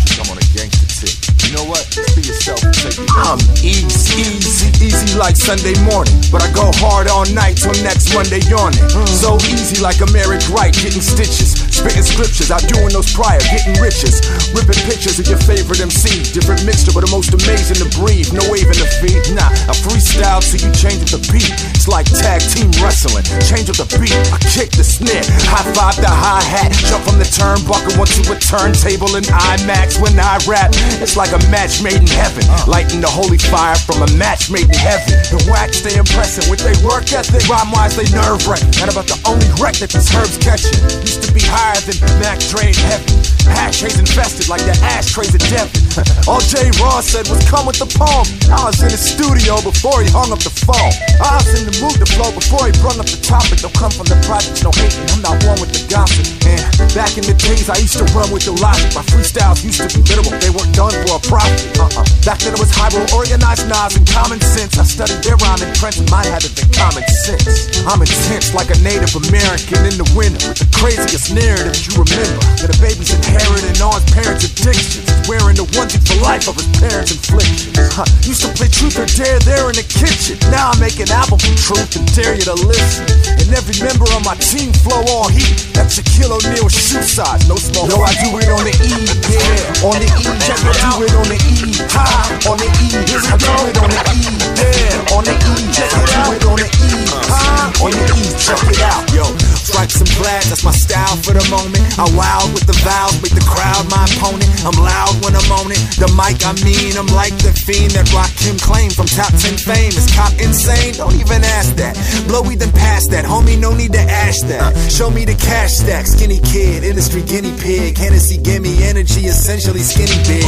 [0.99, 1.15] tip.
[1.47, 1.81] You know what?
[1.89, 6.13] Just be yourself and it I'm easy, easy, easy like Sunday morning.
[6.29, 8.77] But I go hard all night till next Monday yawning.
[9.07, 11.57] So easy like a Merrick Wright, getting stitches.
[11.73, 14.19] Spitting scriptures, outdoing those prior, getting riches.
[14.51, 16.27] Ripping pictures of your favorite MC.
[16.35, 18.29] Different mixture, but the most amazing to breathe.
[18.35, 19.47] No waving the feet, nah.
[19.47, 21.49] I freestyle till you change up the beat.
[21.73, 23.23] It's like tag team wrestling.
[23.47, 25.23] Change up the beat, I kick the snare.
[25.47, 26.75] High five the hi hat.
[26.91, 30.69] Jump from the turnbuckle onto a turntable in IMAX when I rap.
[30.97, 32.43] It's like a match made in heaven.
[32.67, 35.13] Lighting the holy fire from a match made in heaven.
[35.29, 37.45] The wax they impressing with their work ethic.
[37.45, 38.73] Rhyme wise they nerve wracking.
[38.81, 40.75] And about the only wreck that these herbs catching.
[41.05, 43.07] Used to be higher than Mac Dre in heaven.
[43.49, 45.71] Ashtrays infested like the ashtrays of Devon.
[46.29, 46.69] All J.
[46.77, 48.27] Ross said was come with the poem.
[48.53, 50.93] I was in the studio before he hung up the phone.
[51.17, 53.65] I was in the mood to flow before he brung up the topic.
[53.65, 55.05] Don't come from the projects, no hating.
[55.11, 56.25] I'm not one with the gossip.
[56.45, 56.61] And
[56.93, 58.93] back in the days, I used to run with the logic.
[58.93, 60.33] My freestyles used to be literal.
[60.37, 61.59] They weren't done for a profit.
[61.75, 62.07] Uh-uh.
[62.23, 64.79] Back then it was high organized knives and common sense.
[64.79, 65.99] I studied their rhyme and Prince.
[66.07, 67.67] Mine had to think common sense.
[67.83, 72.39] I'm intense like a Native American in the winter with the craziest narrative you remember.
[72.63, 75.03] That a baby's inheriting all his parents' addictions.
[75.27, 77.75] Wearing the onesie for life of his parents' inflictions.
[77.91, 78.07] Huh.
[78.23, 80.39] Used to play truth or dare there in the kitchen.
[80.47, 83.03] Now I make an album for truth and dare you to listen.
[83.35, 85.59] And every member of my team flow all heat.
[85.75, 87.91] That's Shaquille O'Neal shoe size, no small.
[87.91, 88.95] No, I do it on the E,
[89.27, 89.85] yeah.
[89.85, 92.49] On the E, check Do it on the E, high.
[92.49, 93.25] On the E, go.
[93.41, 95.15] Do it on the E, yeah.
[95.15, 95.89] On the E, out.
[95.89, 97.73] Do it on the E, high.
[97.81, 99.09] On the E, check it out.
[99.11, 101.83] Yo, stripes and plaid, that's my style for the moment.
[101.99, 104.47] I wild with the vowels, make the crowd my opponent.
[104.63, 105.81] I'm loud when I'm on it.
[105.99, 109.91] The mic, I mean, I'm like the fiend that Rakim claim from top 10 fame.
[109.93, 110.95] Is cop insane?
[110.95, 111.99] Don't even ask that.
[112.27, 114.75] Blowy then past that, homie, no need to ash that.
[114.89, 117.97] Show me the cash stack, skinny kid, industry guinea pig.
[117.97, 120.45] Hennessy give me energy, essentially skinny big.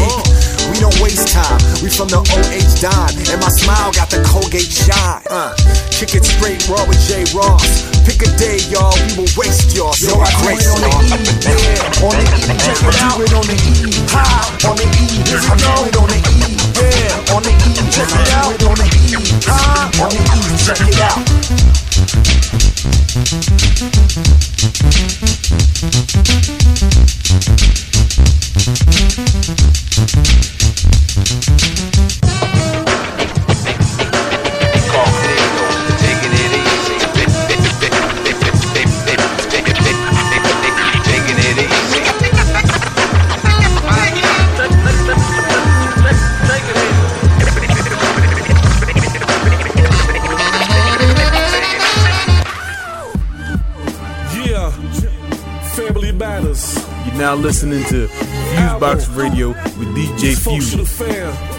[0.71, 3.15] We don't waste time, we from the OH dime.
[3.31, 5.21] And my smile got the Colgate shine.
[5.29, 5.55] Uh,
[5.91, 7.25] kick it straight, raw with J.
[7.35, 7.91] Ross.
[8.05, 9.93] Pick a day, y'all, we will waste y'all.
[9.93, 11.09] So I grace on the E,
[11.45, 12.05] yeah.
[12.05, 13.17] On the E, check it out.
[13.33, 14.69] On the E, high.
[14.69, 15.41] On the E, here
[15.83, 16.00] we go.
[57.71, 61.50] Listening to Fusebox Radio with DJ Dysfunctional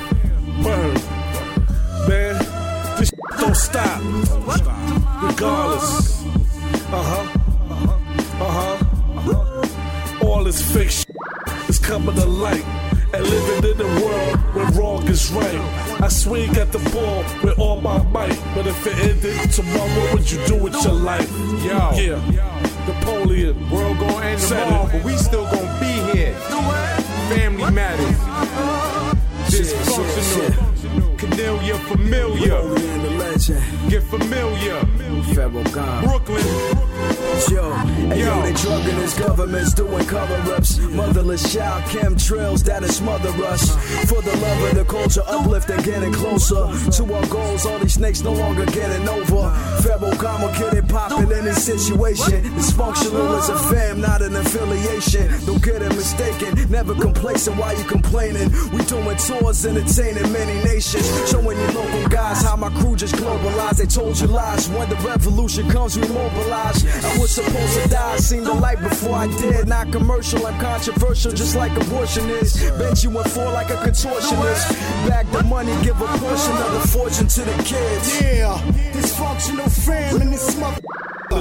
[41.52, 43.76] child chemtrails that'll smother us.
[44.08, 47.66] For the love of the culture, uplift and getting closer to our goals.
[47.66, 49.50] All these snakes no longer getting over.
[49.82, 52.44] Pharaoh Gama getting popping in this situation.
[52.54, 55.26] Dysfunctional is a fam, not an affiliation.
[55.46, 58.50] Don't get it mistaken, never complacent while you complaining.
[58.72, 61.08] We doing tours, entertaining many nations.
[61.30, 63.78] Showing you local guys how my crew just globalized.
[63.78, 64.68] They told you lies.
[64.68, 66.84] When the revolution comes, we mobilize.
[67.04, 69.66] I was supposed to die, seen the light before I did.
[69.68, 72.52] Not commercial, I'm controversial, just like abortion is.
[72.78, 75.08] Bent you and four like a contortionist.
[75.08, 78.20] Bag the money, give a portion of the fortune to the kids.
[78.20, 78.58] Yeah,
[78.92, 80.81] dysfunctional fam in this mother.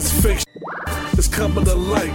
[0.01, 0.43] This fake
[1.19, 2.09] is coming to light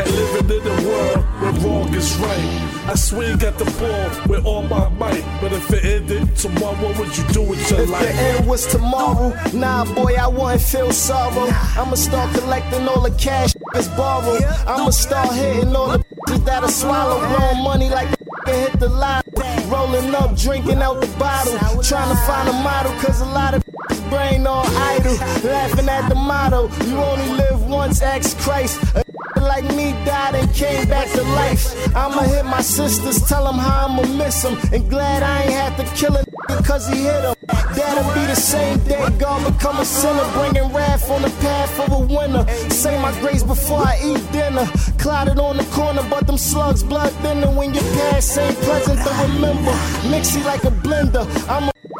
[0.00, 2.88] and living in a world where wrong is right.
[2.90, 6.98] I swing at the ball with all my might, but if it ended tomorrow, what
[6.98, 8.02] would you do with your If life?
[8.02, 11.46] the end was tomorrow, nah, boy, I wouldn't feel sorrow.
[11.78, 14.42] I'ma start collecting all the cash is borrowed.
[14.66, 16.04] I'ma start hitting all the
[16.44, 17.20] that'll swallow.
[17.36, 18.08] Blowing money like
[18.46, 19.22] hit the line.
[19.68, 21.52] Rolling up, drinking out the bottle.
[21.84, 23.67] Trying to find a model, cause a lot of
[24.08, 25.16] brain all idle.
[25.44, 28.80] Laughing at the motto, you only live once, ask Christ.
[28.94, 29.04] A
[29.40, 31.64] like me died and came back to life.
[31.94, 34.56] I'ma hit my sisters, tell them how I'ma miss them.
[34.72, 36.24] And glad I ain't had to kill a
[36.62, 37.34] cause he hit him.
[37.74, 41.92] That'll be the same day God become a sinner, bringing wrath on the path of
[41.92, 42.46] a winner.
[42.70, 44.66] Say my grace before I eat dinner.
[44.98, 47.50] Clouded on the corner, but them slugs blood thinner.
[47.50, 49.72] When your past ain't pleasant to remember.
[50.10, 51.24] Mixy like a blender.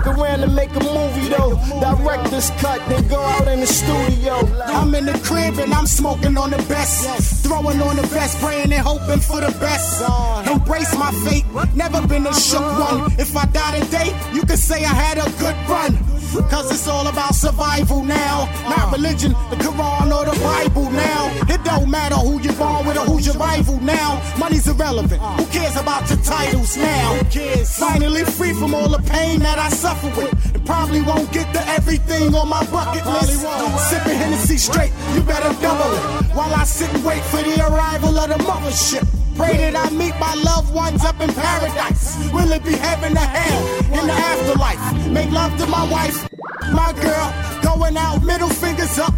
[0.05, 1.57] I'ma around and make a movie though.
[1.81, 4.35] Director's cut, then go out in the studio.
[4.65, 7.45] I'm in the crib and I'm smoking on the best.
[7.45, 10.03] Throwing on the best, praying and hoping for the best.
[10.51, 11.45] Embrace my fate,
[11.75, 13.13] never been a shook one.
[13.19, 16.08] If I die today, you can say I had a good run.
[16.51, 18.47] Cause it's all about survival now.
[18.69, 21.33] Not religion, the Quran or the Bible now.
[21.49, 24.23] It don't matter who you're born with or who's your rival now.
[24.39, 25.21] Money's irrelevant.
[25.23, 27.19] Who cares about your titles now?
[27.65, 30.55] Finally free from all the pain that I suffer with.
[30.55, 33.41] And probably won't get to everything on my bucket list.
[33.89, 36.37] Sipping Hennessy straight, you better double it.
[36.37, 39.08] While I sit and wait for the arrival of the mothership.
[39.39, 42.19] Pray that I meet my loved ones up in paradise.
[42.33, 45.09] Will it be heaven or hell in the afterlife?
[45.09, 46.29] Make love to my wife,
[46.73, 47.29] my girl.
[47.63, 49.15] Going out, middle fingers up,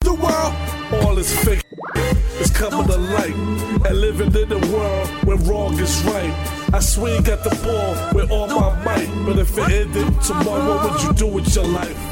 [0.00, 0.52] the world.
[1.02, 1.64] All this fake
[2.38, 6.34] is coming to light and living in a world where wrong is right.
[6.74, 10.92] I swing at the ball with all my might, but if it ended tomorrow, what
[10.92, 12.11] would you do with your life?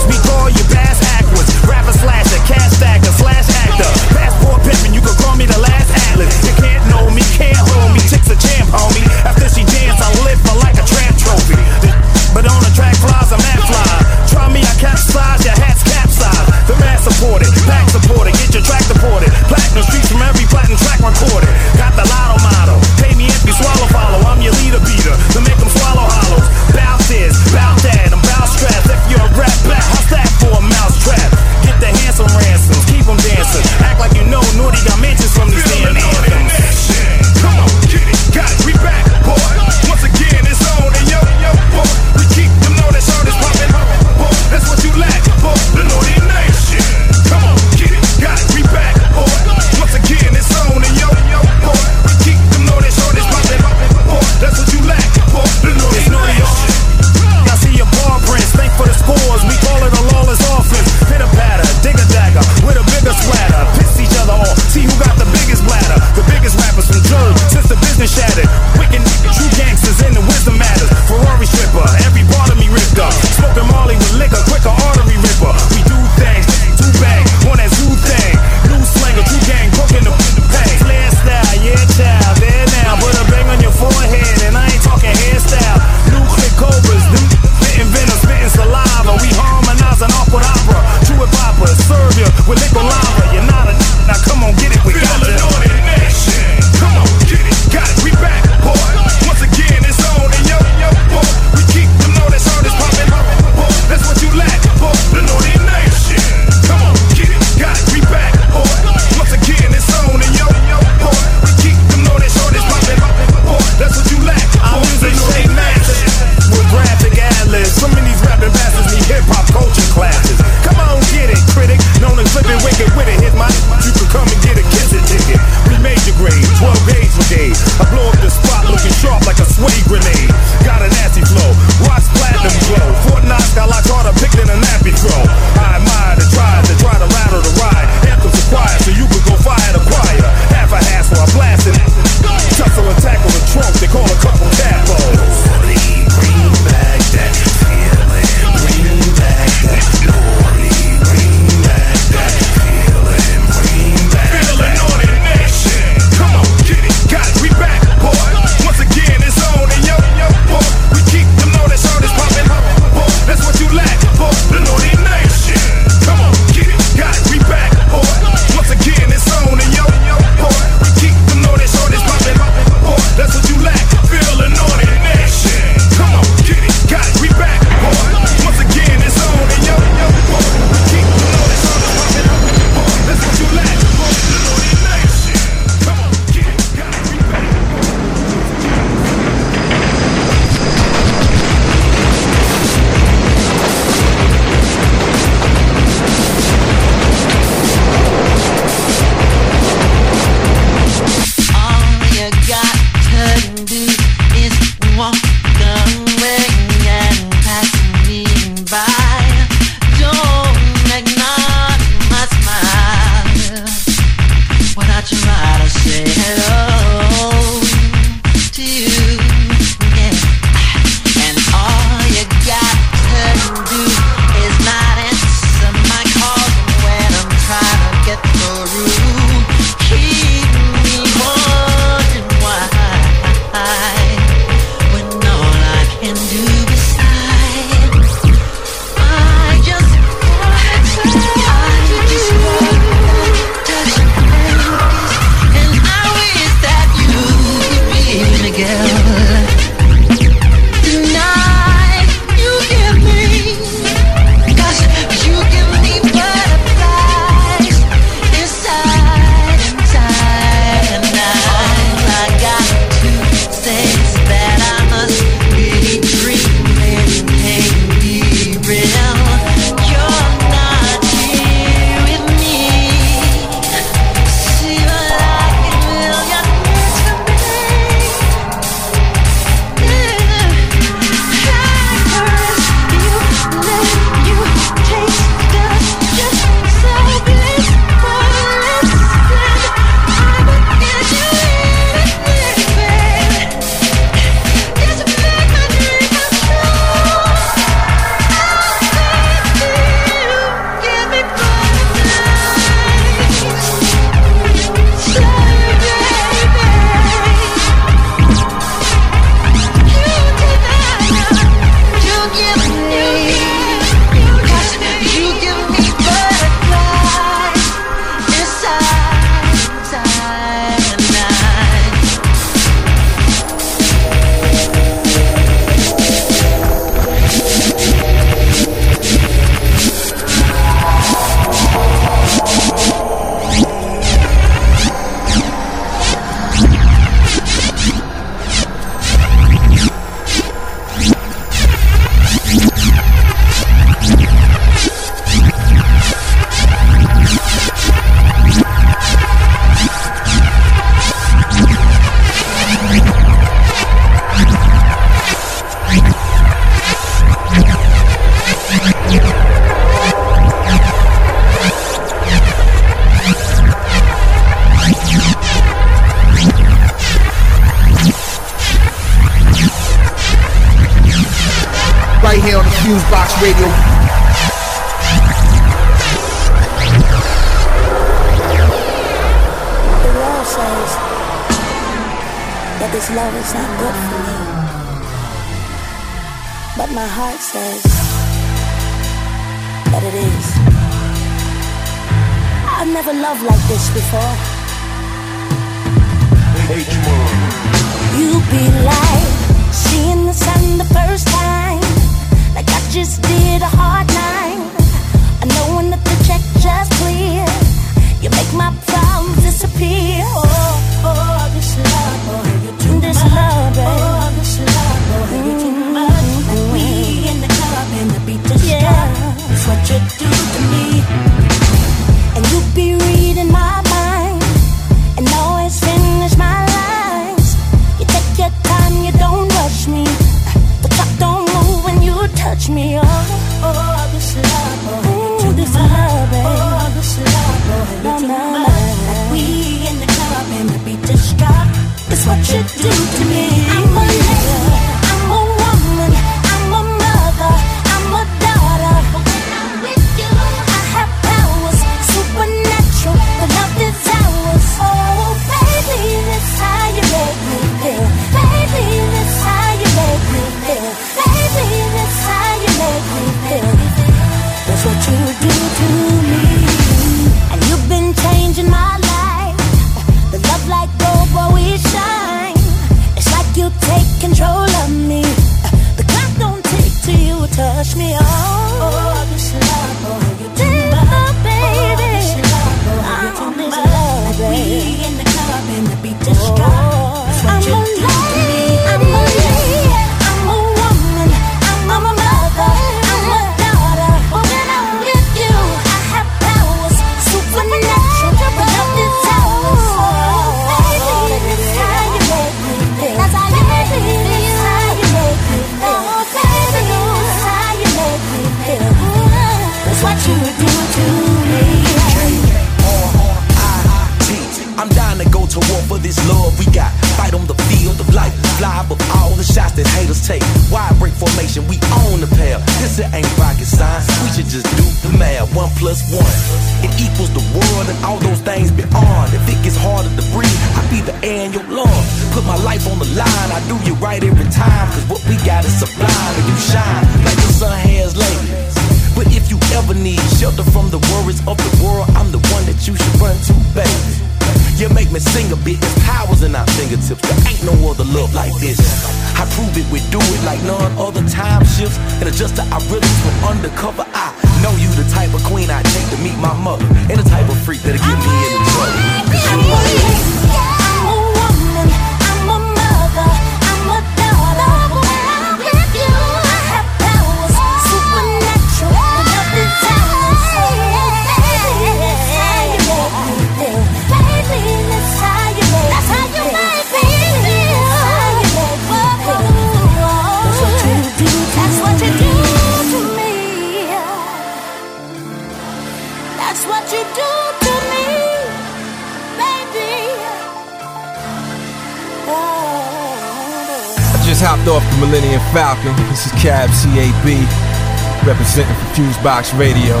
[597.36, 600.00] Representing for Fusebox Radio.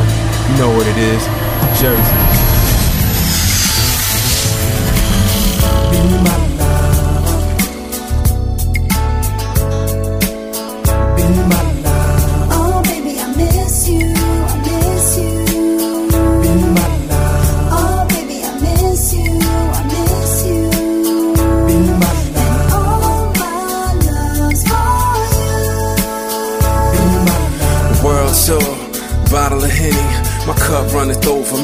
[0.50, 1.22] You know what it is,
[1.78, 2.37] Jersey.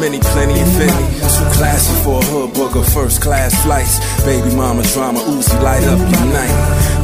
[0.04, 1.06] Many, plenty, if any.
[1.32, 3.96] Too classy for a hood booger, first class flights.
[4.24, 6.54] Baby mama drama, Uzi, light up your night.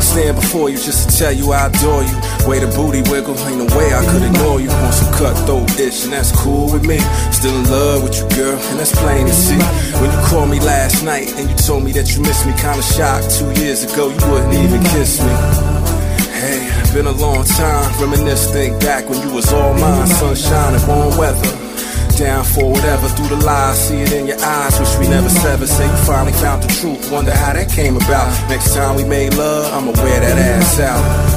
[0.02, 2.16] Stand before you just to tell you I adore you.
[2.46, 4.68] Way the booty wiggle, ain't no way I could ignore you.
[4.68, 6.98] Want some cutthroat ish, and that's cool with me.
[7.32, 9.62] Still in love with you, girl, and that's plain to see.
[10.00, 12.82] When you called me last night and you told me that you missed me, kinda
[12.82, 13.32] shocked.
[13.38, 15.34] Two years ago, you wouldn't even kiss me.
[16.36, 16.60] Hey,
[16.92, 17.88] been a long time.
[18.00, 20.06] Reminisce, think back when you was all mine.
[20.06, 21.69] Sunshine and warm weather.
[22.20, 24.78] Down for whatever, through the lies, see it in your eyes.
[24.78, 25.68] Wish we never severed.
[25.68, 27.10] Say you finally found the truth.
[27.10, 28.28] Wonder how that came about.
[28.50, 31.29] Next time we made love, I'ma wear that ass out.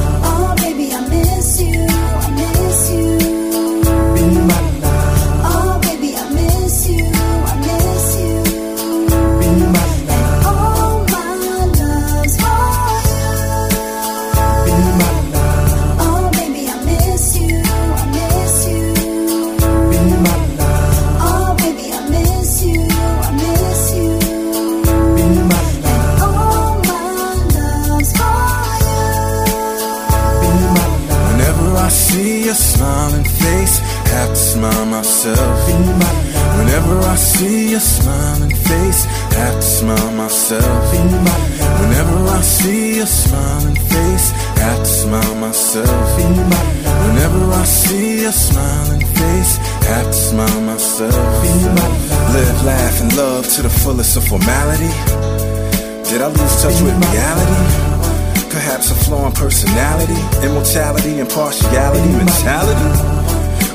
[60.43, 63.23] Immortality, impartiality, mentality?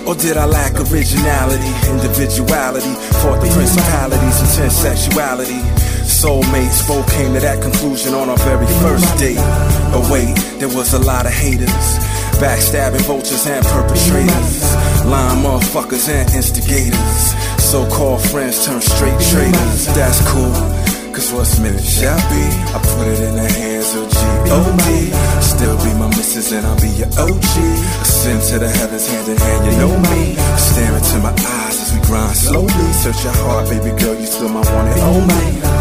[0.07, 5.61] Or did I lack originality, individuality, fought the principalities, intense sexuality?
[6.09, 9.37] Soulmates both came to that conclusion on our very first date.
[9.93, 12.01] But wait, there was a lot of haters,
[12.41, 14.63] backstabbing vultures and perpetrators,
[15.05, 17.37] lying motherfuckers and instigators.
[17.63, 19.87] So called friends turn straight traitors.
[19.93, 20.78] That's cool.
[21.19, 22.45] Cause what's meant shall be.
[22.71, 25.11] I put it in the hands of G.O.D.
[25.43, 27.55] Still be my missus and I'll be your OG.
[28.07, 30.37] Ascend to the heavens hand in hand, you know me.
[30.55, 32.93] Stare into my eyes as we grind slowly.
[33.03, 35.78] Search your heart, baby girl, you still my one and only.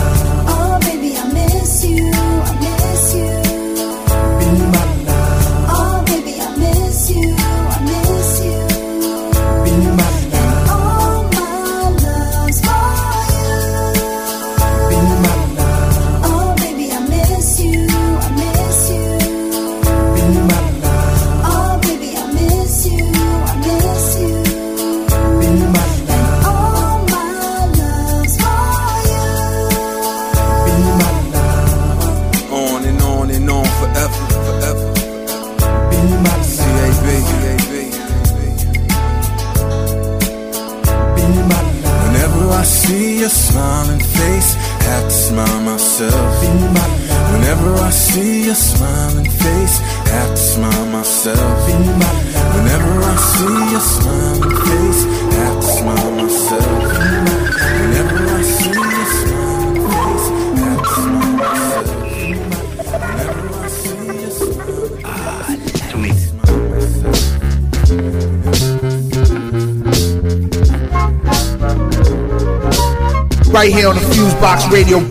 [74.48, 75.00] Box Radio.
[75.00, 75.10] Ooh,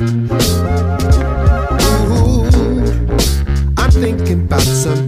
[3.76, 5.05] I'm thinking about some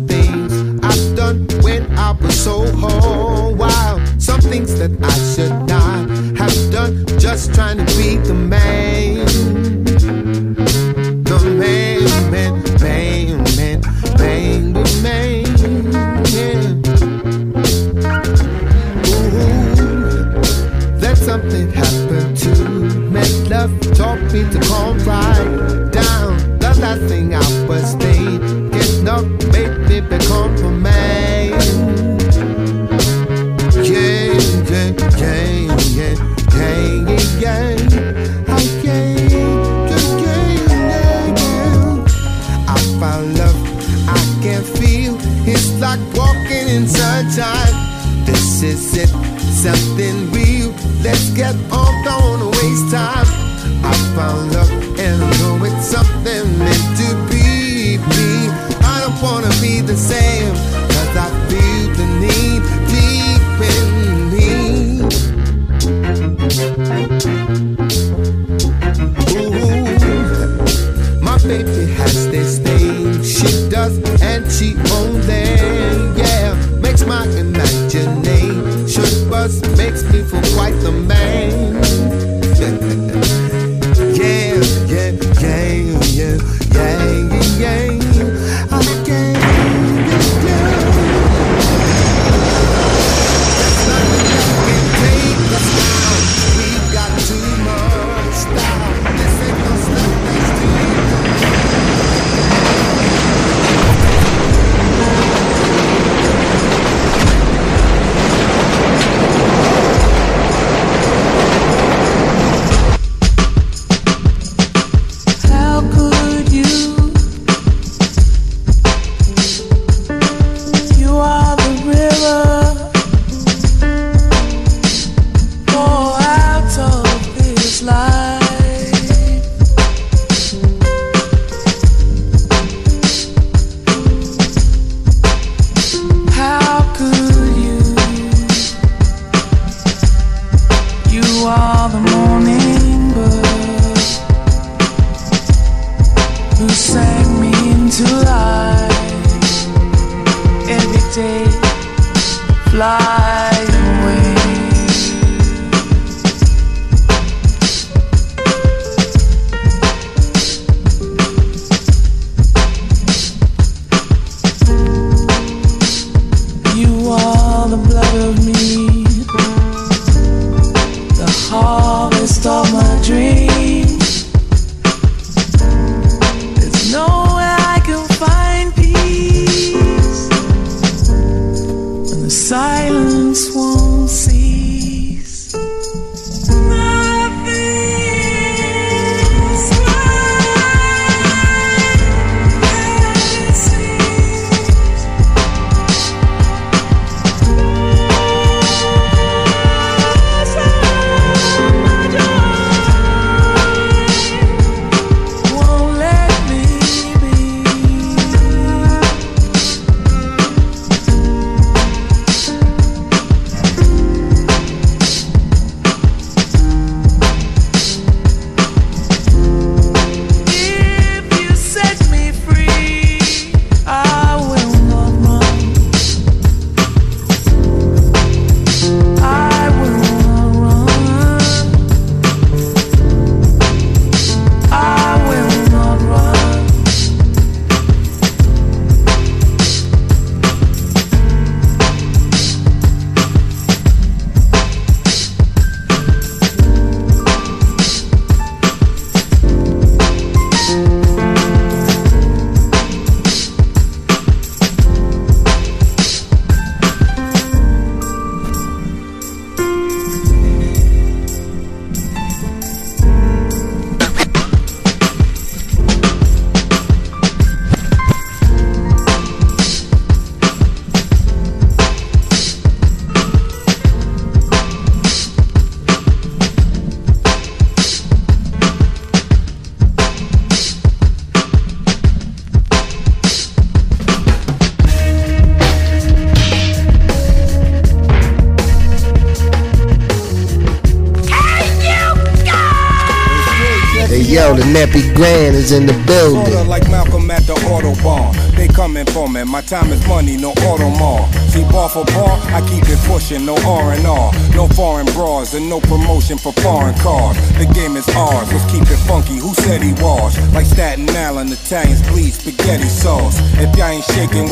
[295.68, 296.46] In the building.
[296.46, 298.32] Sorta like Malcolm at the Audubon.
[298.56, 299.44] They coming for me.
[299.44, 301.28] My time is money, no Audemars.
[301.52, 304.32] See, bar for bar, I keep it pushing, no R&R.
[304.56, 307.36] No foreign bras and no promotion for foreign cars.
[307.60, 309.36] The game is ours, let's keep it funky.
[309.36, 310.40] Who said he was?
[310.54, 313.36] Like Staten Island, Italians bleed spaghetti sauce.
[313.60, 314.48] If y'all ain't shaking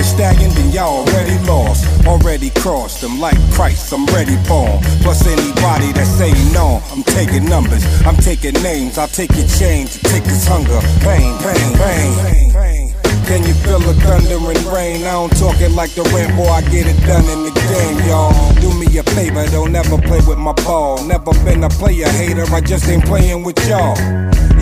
[8.96, 10.80] names, I'll take your chains, take this hunger.
[11.00, 12.94] Pain, pain, pain, pain.
[13.26, 15.02] Can you feel the thunder and rain?
[15.02, 16.46] I don't talk it like the rain, boy.
[16.46, 18.32] I get it done in the game, y'all.
[18.60, 21.02] Do me a favor, don't ever play with my ball.
[21.04, 23.96] Never been a player hater, I just ain't playing with y'all.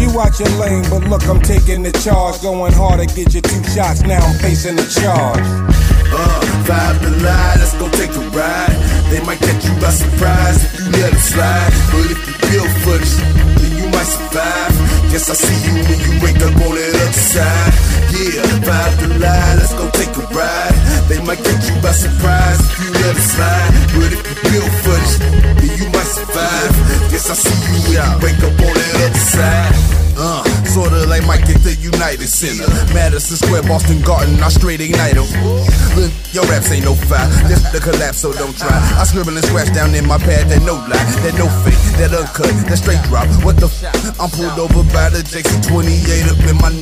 [0.01, 2.41] You watch your lane, but look, I'm taking the charge.
[2.41, 5.45] Going hard to get you two shots, now I'm facing the charge.
[6.17, 8.73] Uh, five to lie, let's go take a ride.
[9.11, 11.73] They might catch you by surprise if you let it slide.
[11.93, 13.34] But if you build for this,
[14.05, 15.11] then you might survive.
[15.11, 17.75] Guess I see you when you wake up on that other side.
[18.13, 20.75] Yeah, five to lie, let's go take a ride.
[21.09, 23.73] They might catch you by surprise if you let it slide.
[23.95, 26.75] But if you build for this, then you might survive.
[27.13, 29.75] Yes, I see you when you wake up on that other side.
[29.75, 29.94] Uh,
[30.75, 32.67] sorta like Mike at the United Center.
[32.91, 35.31] Madison Square, Boston Garden, I straight ignite 'em.
[35.95, 37.31] Look, your raps ain't no fire.
[37.47, 38.75] This the collapse, so don't try.
[38.99, 42.11] I scribble and scratch down in my pad, that no lie, that no fake, that
[42.11, 43.29] uncut, that straight drop.
[43.47, 44.19] What the f?
[44.19, 46.73] I'm pulled over by the Jackson 28 up in my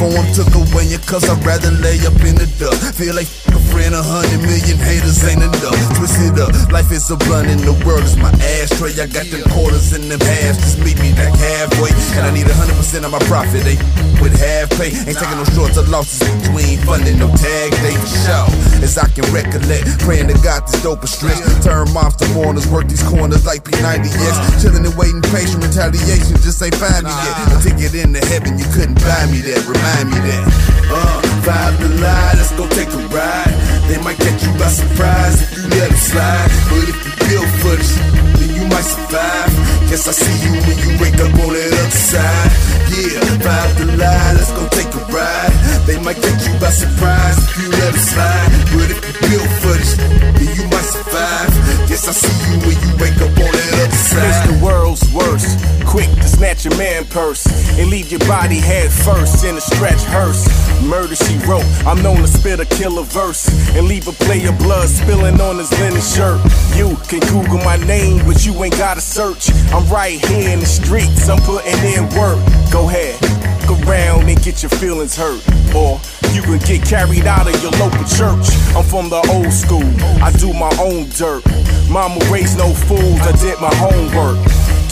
[0.00, 2.72] phone Took away ya, cause I'd rather lay up in the duck.
[2.96, 3.28] Feel like
[3.72, 5.80] friend, a hundred million haters ain't enough.
[5.96, 8.92] Twist it up, life is a blunt and the world is my ashtray.
[9.00, 11.90] I got them quarters in them halves, just meet me back halfway.
[12.20, 13.80] And I need a hundred percent of my profit, they
[14.20, 14.92] with half pay.
[14.92, 18.44] Ain't taking no shorts or losses between funding, no tag day for show.
[18.84, 21.40] As I can recollect, praying to God this dope is stretch.
[21.64, 24.60] Turn moms to mourners, work these corners like P90X.
[24.60, 27.34] Chilling and waiting, patient retaliation just ain't find me yet.
[27.50, 30.44] A ticket into heaven, you couldn't buy me that, remind me that.
[30.92, 33.61] Uh, five to lie, let's go take a ride.
[33.88, 36.50] They might catch you by surprise if you let it slide.
[36.70, 37.92] But if you build for this,
[38.38, 39.50] then you might survive.
[39.90, 42.50] Guess I see you when you wake up on that other side.
[42.92, 45.52] Yeah, five the lie, let's go take a ride.
[45.86, 48.50] They might catch you by surprise if you let it slide.
[48.72, 51.50] But if you build for this, then you might survive.
[51.88, 54.48] Guess I see you when you wake up on that other It's side.
[54.48, 55.58] the world's worst.
[55.86, 57.46] Quick to snatch your man purse
[57.78, 60.48] and leave your body head first in a stretch hearse.
[60.82, 61.64] Murder she wrote.
[61.86, 65.70] I'm known to spit a killer verse and leave a player blood spilling on his
[65.78, 66.40] linen shirt.
[66.74, 69.50] You can Google my name, but you ain't gotta search.
[69.72, 71.28] I'm right here in the streets.
[71.28, 72.40] I'm putting in work.
[72.72, 73.20] Go ahead,
[73.68, 75.42] go around and get your feelings hurt,
[75.74, 76.00] or
[76.32, 78.48] you can get carried out of your local church.
[78.74, 79.84] I'm from the old school.
[80.22, 81.44] I do my own dirt.
[81.90, 83.20] Mama raised no fools.
[83.20, 84.38] I did my homework.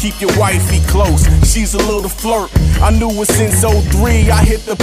[0.00, 2.50] Keep your wifey close, she's a little flirt.
[2.80, 4.74] I knew it since 03, I hit the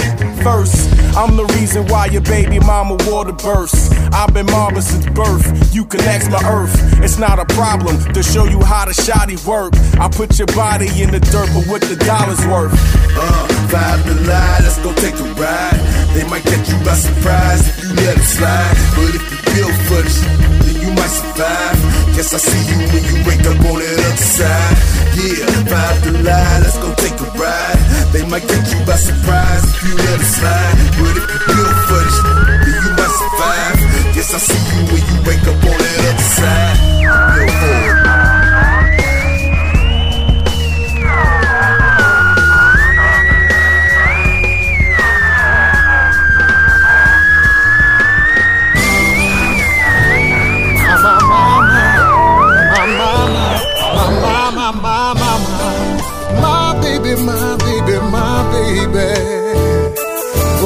[0.44, 0.94] first.
[1.16, 3.90] I'm the reason why your baby mama water bursts.
[4.12, 6.72] I've been mobbing since birth, you can ask my earth.
[7.02, 9.74] It's not a problem to show you how the shoddy work.
[9.98, 12.70] I put your body in the dirt, but what the dollar's worth?
[13.18, 15.82] Uh, five to lie, let's go take a ride.
[16.14, 18.76] They might catch you by surprise if you let it slide.
[18.94, 20.77] But if you build for this,
[21.16, 21.76] you might.
[22.14, 24.76] Guess I see you when you wake up on the other side.
[25.16, 27.80] Yeah, five to lie, let's go take a ride.
[28.12, 30.76] They might catch you by surprise if you let it slide.
[30.98, 32.18] But if you build for this,
[32.64, 33.78] then you might survive.
[34.14, 35.87] Guess I see you when you wake up on that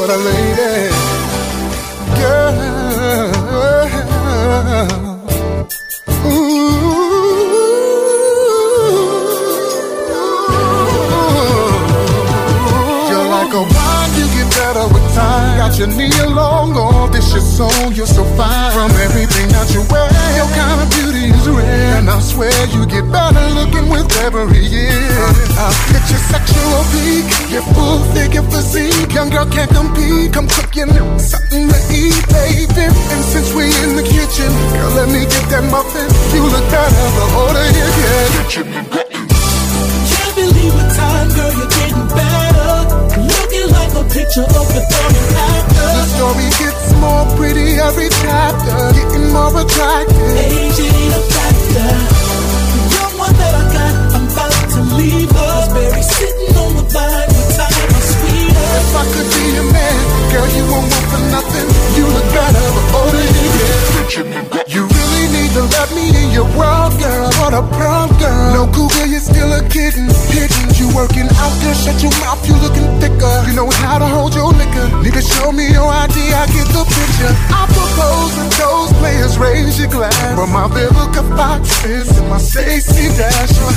[0.03, 0.52] What I lady.
[15.87, 18.73] Knee along, all this your soul, you're so fine.
[18.73, 20.07] From everything that you wear,
[20.39, 21.99] your kind of beauty is rare.
[21.99, 24.95] And I swear you get better looking with every year.
[25.59, 29.11] I'll hit your sexual peak, your full figure physique.
[29.13, 30.33] Young girl can't compete.
[30.33, 30.87] Come cook you
[31.19, 32.87] something to eat, baby.
[32.87, 36.07] And since we in the kitchen, girl, let me get that muffin.
[36.37, 38.71] You look better the older you get.
[40.15, 42.52] Can't believe the time, girl, you're getting better.
[44.03, 45.87] Looking like a picture of your morning after.
[45.95, 50.37] The story gets more pretty every chapter, getting more attractive.
[50.43, 51.93] Age ain't a factor.
[52.73, 55.75] The young one that I got, I'm about to leave her.
[55.75, 58.67] Berry sitting on the vine with time, my sweeter.
[58.83, 59.97] If I could be a man,
[60.33, 61.69] girl, you won't want for nothing.
[61.95, 64.69] You look better the older you get.
[64.69, 65.02] You really need
[65.53, 67.29] to let me in your world, girl.
[67.41, 68.53] What a pearl, girl.
[68.57, 70.09] No cougar, you're still a kitten.
[70.33, 73.37] Hidden, you working out there, shut your mouth, you looking thicker.
[73.45, 74.89] You know how to hold your liquor.
[75.05, 77.33] Need to show me your ID, I get the picture.
[77.53, 80.17] I propose that those players raise your glass.
[80.35, 83.77] For my Vivica Foxes and my Stacey Dashes.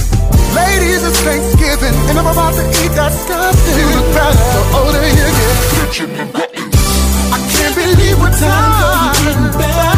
[0.55, 3.75] Ladies, it's Thanksgiving, and I'm about to eat that stuffing.
[3.75, 6.23] You look better the older you get.
[7.35, 9.94] I can't believe what time.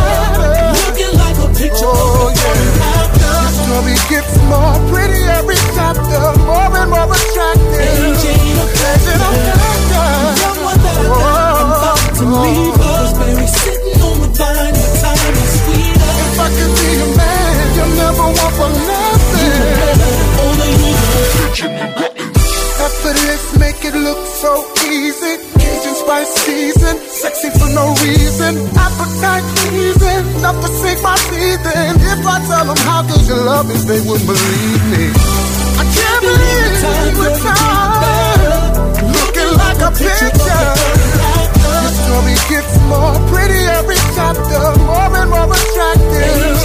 [1.80, 3.18] Oh yeah.
[3.22, 7.78] Your story gets more pretty every chapter, more and more attractive.
[7.78, 8.26] AJ
[8.58, 10.10] the Legend of character.
[10.42, 11.14] Young one that oh.
[11.14, 12.42] got, I'm about to oh.
[12.42, 12.98] leave her.
[12.98, 15.54] Cause Berry's sitting on the vine, the time is.
[16.18, 19.78] If I could be a man, you'll never want for nothing.
[20.42, 22.17] Older you
[23.08, 25.40] Effortless, make it look so easy.
[25.56, 28.68] Cajun spice season, sexy for no reason.
[28.76, 31.96] Appetite pleasing, to sink my in.
[32.04, 35.08] If I tell them how good your love is, they wouldn't believe me.
[35.80, 38.76] I can't believe the time.
[39.08, 40.68] Looking like a picture.
[41.64, 46.60] Your story gets more pretty every chapter, more and more attractive.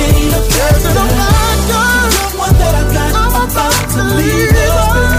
[0.59, 2.35] There's an factor.
[2.35, 5.12] one that I got, I'm about to leave.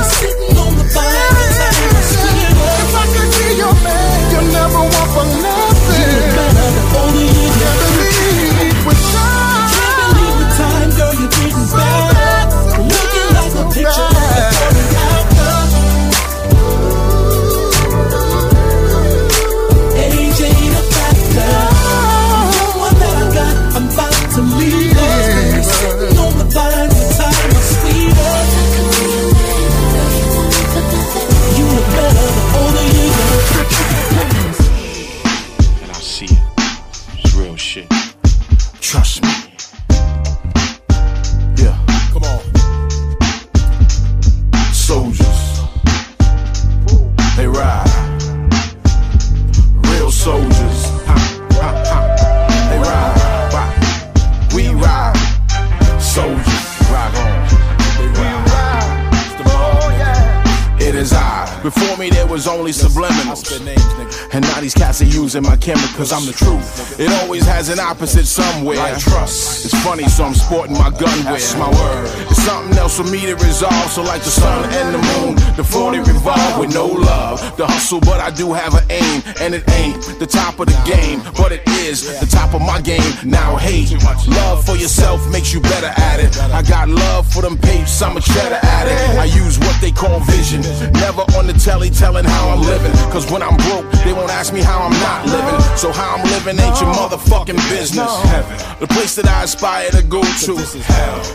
[64.63, 66.11] And are using my chemicals.
[66.11, 66.99] I'm the truth.
[66.99, 68.77] It always has an opposite somewhere.
[68.77, 69.65] Like trust.
[69.65, 72.09] It's funny, so I'm sporting my gun with my word.
[72.29, 73.89] It's something else for me to resolve.
[73.89, 77.39] So like the sun and the moon, the 40 revolve with no love.
[77.57, 80.79] The hustle, but I do have an aim, and it ain't the top of the
[80.85, 83.13] game, but it is the top of my game.
[83.25, 83.91] Now hate,
[84.27, 86.37] love for yourself makes you better at it.
[86.53, 89.17] I got love for them papes, I'm a cheddar at it.
[89.17, 90.61] I use what they call vision,
[90.93, 92.91] never on the telly telling how I'm living.
[93.11, 95.77] Cause when I'm broke, they won't ask me how I'm not living.
[95.77, 98.11] So how I'm living ain't your motherfucking business.
[98.25, 100.53] Heaven, the place that I aspire to go to.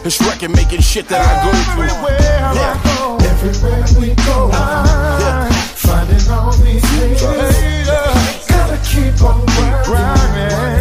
[0.04, 1.94] It's record making shit that I go through.
[2.54, 3.28] Yeah.
[3.30, 5.48] Everywhere we go, Yeah.
[5.74, 8.46] finding all these haters.
[8.48, 9.46] Gotta keep on
[9.84, 10.77] grinding.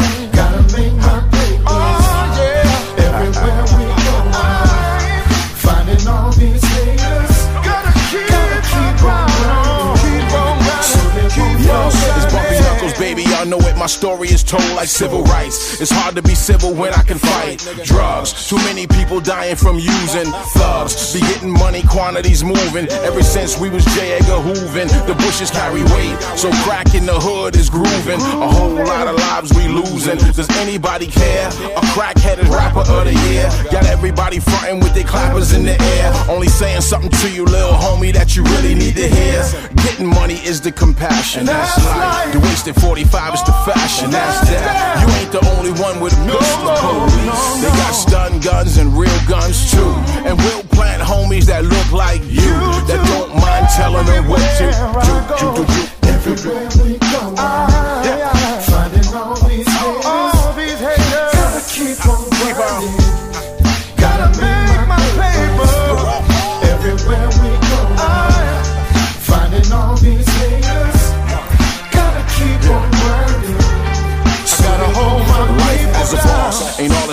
[13.87, 15.79] My story is told like civil rights.
[15.79, 18.49] It's hard to be civil when I can fight drugs.
[18.49, 20.27] Too many people dying from using
[20.59, 21.13] thugs.
[21.13, 22.89] Be getting money, quantities moving.
[23.07, 24.19] Ever since we was J.
[24.19, 26.19] Edgar the bushes carry weight.
[26.35, 28.19] So crack in the hood is grooving.
[28.19, 30.17] A whole lot of lives we losing.
[30.35, 31.47] Does anybody care?
[31.47, 33.47] A crackheaded rapper of the year.
[33.71, 36.11] Got everybody fronting with their clappers in the air.
[36.27, 39.43] Only saying something to you, little homie, that you really need to hear.
[39.77, 41.45] Getting money is the compassion.
[41.45, 42.33] That's life.
[42.33, 44.09] The wasted 45 is the fashion.
[44.11, 45.01] That's that.
[45.01, 46.73] You ain't the only one with a pistol.
[46.81, 47.61] Police.
[47.61, 49.91] They got stun guns and real guns too.
[50.25, 52.53] And we'll plant homies that look like you.
[52.89, 55.05] That don't mind telling them what to do.
[55.05, 55.81] do, do, do.
[56.07, 61.33] Everywhere we go, ah, finding all these haters.
[61.37, 62.96] Gotta keep on grinding.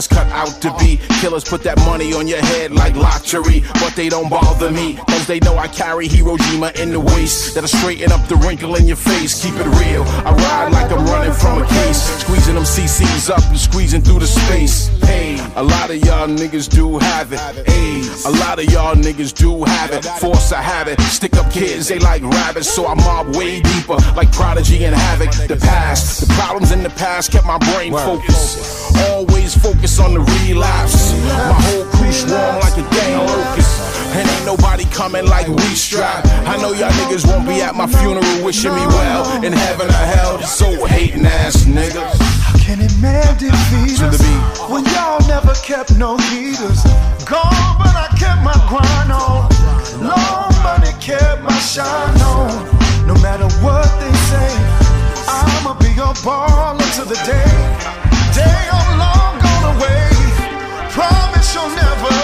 [0.08, 0.98] Boss ain't all it's cut out to be.
[1.20, 4.96] Killers put that money on your head like lottery, but they don't bother me.
[5.08, 7.54] Cause they know I carry Hiroshima in the waist.
[7.54, 9.42] That'll straighten up the wrinkle in your face.
[9.42, 10.02] Keep it real.
[10.26, 12.02] I ride like I'm running from a case.
[12.20, 14.88] Squeezing them CC's up and squeezing through the space.
[15.04, 17.40] Hey, a lot of y'all niggas do have it.
[17.66, 20.04] Hey, a lot of y'all niggas do have it.
[20.04, 21.00] Force a habit.
[21.02, 22.70] Stick up kids, they like rabbits.
[22.70, 25.48] So I mob way deeper, like Prodigy and Havoc.
[25.48, 28.84] The past, the problems in the past kept my brain focused.
[29.10, 29.56] Always
[29.94, 31.12] focus on the relapse.
[31.24, 33.80] My whole crew swarm like a gang locust.
[34.14, 36.24] And ain't nobody coming like we strap.
[36.46, 39.44] I know y'all niggas won't be at my funeral wishing me well.
[39.44, 42.14] In heaven or hell, so hating ass niggas.
[42.42, 44.22] How can a man defeat us
[44.70, 46.82] when y'all never kept no heaters?
[47.26, 49.50] Gone, but I kept my grind on.
[50.00, 53.06] Long money kept my shine on.
[53.06, 54.50] No matter what they say,
[55.26, 57.50] I'ma be a baller to the day.
[58.32, 58.83] Day
[60.94, 62.23] Promise you'll never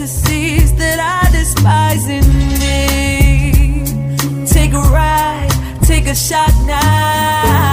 [0.00, 2.26] courtesies that I despise in
[2.58, 3.84] me.
[4.46, 5.50] Take a ride,
[5.82, 7.69] take a shot now,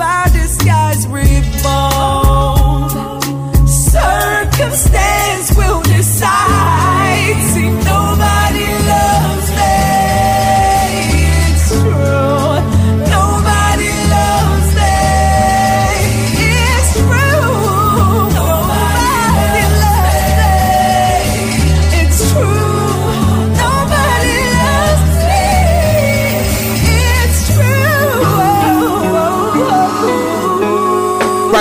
[0.00, 1.06] our disguise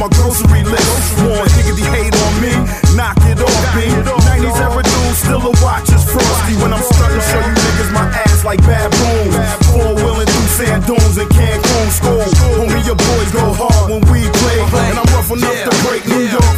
[0.00, 1.20] my grocery list.
[1.20, 2.56] More diggity hate on me,
[2.96, 3.84] knock it off, B.
[3.84, 6.56] 90s era dude, still a watch is frosty.
[6.56, 9.36] When I'm stunting, show you niggas my ass like baboons.
[9.68, 12.24] Four wheeling through sand dunes in Cancun school.
[12.56, 14.60] Homie, your boys go hard when we play.
[14.88, 16.49] And I'm rough enough to break New York.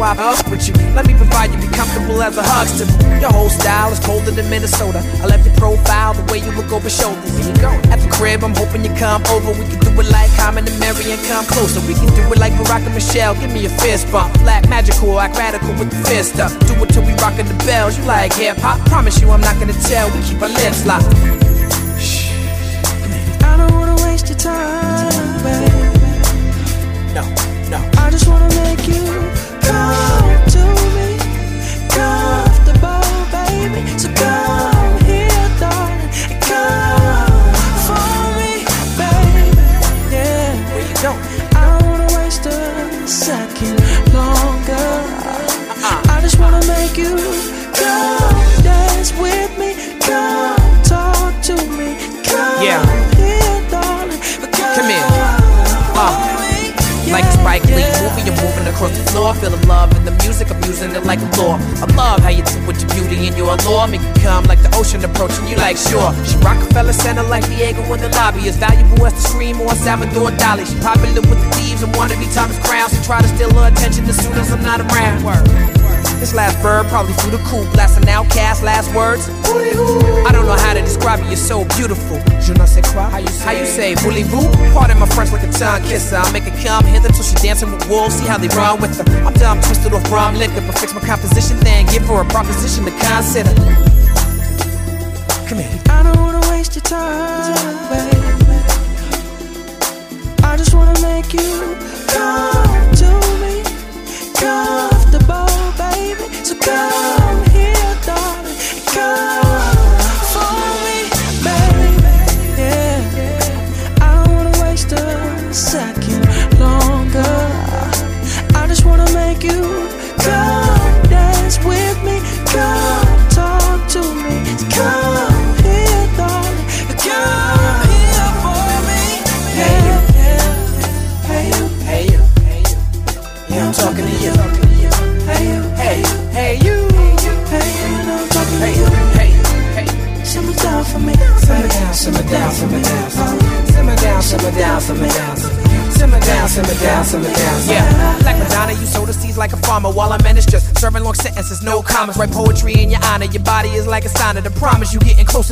[0.00, 0.39] Wow.
[88.76, 89.09] with the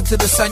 [0.08, 0.47] to the sun,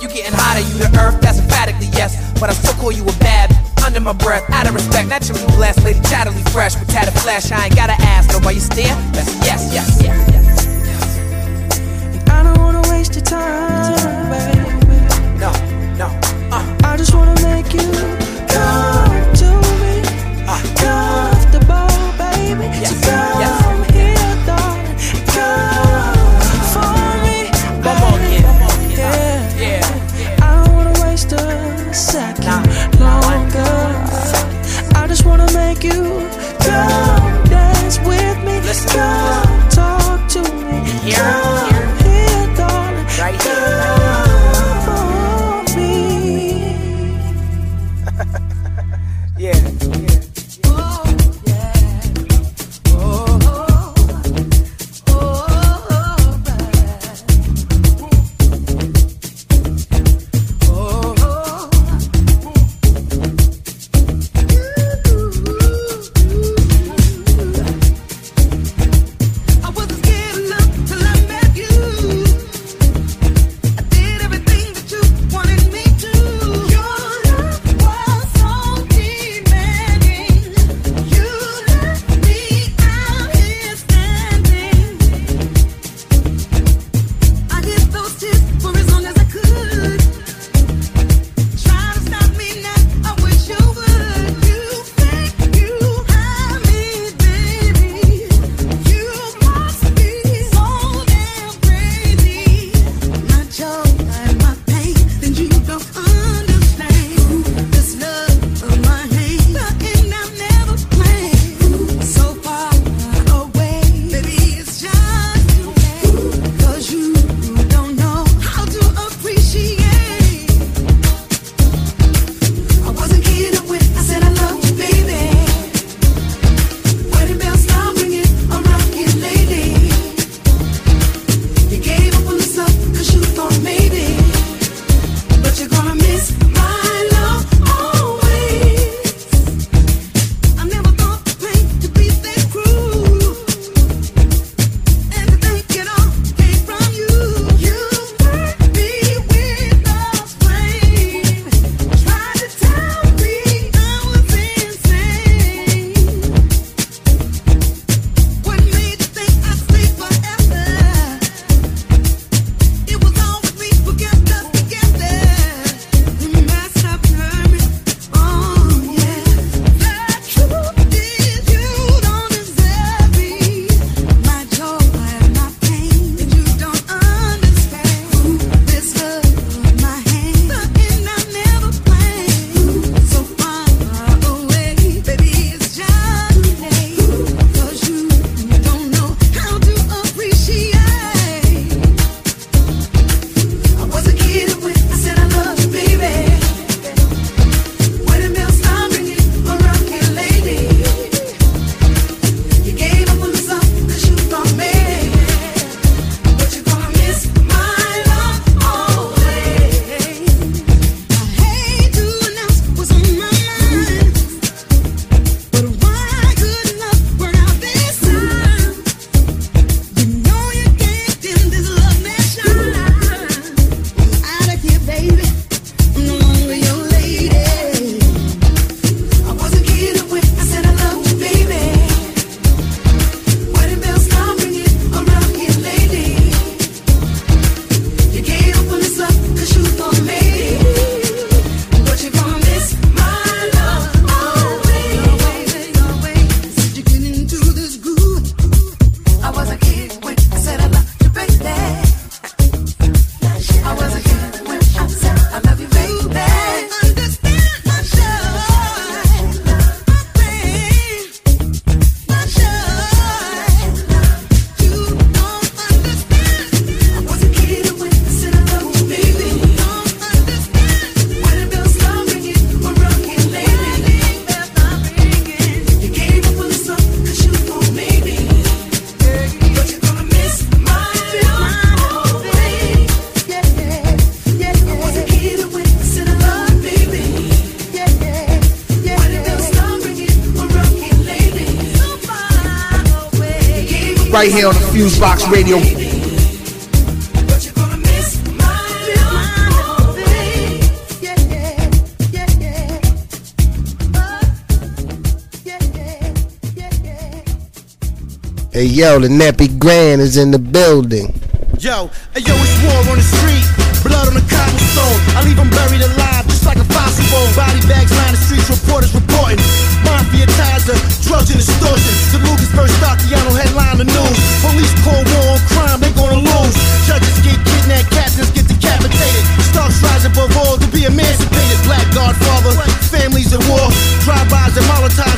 [308.76, 311.08] yo, the Nappy Grand is in the building.
[311.56, 313.48] Yo, yo, it's war on the street.
[313.80, 315.00] Blood on the cobblestone.
[315.16, 317.32] I leave them buried alive, just like a fossil bone.
[317.32, 319.40] Body bags line the streets, reporters reporting.
[319.80, 320.76] Mafia ties to
[321.08, 321.94] drugs and extortion.
[322.12, 324.18] The Lucas first Stacchiano headline the news.
[324.44, 326.54] Police call war on crime, they gonna lose.
[326.84, 329.24] Judges get kidnapped, captains get decapitated.
[329.48, 331.56] Stocks rise above all to be emancipated.
[331.64, 332.52] Black Godfather,
[332.92, 333.72] families at war.
[334.04, 335.15] Drive-bys and Molotovs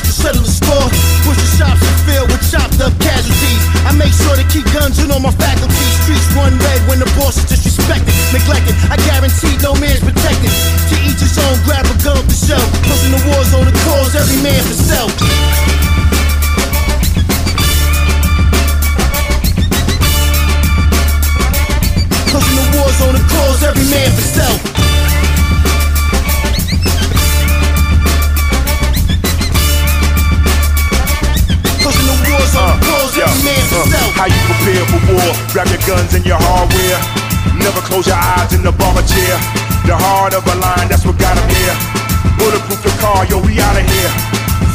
[4.59, 5.73] keep guns in all my faculty.
[6.03, 8.75] Streets run red when the boss is disrespected, neglected.
[8.91, 10.51] I guarantee no man's protected.
[10.91, 12.67] To each his own, grab a gun up the shelf.
[12.83, 15.11] Pushing the wars on the cause, every man for self.
[22.31, 24.68] Pushing the wars on the cause, every man for self.
[33.23, 35.29] On the cause, every man for Uh, how you prepare for war?
[35.51, 36.99] Grab your guns and your hardware.
[37.55, 39.35] Never close your eyes in the bomber chair.
[39.85, 41.75] The heart of a line, that's what got 'em here.
[42.37, 44.11] Bulletproof your car, yo, we outta here.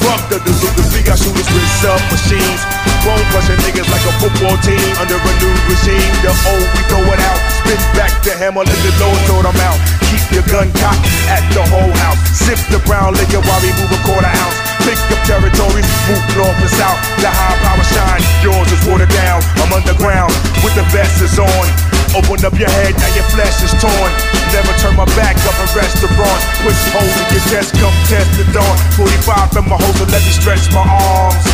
[0.03, 2.61] Fuck the Delugas, we got shooters with sub-machines.
[3.07, 6.13] Won't crush your niggas like a football team under a new regime.
[6.25, 7.41] The old, we throw it out.
[7.61, 9.79] Spin back the hammer, let the low throw them out.
[10.09, 12.21] Keep your gun cocked at the whole house.
[12.33, 14.64] Sip the brown liquor while we move a quarter ounce.
[14.85, 17.01] Pick up territories, move north and south.
[17.25, 19.41] The high power shine, yours is watered down.
[19.57, 20.29] I'm underground
[20.61, 21.67] with the vest is on.
[22.13, 24.11] Open up your head, now your flesh is torn.
[24.53, 26.45] Never turn my back up in restaurants.
[26.61, 28.77] Push holes in your chest, come test the dawn.
[29.01, 31.45] 45 in my holster, let me stretch my arms.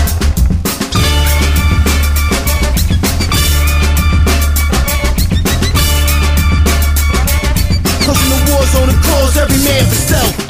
[8.11, 10.50] Pushing the wars on the cause, every man for self.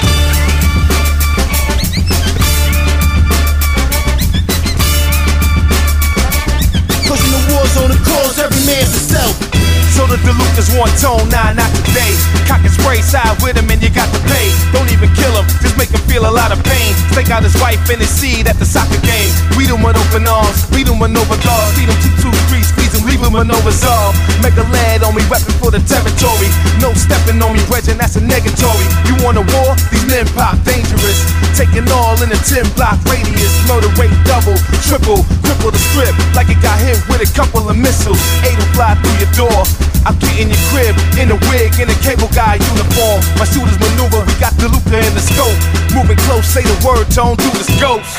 [10.11, 12.11] The Duluth is one tone, nah, not today.
[12.43, 14.51] Cock and spray side with him and you got to pay.
[14.75, 16.91] Don't even kill him, just make him feel a lot of pain.
[17.15, 19.31] Stake out his wife and his seed at the soccer game.
[19.55, 21.67] Read him with open arms, read him with regard.
[21.79, 24.11] Feed him two, two, three, squeeze him, leave him with no resolve.
[24.43, 26.51] Make a lead on me, weapon for the territory.
[26.83, 28.87] No stepping on me, Regin, that's a negatory.
[29.07, 29.79] You want a war?
[29.95, 31.23] These men pop dangerous.
[31.55, 33.53] Taking all in a 10 block radius.
[33.71, 36.15] Murder rate double, triple, cripple the strip.
[36.35, 38.19] Like it got hit with a couple of missiles.
[38.47, 39.63] Eight'll fly through your door.
[40.07, 43.19] I'll get in your crib, in a wig, in a cable guy uniform.
[43.37, 45.53] My shooters maneuver, we got the Luca in the scope.
[45.93, 48.15] Moving close, say the word, tone through the scopes.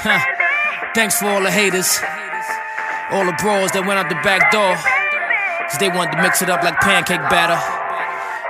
[0.00, 0.22] Huh.
[0.94, 1.98] Thanks for all the haters.
[3.10, 4.76] All the bros that went out the back door.
[5.68, 7.60] Cause they wanted to mix it up like pancake batter.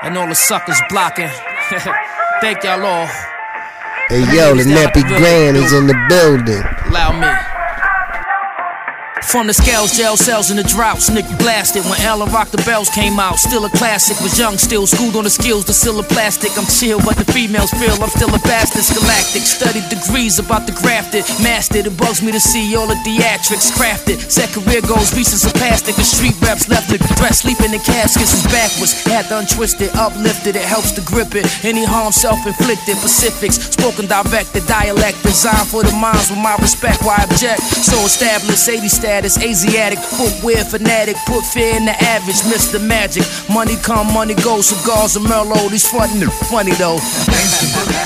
[0.06, 1.30] And all the suckers blocking.
[2.40, 3.06] Thank y'all all.
[4.06, 6.62] Hey yo, the Nappy Grand is in the building.
[6.86, 7.57] Allow me.
[9.24, 12.88] From the scales, jail cells, and the droughts, Nick blasted when LL Rock the Bells
[12.88, 13.36] came out.
[13.38, 16.56] Still a classic, was young, still schooled on the skills, the still a plastic.
[16.56, 18.86] I'm chill, but the females feel I'm still a bastard.
[18.88, 21.86] Galactic, studied degrees about the grafted, mastered.
[21.86, 24.16] It bugs me to see all the theatrics crafted.
[24.30, 27.02] Set career goals, reaches of plastic, The street reps left it.
[27.18, 28.96] Dressed sleeping in caskets is backwards.
[29.04, 31.44] Had to untwist it, uplifted, it helps to grip it.
[31.64, 36.56] Any harm self inflicted, Pacifics, spoken direct, the dialect designed for the minds with my
[36.60, 37.04] respect.
[37.04, 37.60] Why object?
[37.60, 42.76] So established, 80 status, Asiatic, footwear fanatic, put fear in the average, Mr.
[42.78, 43.24] Magic.
[43.48, 45.66] Money come, money go, cigars and mellow.
[45.70, 46.98] These funny, funny though.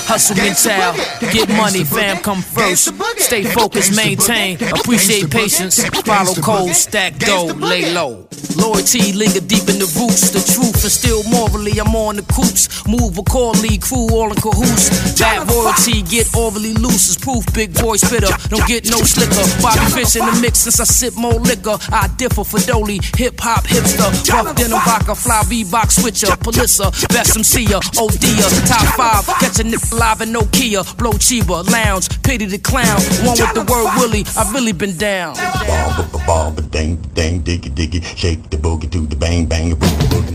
[0.06, 0.94] Hustle mental,
[1.32, 2.94] get money, fam, come first.
[3.18, 5.82] Stay focused, maintain, appreciate patience.
[6.06, 8.28] Follow code, stack dough, lay low.
[8.56, 10.30] Loyalty linger deep in the roots.
[10.30, 12.86] The truth is still morally, I'm on the coops.
[12.86, 15.18] Move accordingly, crew all in cahoots.
[15.18, 17.42] Bad royalty, get overly loose as proof.
[17.54, 19.42] Big boy spitter, don't get no slicker.
[19.62, 21.76] Bobby fish in the mix since I sip more liquor.
[21.90, 24.12] I differ for Dolly, hip hop hipster.
[24.30, 26.28] Rough denim vodka, fly V-box switcher.
[26.44, 28.50] Palissa, best MC-er, OD-er.
[28.68, 30.84] Top five, catch a nip live in Nokia.
[30.98, 33.00] Blow Chiba, lounge, pity the clown.
[33.24, 35.34] One with the word Willie, I've really been down.
[35.34, 39.70] Ball, ba ball, ba dang, dang, diggy, diggy, shake the boogie to the bang, bang,
[39.70, 40.34] boogie, boogie.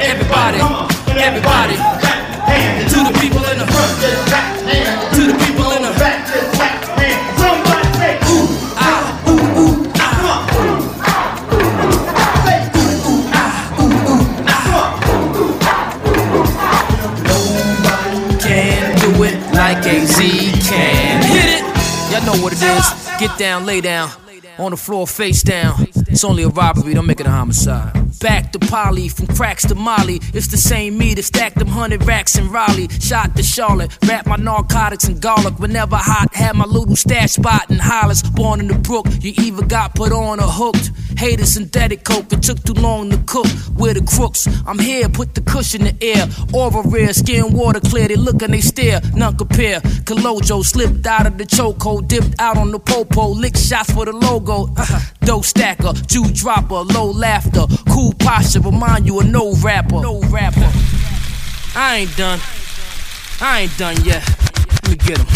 [0.00, 0.58] Everybody,
[1.20, 3.92] everybody, to the people in the front,
[5.14, 6.67] to the people in the Can
[22.48, 23.08] what it is.
[23.18, 24.10] Get down, lay down.
[24.58, 25.86] On the floor, face down.
[26.18, 27.92] It's only a robbery, don't make it a homicide.
[28.18, 30.18] Back to Polly, from cracks to Molly.
[30.34, 32.88] It's the same me that stacked them hundred racks in Raleigh.
[32.88, 35.60] Shot to Charlotte, wrap my narcotics in garlic.
[35.60, 38.22] Whenever hot, had my little stash spot in Hollis.
[38.22, 40.90] Born in the brook, you either got put on or hooked.
[41.16, 43.46] Hated synthetic coke, it took too long to cook.
[43.76, 46.26] Where the crooks, I'm here, put the cushion in the air.
[46.52, 49.00] Aura rare, skin water clear, they look and they stare.
[49.14, 49.80] None compare.
[49.80, 54.12] Kalojo slipped out of the chokehold, dipped out on the popo, lick shots for the
[54.12, 54.68] logo.
[54.76, 60.00] Uh, dough stacker, Jew dropper, low laughter, cool posture, remind you of no rapper.
[60.00, 60.72] No rapper.
[61.76, 62.40] I ain't done.
[63.42, 64.26] I ain't done yet.
[64.72, 65.28] Let me get him.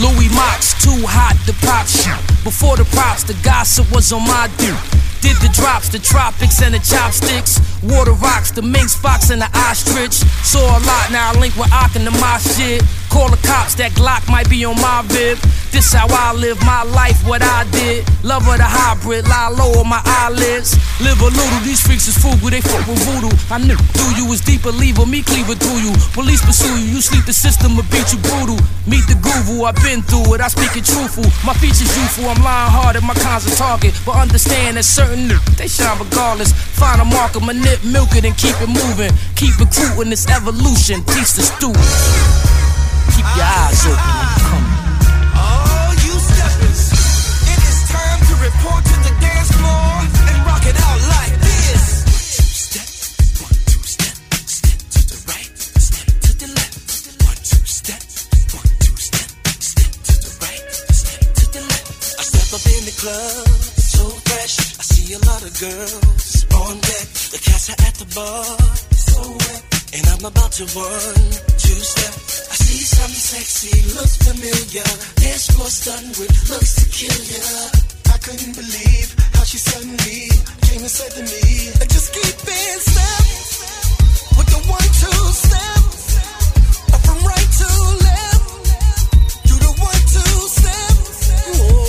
[0.00, 2.16] Louis Mox, too hot to pop shit.
[2.42, 4.74] Before the props, the gossip was on my dude.
[5.20, 7.60] Did the drops, the tropics and the chopsticks.
[7.82, 10.12] Water rocks, the minx fox and the ostrich.
[10.42, 12.82] Saw a lot, now I link with Ock and the my shit.
[13.14, 15.38] Call the cops, that Glock might be on my bib.
[15.70, 18.02] This how I live my life, what I did.
[18.26, 20.74] Love of the hybrid, lie low on my eyelids.
[20.98, 23.30] Live a little, these freaks is frugal, they fuck with voodoo.
[23.54, 25.94] I knew through you was deeper, lever, me cleaver through you.
[26.10, 28.58] Police pursue you, you sleep the system, will beat you brutal.
[28.90, 31.30] Meet the guru, I've been through it, I speak it truthful.
[31.46, 33.94] My features youthful, I'm lying hard at my cons a target.
[34.02, 36.50] But understand that certain they shine regardless.
[36.50, 39.14] Find a marker, manip, milk it, and keep it moving.
[39.38, 42.63] Keep recruiting this evolution, teach the student.
[43.12, 44.72] Keep your eyes open, I'm coming.
[45.36, 46.82] All you steppers,
[47.52, 49.92] it is time to report to the dance floor
[50.30, 51.84] and rock it out like this.
[52.70, 52.88] Step,
[53.44, 54.16] one, two, step,
[54.48, 56.74] step to the right, step to the left.
[57.28, 58.02] One, two, step,
[58.56, 59.28] one, two, step,
[59.60, 61.88] step to the right, step to the left.
[62.18, 63.46] I step up in the club,
[63.78, 64.54] so fresh.
[64.78, 67.06] I see a lot of girls on deck.
[67.34, 68.44] The cats are at the bar,
[68.94, 69.62] so wet.
[69.94, 72.14] And I'm about to one, two step.
[72.50, 74.84] I see something sexy, looks familiar.
[75.16, 77.44] Dance floor stunned with looks to kill ya.
[78.12, 80.28] I couldn't believe how she suddenly
[80.68, 83.24] came and said to me, just keep in step
[84.36, 85.82] with the one, two step.
[87.04, 87.70] From right to
[88.04, 88.48] left,
[89.48, 90.96] do the one, two step.
[91.56, 91.83] Whoa.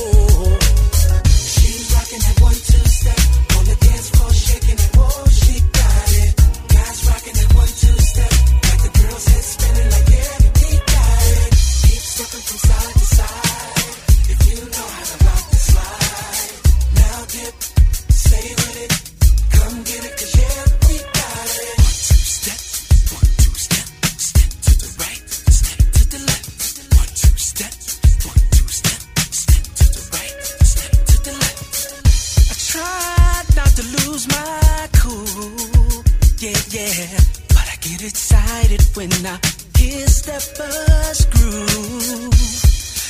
[38.06, 39.40] Excited when I
[39.78, 42.34] hear steppers groove.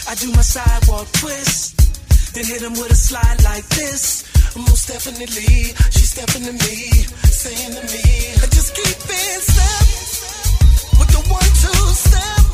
[0.07, 4.23] I do my sidewalk twist, then hit him with a slide like this.
[4.55, 8.03] Most definitely, she's stepping to me, saying to me,
[8.41, 9.85] I just keep in step
[10.99, 12.44] with the one, two step.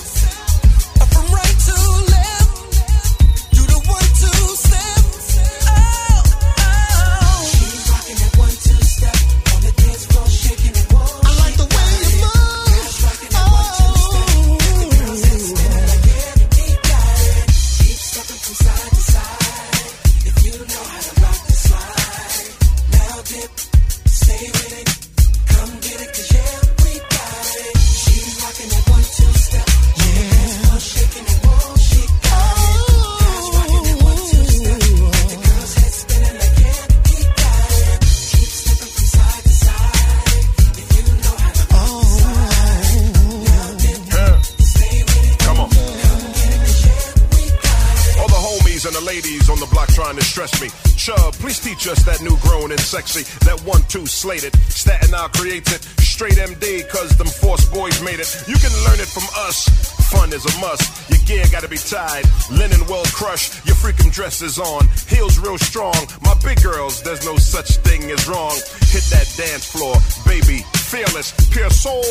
[54.11, 54.55] Slated.
[54.69, 55.81] Staten Isle creates it.
[56.01, 58.29] Straight MD, cause them force boys made it.
[58.47, 59.65] You can learn it from us.
[60.11, 61.09] Fun is a must.
[61.09, 62.25] Your gear gotta be tied.
[62.51, 63.65] Linen well crushed.
[63.65, 64.87] Your freakum dress is on.
[65.07, 65.95] Heels real strong.
[66.21, 68.53] My big girls, there's no such thing as wrong.
[68.91, 69.95] Hit that dance floor,
[70.27, 70.63] baby.
[70.91, 72.03] Fearless, pure soul.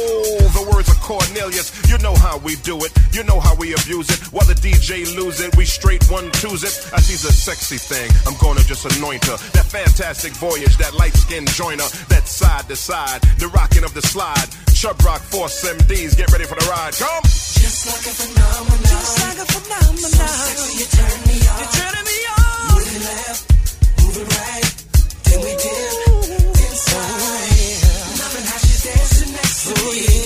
[0.57, 1.69] The words of Cornelius.
[1.85, 2.91] You know how we do it.
[3.13, 4.33] You know how we abuse it.
[4.33, 6.73] While the DJ lose it, we straight one twos it.
[6.97, 8.09] I sees a sexy thing.
[8.25, 9.37] I'm gonna just anoint her.
[9.53, 14.01] That fantastic voyage, that light skin joiner, that side to side, the rocking of the
[14.01, 14.49] slide.
[14.73, 16.95] Chubb Rock Force MDs, get ready for the ride.
[16.95, 17.21] Come.
[17.61, 18.81] Just like a phenomenon.
[18.81, 20.09] Just like a phenomenon.
[20.09, 21.59] So sexy, you turn me on.
[21.61, 22.81] You're turning me on.
[22.81, 23.45] Moving left,
[24.01, 24.65] moving right.
[25.29, 27.50] Then we dip inside.
[29.75, 30.20] To me.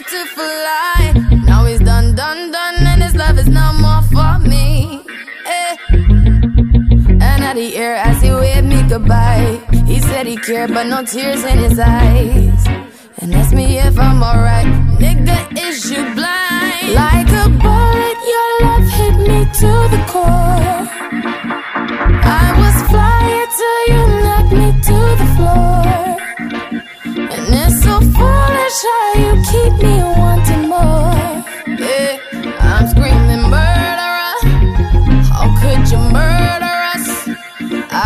[0.00, 1.12] beautiful lie.
[1.44, 5.02] Now he's done, done, done, and his love is no more for me.
[5.44, 5.76] Eh.
[7.54, 9.58] the air, as he waved me goodbye.
[9.86, 12.66] He said he cared, but no tears in his eyes.
[13.18, 14.66] And asked me if I'm alright.
[15.02, 16.94] Nigga, is you blind?
[16.94, 20.80] Like a bullet, your love hit me to the core.
[22.40, 22.77] I was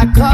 [0.03, 0.32] I call.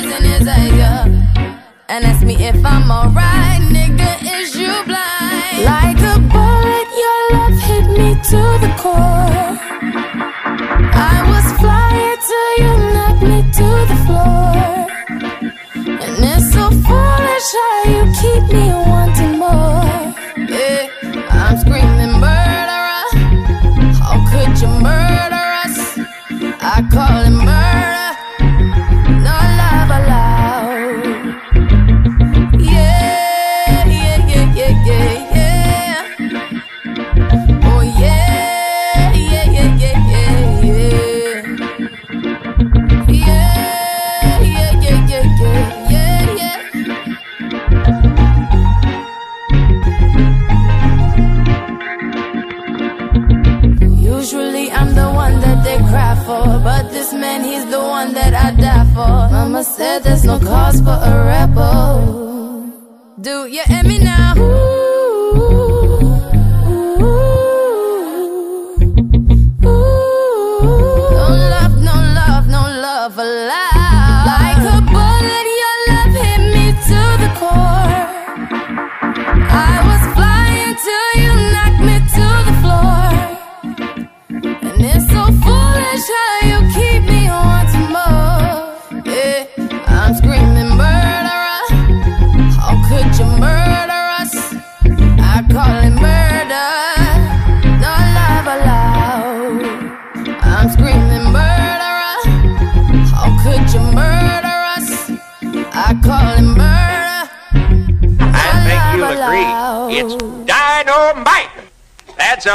[0.00, 1.06] prison is a girl.
[1.88, 4.10] And ask me if I'm alright, nigga,
[4.40, 5.64] is you blind?
[5.64, 9.15] Like a bullet, your love hit me to the core.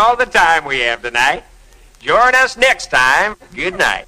[0.01, 1.43] all the time we have tonight.
[1.99, 3.35] Join us next time.
[3.53, 4.07] Good night.